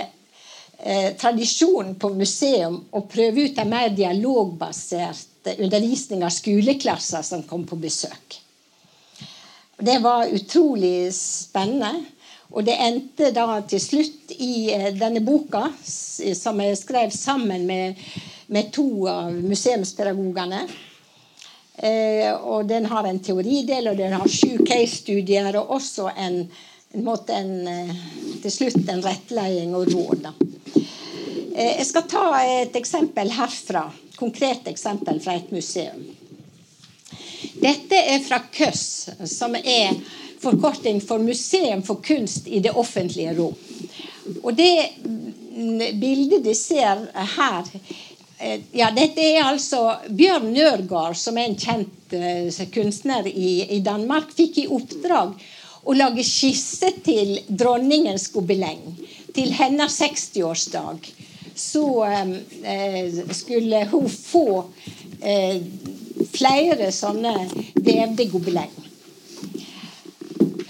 eh, 0.78 1.12
tradisjonen 1.20 1.98
på 2.00 2.14
museum 2.16 2.80
og 2.92 3.10
prøve 3.12 3.50
ut 3.50 3.60
en 3.60 3.70
mer 3.70 3.92
dialogbasert 3.96 5.52
undervisning 5.58 6.24
av 6.24 6.34
skoleklasser 6.34 7.26
som 7.26 7.44
kom 7.44 7.66
på 7.68 7.78
besøk. 7.82 8.40
Det 9.82 9.98
var 10.02 10.30
utrolig 10.30 11.12
spennende. 11.16 12.06
Og 12.52 12.66
det 12.68 12.74
endte 12.84 13.30
da 13.32 13.62
til 13.64 13.80
slutt 13.80 14.34
i 14.36 14.70
eh, 14.76 14.90
denne 14.98 15.22
boka, 15.24 15.70
som 15.82 16.60
jeg 16.60 16.80
skrev 16.80 17.14
sammen 17.16 17.64
med, 17.68 18.00
med 18.52 18.74
to 18.76 19.08
av 19.08 19.32
museumspedagogene. 19.32 20.66
Eh, 21.78 22.34
og 22.34 22.68
den 22.68 22.86
har 22.86 23.08
en 23.08 23.20
teoridel, 23.24 23.88
og 23.88 23.98
den 23.98 24.14
har 24.14 24.28
sju 24.28 24.60
case-studier, 24.68 25.56
og 25.60 25.78
også 25.78 26.12
en 26.18 26.44
en 26.94 27.04
måte 27.04 27.34
en, 27.34 27.68
eh, 27.68 27.96
til 28.42 28.52
slutt 28.52 28.90
en 28.90 29.04
rettledning 29.04 29.76
og 29.76 29.88
råd. 29.94 30.26
Eh, 31.56 31.78
jeg 31.78 31.86
skal 31.86 32.08
ta 32.08 32.26
et 32.44 32.76
eksempel 32.76 33.32
herfra. 33.32 33.86
Konkret 34.16 34.68
eksempel 34.68 35.22
fra 35.24 35.36
et 35.36 35.52
museum. 35.52 36.04
Dette 37.62 37.96
er 37.96 38.20
fra 38.20 38.42
KØS, 38.52 39.10
som 39.26 39.56
er 39.56 39.96
forkorting 40.42 41.02
for 41.02 41.20
Museum 41.20 41.84
for 41.84 42.02
kunst 42.02 42.48
i 42.48 42.60
det 42.60 42.72
offentlige 42.72 43.36
rom. 43.38 43.56
Og 44.44 44.56
det 44.56 44.90
bildet 46.00 46.44
de 46.44 46.54
ser 46.56 47.08
her 47.14 47.68
ja, 48.74 48.90
Dette 48.96 49.24
er 49.24 49.44
altså 49.46 49.82
Bjørn 50.10 50.52
Nørgaard, 50.54 51.18
som 51.20 51.38
er 51.38 51.50
en 51.50 51.58
kjent 51.60 52.16
kunstner 52.74 53.28
i, 53.30 53.52
i 53.78 53.82
Danmark, 53.86 54.32
fikk 54.36 54.64
i 54.64 54.70
oppdrag 54.72 55.36
å 55.82 55.96
lage 55.98 56.24
skisse 56.26 56.92
til 57.06 57.38
dronningens 57.48 58.30
gobeleng. 58.34 58.82
Til 59.36 59.54
hennes 59.56 59.98
60-årsdag 60.02 61.12
så 61.56 61.86
eh, 62.06 63.22
skulle 63.36 63.84
hun 63.92 64.08
få 64.10 64.46
uh, 64.64 65.58
flere 66.32 66.92
sånne 66.96 67.34
vevde 67.76 68.28
gobeleng. 68.32 68.81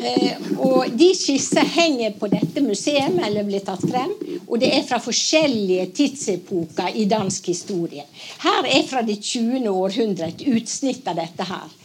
Eh, 0.02 0.38
og 0.58 0.90
De 0.98 1.12
skisser 1.14 1.68
henger 1.76 2.16
på 2.18 2.30
dette 2.32 2.64
museet, 2.66 3.18
eller 3.22 3.46
blir 3.46 3.62
tatt 3.66 3.84
frem. 3.86 4.14
Og 4.48 4.58
det 4.62 4.72
er 4.74 4.88
fra 4.88 4.98
forskjellige 5.02 5.92
tidsepoker 5.98 6.98
i 6.98 7.06
dansk 7.10 7.52
historie. 7.52 8.08
Her 8.42 8.66
er 8.66 8.88
fra 8.90 9.04
det 9.06 9.20
20. 9.22 9.68
århundre 9.70 10.32
et 10.32 10.42
utsnitt 10.50 11.08
av 11.08 11.22
dette 11.22 11.46
her. 11.46 11.78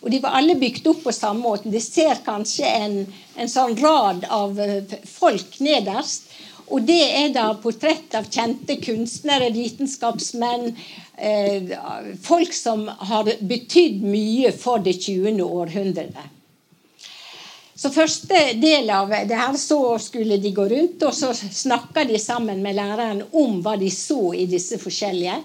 Og 0.00 0.10
de 0.10 0.20
var 0.22 0.38
alle 0.38 0.56
bygd 0.58 0.86
opp 0.90 1.04
på 1.04 1.14
samme 1.14 1.44
måte. 1.44 1.70
De 1.70 1.80
ser 1.84 2.22
kanskje 2.24 2.66
en, 2.66 2.96
en 3.36 3.52
sånn 3.52 3.76
rad 3.78 4.26
av 4.32 4.58
eh, 4.58 4.96
folk 5.06 5.60
nederst. 5.62 6.26
Og 6.70 6.84
det 6.86 7.02
er 7.02 7.32
da 7.34 7.48
portrett 7.58 8.14
av 8.14 8.28
kjente 8.30 8.76
kunstnere, 8.82 9.50
vitenskapsmenn, 9.54 10.68
eh, 11.18 11.72
folk 12.22 12.54
som 12.54 12.86
har 13.10 13.30
betydd 13.40 14.04
mye 14.06 14.52
for 14.54 14.82
det 14.82 15.00
20. 15.02 15.42
århundret. 15.42 16.39
Så 17.80 17.88
første 17.94 18.40
del 18.60 18.90
av 18.92 19.08
det 19.08 19.36
her 19.40 19.56
så 19.56 19.80
skulle 20.02 20.36
de 20.36 20.50
gå 20.52 20.66
rundt, 20.68 21.04
og 21.08 21.14
så 21.16 21.32
snakka 21.32 22.04
de 22.04 22.18
sammen 22.20 22.60
med 22.60 22.76
læreren 22.76 23.22
om 23.32 23.62
hva 23.64 23.78
de 23.80 23.88
så 23.94 24.34
i 24.36 24.44
disse 24.50 24.76
forskjellige. 24.82 25.38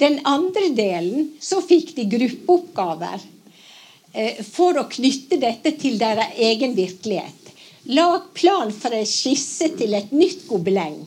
Den 0.00 0.18
andre 0.26 0.72
delen 0.74 1.28
så 1.38 1.60
fikk 1.62 1.94
de 1.94 2.08
gruppeoppgaver 2.10 3.28
Eh, 4.12 4.40
for 4.42 4.74
å 4.74 4.88
knytte 4.90 5.38
dette 5.38 5.70
til 5.78 5.98
deres 6.00 6.34
egen 6.42 6.74
virkelighet. 6.74 7.52
Lag 7.94 8.32
plan 8.34 8.72
for 8.74 8.94
en 8.94 9.06
skisse 9.06 9.70
til 9.78 9.94
et 9.94 10.10
nytt 10.10 10.48
gobeleng 10.48 10.98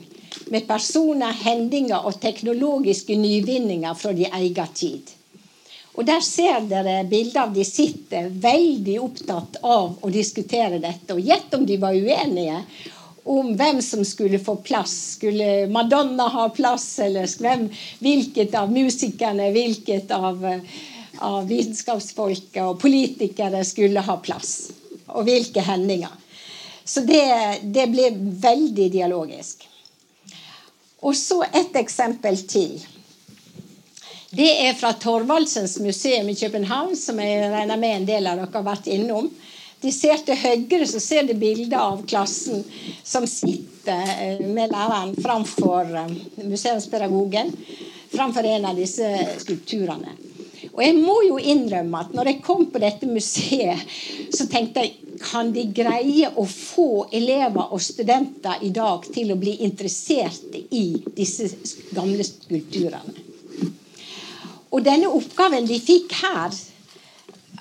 med 0.52 0.64
personer, 0.68 1.36
hendinger 1.44 2.08
og 2.08 2.22
teknologiske 2.24 3.18
nyvinninger 3.20 4.00
fra 4.00 4.14
de 4.16 4.30
egen 4.40 4.72
tid. 4.76 5.12
Og 5.94 6.06
Der 6.06 6.24
ser 6.26 6.64
dere 6.66 7.04
bilder 7.06 7.46
av 7.46 7.54
de 7.54 7.66
sitter 7.68 8.30
veldig 8.30 8.98
opptatt 9.04 9.60
av 9.62 10.00
å 10.02 10.10
diskutere 10.10 10.82
dette. 10.82 11.14
Og 11.14 11.22
gjett 11.22 11.54
om 11.54 11.68
de 11.70 11.78
var 11.78 11.94
uenige 11.94 12.64
om 13.30 13.54
hvem 13.56 13.78
som 13.86 14.02
skulle 14.04 14.42
få 14.42 14.58
plass. 14.66 14.96
Skulle 15.20 15.68
Madonna 15.72 16.26
ha 16.34 16.48
plass, 16.50 16.88
eller 17.00 17.30
hvem, 17.40 17.70
hvilket 18.02 18.58
av 18.58 18.74
musikerne, 18.74 19.52
hvilket 19.54 20.12
av 20.18 20.42
uh, 20.44 20.82
av 21.22 21.48
vitenskapsfolk 21.48 22.58
og 22.64 22.80
politikere 22.82 23.64
skulle 23.68 24.04
ha 24.06 24.18
plass. 24.24 24.72
Og 25.14 25.28
hvilke 25.28 25.64
hendinger. 25.66 26.12
Så 26.86 27.04
det, 27.08 27.24
det 27.64 27.88
ble 27.92 28.10
veldig 28.44 28.90
dialogisk. 28.92 29.68
Og 31.04 31.16
så 31.20 31.42
et 31.52 31.76
eksempel 31.80 32.40
til. 32.48 32.76
Det 34.34 34.50
er 34.66 34.74
fra 34.74 34.90
Thorvaldsens 34.98 35.76
museum 35.80 36.30
i 36.30 36.34
København, 36.36 36.96
som 36.98 37.20
jeg 37.22 37.52
regner 37.52 37.78
med 37.78 37.98
en 38.00 38.06
del 38.08 38.26
av 38.26 38.40
dere 38.40 38.50
har 38.56 38.64
vært 38.66 38.88
innom. 38.90 39.28
De 39.84 39.92
ser 39.94 40.24
til 40.26 40.40
høyre 40.42 40.88
så 40.90 41.02
ser 41.04 41.28
de 41.28 41.36
bilder 41.38 41.78
av 41.78 42.00
klassen 42.10 42.64
som 43.06 43.28
sitter 43.30 44.10
eh, 44.16 44.40
med 44.42 44.72
læreren 44.74 45.12
framfor 45.22 45.92
eh, 46.00 46.16
museumspedagogen. 46.50 47.52
Framfor 48.16 48.48
en 48.50 48.66
av 48.72 48.80
disse 48.80 49.06
skulpturene. 49.44 50.16
Og 50.72 50.82
jeg 50.82 50.96
må 50.98 51.20
jo 51.28 51.38
innrømme 51.38 52.02
at 52.02 52.16
når 52.18 52.32
jeg 52.32 52.44
kom 52.48 52.66
på 52.74 52.82
dette 52.82 53.10
museet, 53.12 53.84
så 54.34 54.48
tenkte 54.50 54.88
jeg 54.88 55.20
kan 55.22 55.52
de 55.54 55.68
greie 55.78 56.32
å 56.34 56.48
få 56.50 57.06
elever 57.14 57.70
og 57.70 57.86
studenter 57.86 58.66
i 58.66 58.74
dag 58.74 59.06
til 59.14 59.30
å 59.30 59.38
bli 59.38 59.60
interessert 59.68 60.58
i 60.58 60.88
disse 61.14 61.52
gamle 61.94 62.26
skulpturene? 62.26 63.33
Og 64.74 64.82
denne 64.86 65.10
oppgaven 65.14 65.68
de 65.70 65.78
fikk 65.82 66.16
her, 66.24 66.54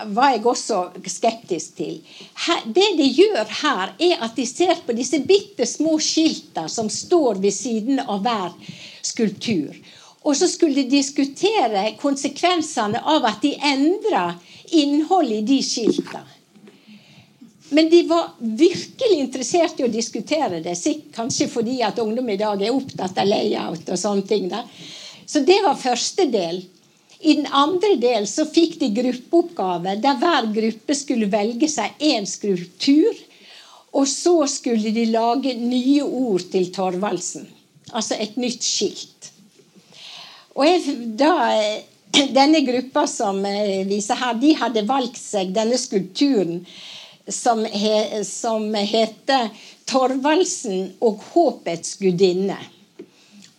var 0.09 0.33
jeg 0.33 0.47
også 0.49 0.79
skeptisk 1.05 1.77
til. 1.77 1.99
Her, 2.47 2.63
det 2.65 2.89
de 2.97 3.09
gjør 3.13 3.45
her, 3.61 3.93
er 4.01 4.25
at 4.25 4.37
de 4.37 4.47
ser 4.49 4.81
på 4.87 4.97
disse 4.97 5.21
bitte 5.29 5.67
små 5.69 5.99
skiltene 6.01 6.71
som 6.73 6.89
står 6.91 7.43
ved 7.43 7.53
siden 7.53 8.01
av 8.01 8.25
hver 8.25 8.57
skulptur. 9.05 9.77
Og 10.23 10.37
så 10.39 10.49
skulle 10.49 10.81
de 10.81 10.97
diskutere 10.97 11.91
konsekvensene 12.01 13.03
av 13.05 13.27
at 13.29 13.43
de 13.45 13.53
endra 13.59 14.31
innholdet 14.73 15.43
i 15.43 15.49
de 15.51 15.61
skiltene. 15.67 16.29
Men 17.73 17.89
de 17.89 18.03
var 18.05 18.35
virkelig 18.39 19.17
interessert 19.17 19.79
i 19.81 19.87
å 19.87 19.93
diskutere 19.93 20.61
det. 20.61 20.75
Kanskje 21.15 21.49
fordi 21.49 21.79
at 21.85 22.01
ungdom 22.03 22.29
i 22.29 22.37
dag 22.41 22.61
er 22.61 22.75
opptatt 22.75 23.17
av 23.21 23.29
layout 23.29 23.89
og 23.89 23.99
sånne 23.99 24.27
ting. 24.29 24.51
Da. 24.53 24.61
Så 25.25 25.41
det 25.49 25.57
var 25.65 25.81
første 25.81 26.27
del. 26.29 26.61
I 27.23 27.35
den 27.39 27.47
andre 27.47 27.95
delen 28.03 28.27
så 28.27 28.45
fikk 28.51 28.81
de 28.81 28.89
gruppeoppgaver 28.97 30.01
der 30.03 30.18
hver 30.18 30.49
gruppe 30.55 30.97
skulle 30.99 31.31
velge 31.31 31.68
seg 31.70 32.01
én 32.03 32.27
skulptur. 32.27 33.14
Og 33.93 34.09
så 34.09 34.35
skulle 34.49 34.91
de 34.95 35.05
lage 35.12 35.53
nye 35.61 36.03
ord 36.03 36.49
til 36.51 36.70
Torvaldsen. 36.75 37.45
Altså 37.93 38.16
et 38.18 38.39
nytt 38.41 38.64
skilt. 38.64 39.29
Og 40.57 40.64
jeg, 40.66 40.97
da, 41.20 41.35
denne 42.12 42.62
gruppa 42.64 43.05
som 43.09 43.39
viser 43.89 44.18
her, 44.20 44.35
de 44.41 44.55
hadde 44.59 44.87
valgt 44.89 45.20
seg 45.20 45.53
denne 45.55 45.79
skulpturen 45.81 46.62
som, 47.29 47.62
he, 47.64 48.25
som 48.27 48.66
heter 48.75 49.51
'Torvaldsen 49.87 50.95
og 51.01 51.23
håpets 51.33 51.97
gudinne'. 52.01 52.59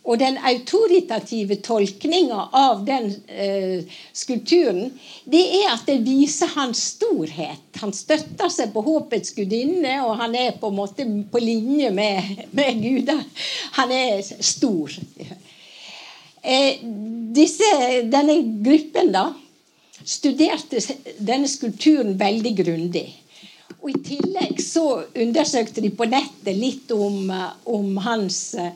Og 0.03 0.19
den 0.19 0.35
autoritative 0.35 1.55
tolkninga 1.63 2.49
av 2.59 2.81
den 2.83 3.05
eh, 3.31 3.85
skulpturen, 4.11 4.89
det 5.23 5.43
er 5.61 5.69
at 5.71 5.85
det 5.87 6.01
viser 6.03 6.51
hans 6.57 6.81
storhet. 6.97 7.63
Han 7.79 7.95
støtter 7.95 8.51
seg 8.51 8.73
på 8.73 8.83
håpets 8.83 9.31
gudinne, 9.37 10.01
og 10.03 10.17
han 10.19 10.35
er 10.35 10.57
på 10.59 10.73
en 10.73 10.75
måte 10.81 11.07
på 11.31 11.39
linje 11.39 11.93
med, 11.95 12.43
med 12.51 12.83
Gud. 12.83 13.13
Han 13.79 13.95
er 13.95 14.19
stor. 14.43 14.91
Eh, 16.43 16.83
disse, 17.39 17.71
denne 18.11 18.41
gruppen 18.65 19.13
da, 19.15 19.29
studerte 20.03 20.83
denne 21.23 21.47
skulpturen 21.47 22.17
veldig 22.19 22.57
grundig. 22.59 23.07
Og 23.83 23.91
I 23.91 24.01
tillegg 24.03 24.59
så 24.63 24.85
undersøkte 25.19 25.81
de 25.83 25.89
på 25.95 26.07
nettet 26.07 26.55
litt 26.55 26.91
om, 26.95 27.31
om 27.67 27.97
hans, 28.03 28.37
eh, 28.59 28.75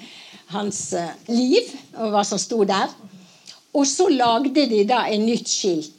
hans, 0.53 0.93
eh, 0.93 1.13
liv 1.27 1.71
og 1.97 2.11
hva 2.13 2.23
som 2.27 2.39
sto 2.41 2.63
der. 2.67 2.91
Og 3.73 3.85
så 3.87 4.07
lagde 4.09 4.65
de 4.69 4.83
da 4.87 5.05
en 5.11 5.25
nytt 5.27 5.49
skilt. 5.49 5.93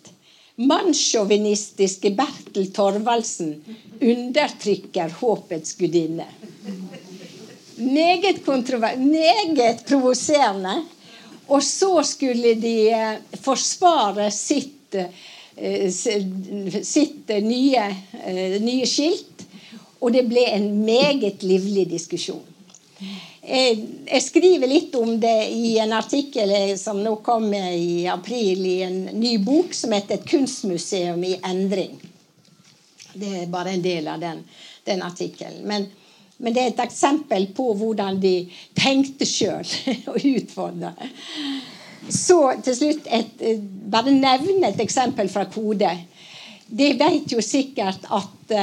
Mannssjåvinistiske 0.58 2.10
Bertel 2.18 2.72
Thorvaldsen 2.74 3.52
undertrykker 4.00 5.12
håpets 5.20 5.76
gudinne. 5.78 6.26
Meget, 7.78 8.42
meget 8.98 9.84
provoserende. 9.86 10.82
Og 11.48 11.62
så 11.62 12.02
skulle 12.02 12.54
de 12.58 12.90
forsvare 13.40 14.30
sitt 14.34 14.96
Eh, 15.60 15.90
sitt 16.82 17.30
eh, 17.30 17.42
nye, 17.42 17.96
eh, 18.26 18.60
nye 18.62 18.86
skilt. 18.86 19.42
Og 19.98 20.12
det 20.14 20.22
ble 20.30 20.44
en 20.52 20.68
meget 20.86 21.42
livlig 21.42 21.88
diskusjon. 21.90 22.44
Jeg 23.48 24.20
skriver 24.22 24.68
litt 24.68 24.94
om 24.98 25.14
det 25.20 25.48
i 25.56 25.78
en 25.80 25.94
artikkel 25.96 26.52
som 26.78 26.98
nå 27.00 27.14
kom 27.24 27.46
i 27.54 28.04
april 28.10 28.66
i 28.68 28.74
en 28.84 28.98
ny 29.16 29.38
bok 29.40 29.72
som 29.74 29.92
heter 29.92 30.14
'Et 30.14 30.28
kunstmuseum 30.28 31.24
i 31.24 31.36
endring'. 31.36 31.96
Det 33.14 33.42
er 33.42 33.46
bare 33.46 33.70
en 33.70 33.82
del 33.82 34.08
av 34.08 34.20
den, 34.20 34.44
den 34.84 35.02
artikkelen. 35.02 35.64
Men, 35.64 35.86
men, 36.36 36.52
det 36.52 36.62
er 36.62 36.66
et 36.66 36.84
eksempel 36.84 37.46
på 37.56 37.72
hvordan 37.74 38.20
de 38.20 38.50
tenkte 38.74 39.26
sjøl 39.26 39.66
og 40.12 40.20
utfordra. 40.24 40.92
Så 42.08 42.38
til 42.64 42.76
slutt 42.76 43.08
et, 43.10 43.40
eh, 43.40 43.58
bare 43.90 44.12
nevne 44.12 44.68
et 44.68 44.80
eksempel 44.80 45.28
fra 45.28 45.44
Kode. 45.44 45.90
De 46.68 46.92
vet 47.00 47.32
jo 47.32 47.40
sikkert 47.40 48.04
at 48.10 48.54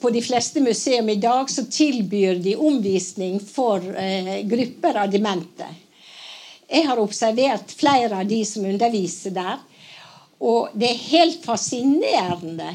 på 0.00 0.10
de 0.10 0.22
fleste 0.22 0.60
museum 0.60 1.08
i 1.08 1.16
dag 1.20 1.50
så 1.50 1.64
tilbyr 1.64 2.34
de 2.44 2.56
omvisning 2.56 3.40
for 3.40 3.84
eh, 3.96 4.40
grupper 4.46 4.98
av 5.04 5.10
demente. 5.10 5.68
Jeg 6.70 6.86
har 6.86 7.00
observert 7.02 7.72
flere 7.74 8.20
av 8.20 8.28
de 8.28 8.44
som 8.46 8.64
underviser 8.64 9.34
der. 9.34 9.58
Og 10.40 10.70
det 10.72 10.92
er 10.92 11.08
helt 11.10 11.44
fascinerende 11.44 12.70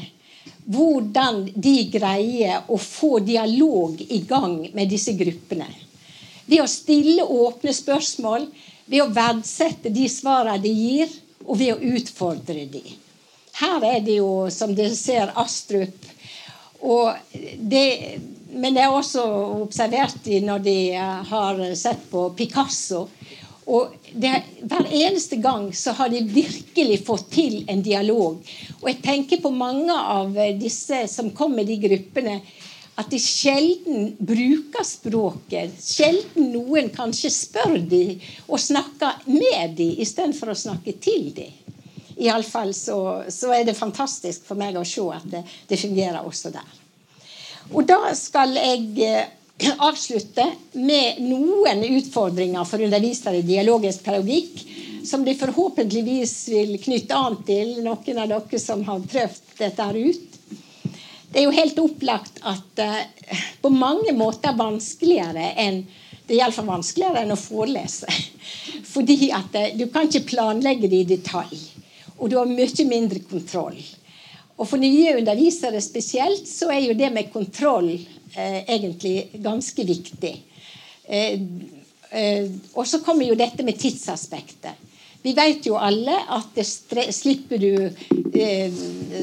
hvordan 0.66 1.44
de 1.54 1.76
greier 1.90 2.66
å 2.70 2.78
få 2.78 3.18
dialog 3.22 4.00
i 4.02 4.20
gang 4.26 4.58
med 4.74 4.90
disse 4.90 5.14
gruppene. 5.18 5.68
Ved 6.46 6.62
å 6.62 6.70
stille 6.70 7.22
åpne 7.22 7.74
spørsmål, 7.74 8.46
ved 8.86 9.02
å 9.02 9.10
verdsette 9.14 9.90
de 9.94 10.06
svarene 10.10 10.62
de 10.62 10.70
gir, 10.74 11.10
og 11.46 11.58
ved 11.60 11.74
å 11.74 11.94
utfordre 11.96 12.66
de. 12.70 12.82
Her 13.60 13.84
er 13.86 14.00
det 14.04 14.18
jo, 14.18 14.48
som 14.50 14.74
dere 14.74 14.94
ser, 14.98 15.30
Astrup. 15.38 15.94
Det, 16.80 17.86
men 18.52 18.76
det 18.76 18.84
er 18.84 18.92
også 18.92 19.24
observert 19.62 20.18
de 20.24 20.40
når 20.44 20.64
de 20.64 20.78
har 21.30 21.62
sett 21.78 22.06
på 22.10 22.28
Picasso. 22.36 23.06
Og 23.66 23.96
det, 24.12 24.30
Hver 24.62 24.86
eneste 24.94 25.40
gang 25.42 25.72
så 25.74 25.96
har 25.98 26.12
de 26.12 26.22
virkelig 26.22 27.00
fått 27.06 27.30
til 27.34 27.64
en 27.70 27.82
dialog. 27.82 28.38
Og 28.82 28.88
jeg 28.90 29.02
tenker 29.02 29.42
på 29.42 29.50
mange 29.50 29.94
av 29.96 30.36
disse 30.60 31.02
som 31.10 31.32
kom 31.34 31.56
med 31.58 31.66
de 31.66 31.80
gruppene 31.82 32.40
at 32.96 33.10
de 33.12 33.18
sjelden 33.20 34.14
bruker 34.24 34.86
språket. 34.86 35.74
Sjelden 35.82 36.48
noen 36.54 36.88
kanskje 36.94 37.32
spør 37.34 37.76
dem 37.90 38.22
og 38.46 38.62
snakker 38.62 39.26
med 39.28 39.76
dem 39.76 39.98
istedenfor 40.00 40.54
å 40.54 40.60
snakke 40.62 40.96
til 41.02 41.28
de. 41.36 41.50
Iallfall 42.16 42.72
så, 42.74 42.98
så 43.28 43.52
er 43.52 43.66
det 43.68 43.76
fantastisk 43.76 44.46
for 44.48 44.58
meg 44.58 44.78
å 44.78 44.84
se 44.88 45.04
at 45.12 45.26
det, 45.30 45.42
det 45.68 45.80
fungerer 45.80 46.24
også 46.24 46.52
der. 46.54 46.76
Og 47.74 47.86
da 47.88 48.14
skal 48.16 48.54
jeg 48.56 48.86
eh, 49.04 49.74
avslutte 49.82 50.46
med 50.78 51.20
noen 51.24 51.82
utfordringer 51.96 52.64
for 52.68 52.82
undervisere 52.84 53.40
i 53.40 53.46
dialogisk 53.46 54.04
pedagogikk, 54.06 54.62
som 55.06 55.24
de 55.24 55.36
forhåpentligvis 55.38 56.34
vil 56.50 56.76
knytte 56.82 57.18
an 57.18 57.38
til 57.46 57.76
noen 57.84 58.22
av 58.22 58.32
dere 58.32 58.60
som 58.60 58.82
har 58.88 59.04
prøvd 59.06 59.52
dette 59.60 59.86
ut. 59.94 60.40
Det 61.30 61.42
er 61.42 61.46
jo 61.46 61.54
helt 61.54 61.78
opplagt 61.82 62.40
at 62.46 62.82
uh, 62.82 63.40
på 63.62 63.70
mange 63.70 64.14
måter 64.16 64.56
vanskeligere 64.56 65.52
enn 65.62 65.82
det 66.26 66.40
er 66.42 66.54
vanskeligere 66.54 67.22
enn 67.22 67.34
å 67.34 67.38
forelese. 67.38 68.10
Fordi 68.92 69.30
at 69.36 69.54
uh, 69.54 69.72
du 69.78 69.86
kan 69.92 70.08
ikke 70.08 70.26
planlegge 70.32 70.90
det 70.90 71.02
i 71.04 71.10
detalj. 71.16 71.60
Og 72.18 72.30
du 72.30 72.36
har 72.38 72.48
mye 72.48 72.86
mindre 72.88 73.20
kontroll. 73.28 73.78
Og 74.56 74.64
for 74.68 74.80
nye 74.80 75.18
undervisere 75.18 75.80
spesielt 75.84 76.48
så 76.48 76.70
er 76.72 76.86
jo 76.86 76.96
det 76.96 77.10
med 77.12 77.32
kontroll 77.32 77.90
eh, 77.92 78.62
egentlig 78.64 79.42
ganske 79.44 79.84
viktig. 79.84 80.34
og 82.74 82.86
så 82.88 82.98
kommer 83.04 83.26
jo 83.28 83.36
dette 83.38 83.62
med 83.62 83.78
tidsaspektet. 83.78 84.72
Vi 85.22 85.34
vet 85.36 85.66
jo 85.66 85.76
alle 85.76 86.16
at 86.34 86.58
slipper 87.14 87.58
du 87.58 87.88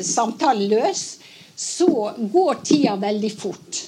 samtalen 0.03 0.69
løs, 0.69 1.03
så 1.55 2.13
går 2.17 2.61
tida 2.63 2.95
veldig 2.99 3.31
fort. 3.35 3.81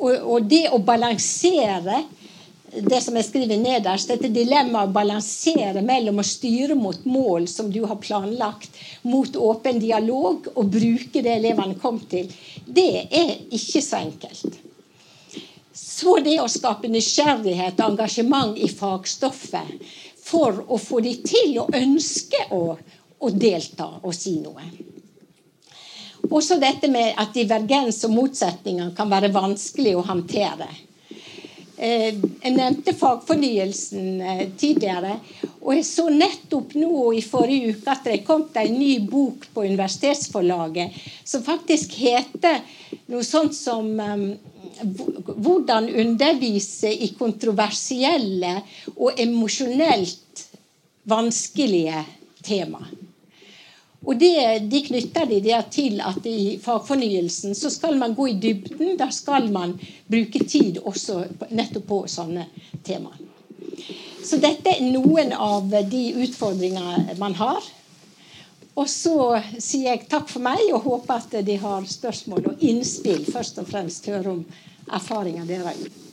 Og, 0.00 0.14
og 0.14 0.48
det 0.48 0.68
å 0.72 0.80
balansere 0.84 2.02
det 2.70 3.00
som 3.02 3.16
jeg 3.18 3.26
skriver 3.26 3.58
nederst, 3.58 4.10
dette 4.10 4.30
dilemmaet 4.30 4.90
å 4.90 4.94
balansere 4.94 5.82
mellom 5.82 6.20
å 6.22 6.26
styre 6.26 6.76
mot 6.78 7.04
mål 7.08 7.48
som 7.50 7.70
du 7.72 7.80
har 7.82 7.98
planlagt, 8.02 8.70
mot 9.02 9.36
åpen 9.36 9.80
dialog, 9.82 10.46
og 10.54 10.70
bruke 10.70 11.22
det 11.24 11.32
elevene 11.40 11.78
kom 11.82 11.98
til, 12.10 12.30
det 12.66 13.06
er 13.10 13.32
ikke 13.50 13.82
så 13.82 13.98
enkelt. 14.04 14.60
Så 15.74 16.16
det 16.24 16.38
å 16.40 16.48
skape 16.48 16.88
nysgjerrighet 16.88 17.80
og 17.80 17.94
engasjement 17.94 18.54
i 18.56 18.70
fagstoffet 18.70 19.74
for 20.22 20.62
å 20.70 20.78
få 20.78 21.00
de 21.04 21.16
til 21.26 21.58
å 21.60 21.66
ønske 21.74 22.46
å, 22.54 22.76
å 23.18 23.32
delta 23.34 23.88
og 24.00 24.14
si 24.14 24.36
noe. 24.40 24.68
Også 26.30 26.60
dette 26.60 26.86
med 26.92 27.16
at 27.18 27.34
divergens 27.34 28.04
og 28.06 28.14
motsetninger 28.14 28.92
kan 28.96 29.10
være 29.10 29.32
vanskelig 29.34 29.96
å 29.98 30.06
håndtere. 30.06 30.68
Eh, 31.80 32.12
jeg 32.12 32.52
nevnte 32.52 32.92
fagfornyelsen 32.92 34.20
eh, 34.20 34.42
tidligere. 34.60 35.14
Og 35.62 35.72
jeg 35.78 35.86
så 35.88 36.10
nettopp 36.12 36.74
nå 36.76 37.06
i 37.16 37.22
forrige 37.24 37.72
uke 37.72 37.94
at 37.94 38.04
det 38.04 38.18
kom 38.26 38.44
en 38.60 38.76
ny 38.76 38.98
bok 39.08 39.46
på 39.54 39.64
Universitetsforlaget 39.64 40.98
som 41.24 41.44
faktisk 41.46 41.96
heter 42.02 42.60
noe 43.08 43.24
sånt 43.24 43.56
som 43.56 43.88
um, 43.96 44.30
'Hvordan 44.80 45.90
undervise 46.00 46.88
i 46.88 47.10
kontroversielle 47.18 48.52
og 48.96 49.18
emosjonelt 49.20 50.44
vanskelige 51.04 52.04
tema'. 52.44 52.84
Og 54.06 54.16
det, 54.16 54.58
De 54.70 54.80
knytter 54.80 55.26
de 55.28 55.40
det 55.44 55.58
til 55.74 56.00
at 56.00 56.24
i 56.26 56.56
fagfornyelsen 56.62 57.54
så 57.54 57.70
skal 57.70 57.98
man 58.00 58.14
gå 58.14 58.28
i 58.28 58.38
dybden. 58.40 58.96
Da 58.96 59.10
skal 59.12 59.50
man 59.52 59.76
bruke 60.08 60.44
tid 60.44 60.78
også 60.84 61.24
nettopp 61.50 61.86
på 61.86 61.98
sånne 62.08 62.46
temaer. 62.86 63.20
Så 64.24 64.36
dette 64.40 64.72
er 64.72 64.84
noen 64.84 65.32
av 65.32 65.68
de 65.90 66.02
utfordringene 66.24 67.16
man 67.20 67.34
har. 67.40 67.60
Og 68.78 68.88
så 68.88 69.40
sier 69.58 69.90
jeg 69.90 70.08
takk 70.08 70.28
for 70.30 70.44
meg 70.44 70.60
og 70.70 70.84
håper 70.86 71.14
at 71.18 71.32
de 71.44 71.56
har 71.60 71.88
spørsmål 71.88 72.52
og 72.52 72.62
innspill. 72.64 73.24
Først 73.28 73.58
og 73.60 73.68
fremst 73.68 74.06
høre 74.08 74.36
om 74.38 74.44
erfaringer 74.88 75.44
dere 75.48 75.64
har 75.68 75.76
gjort. 75.80 76.06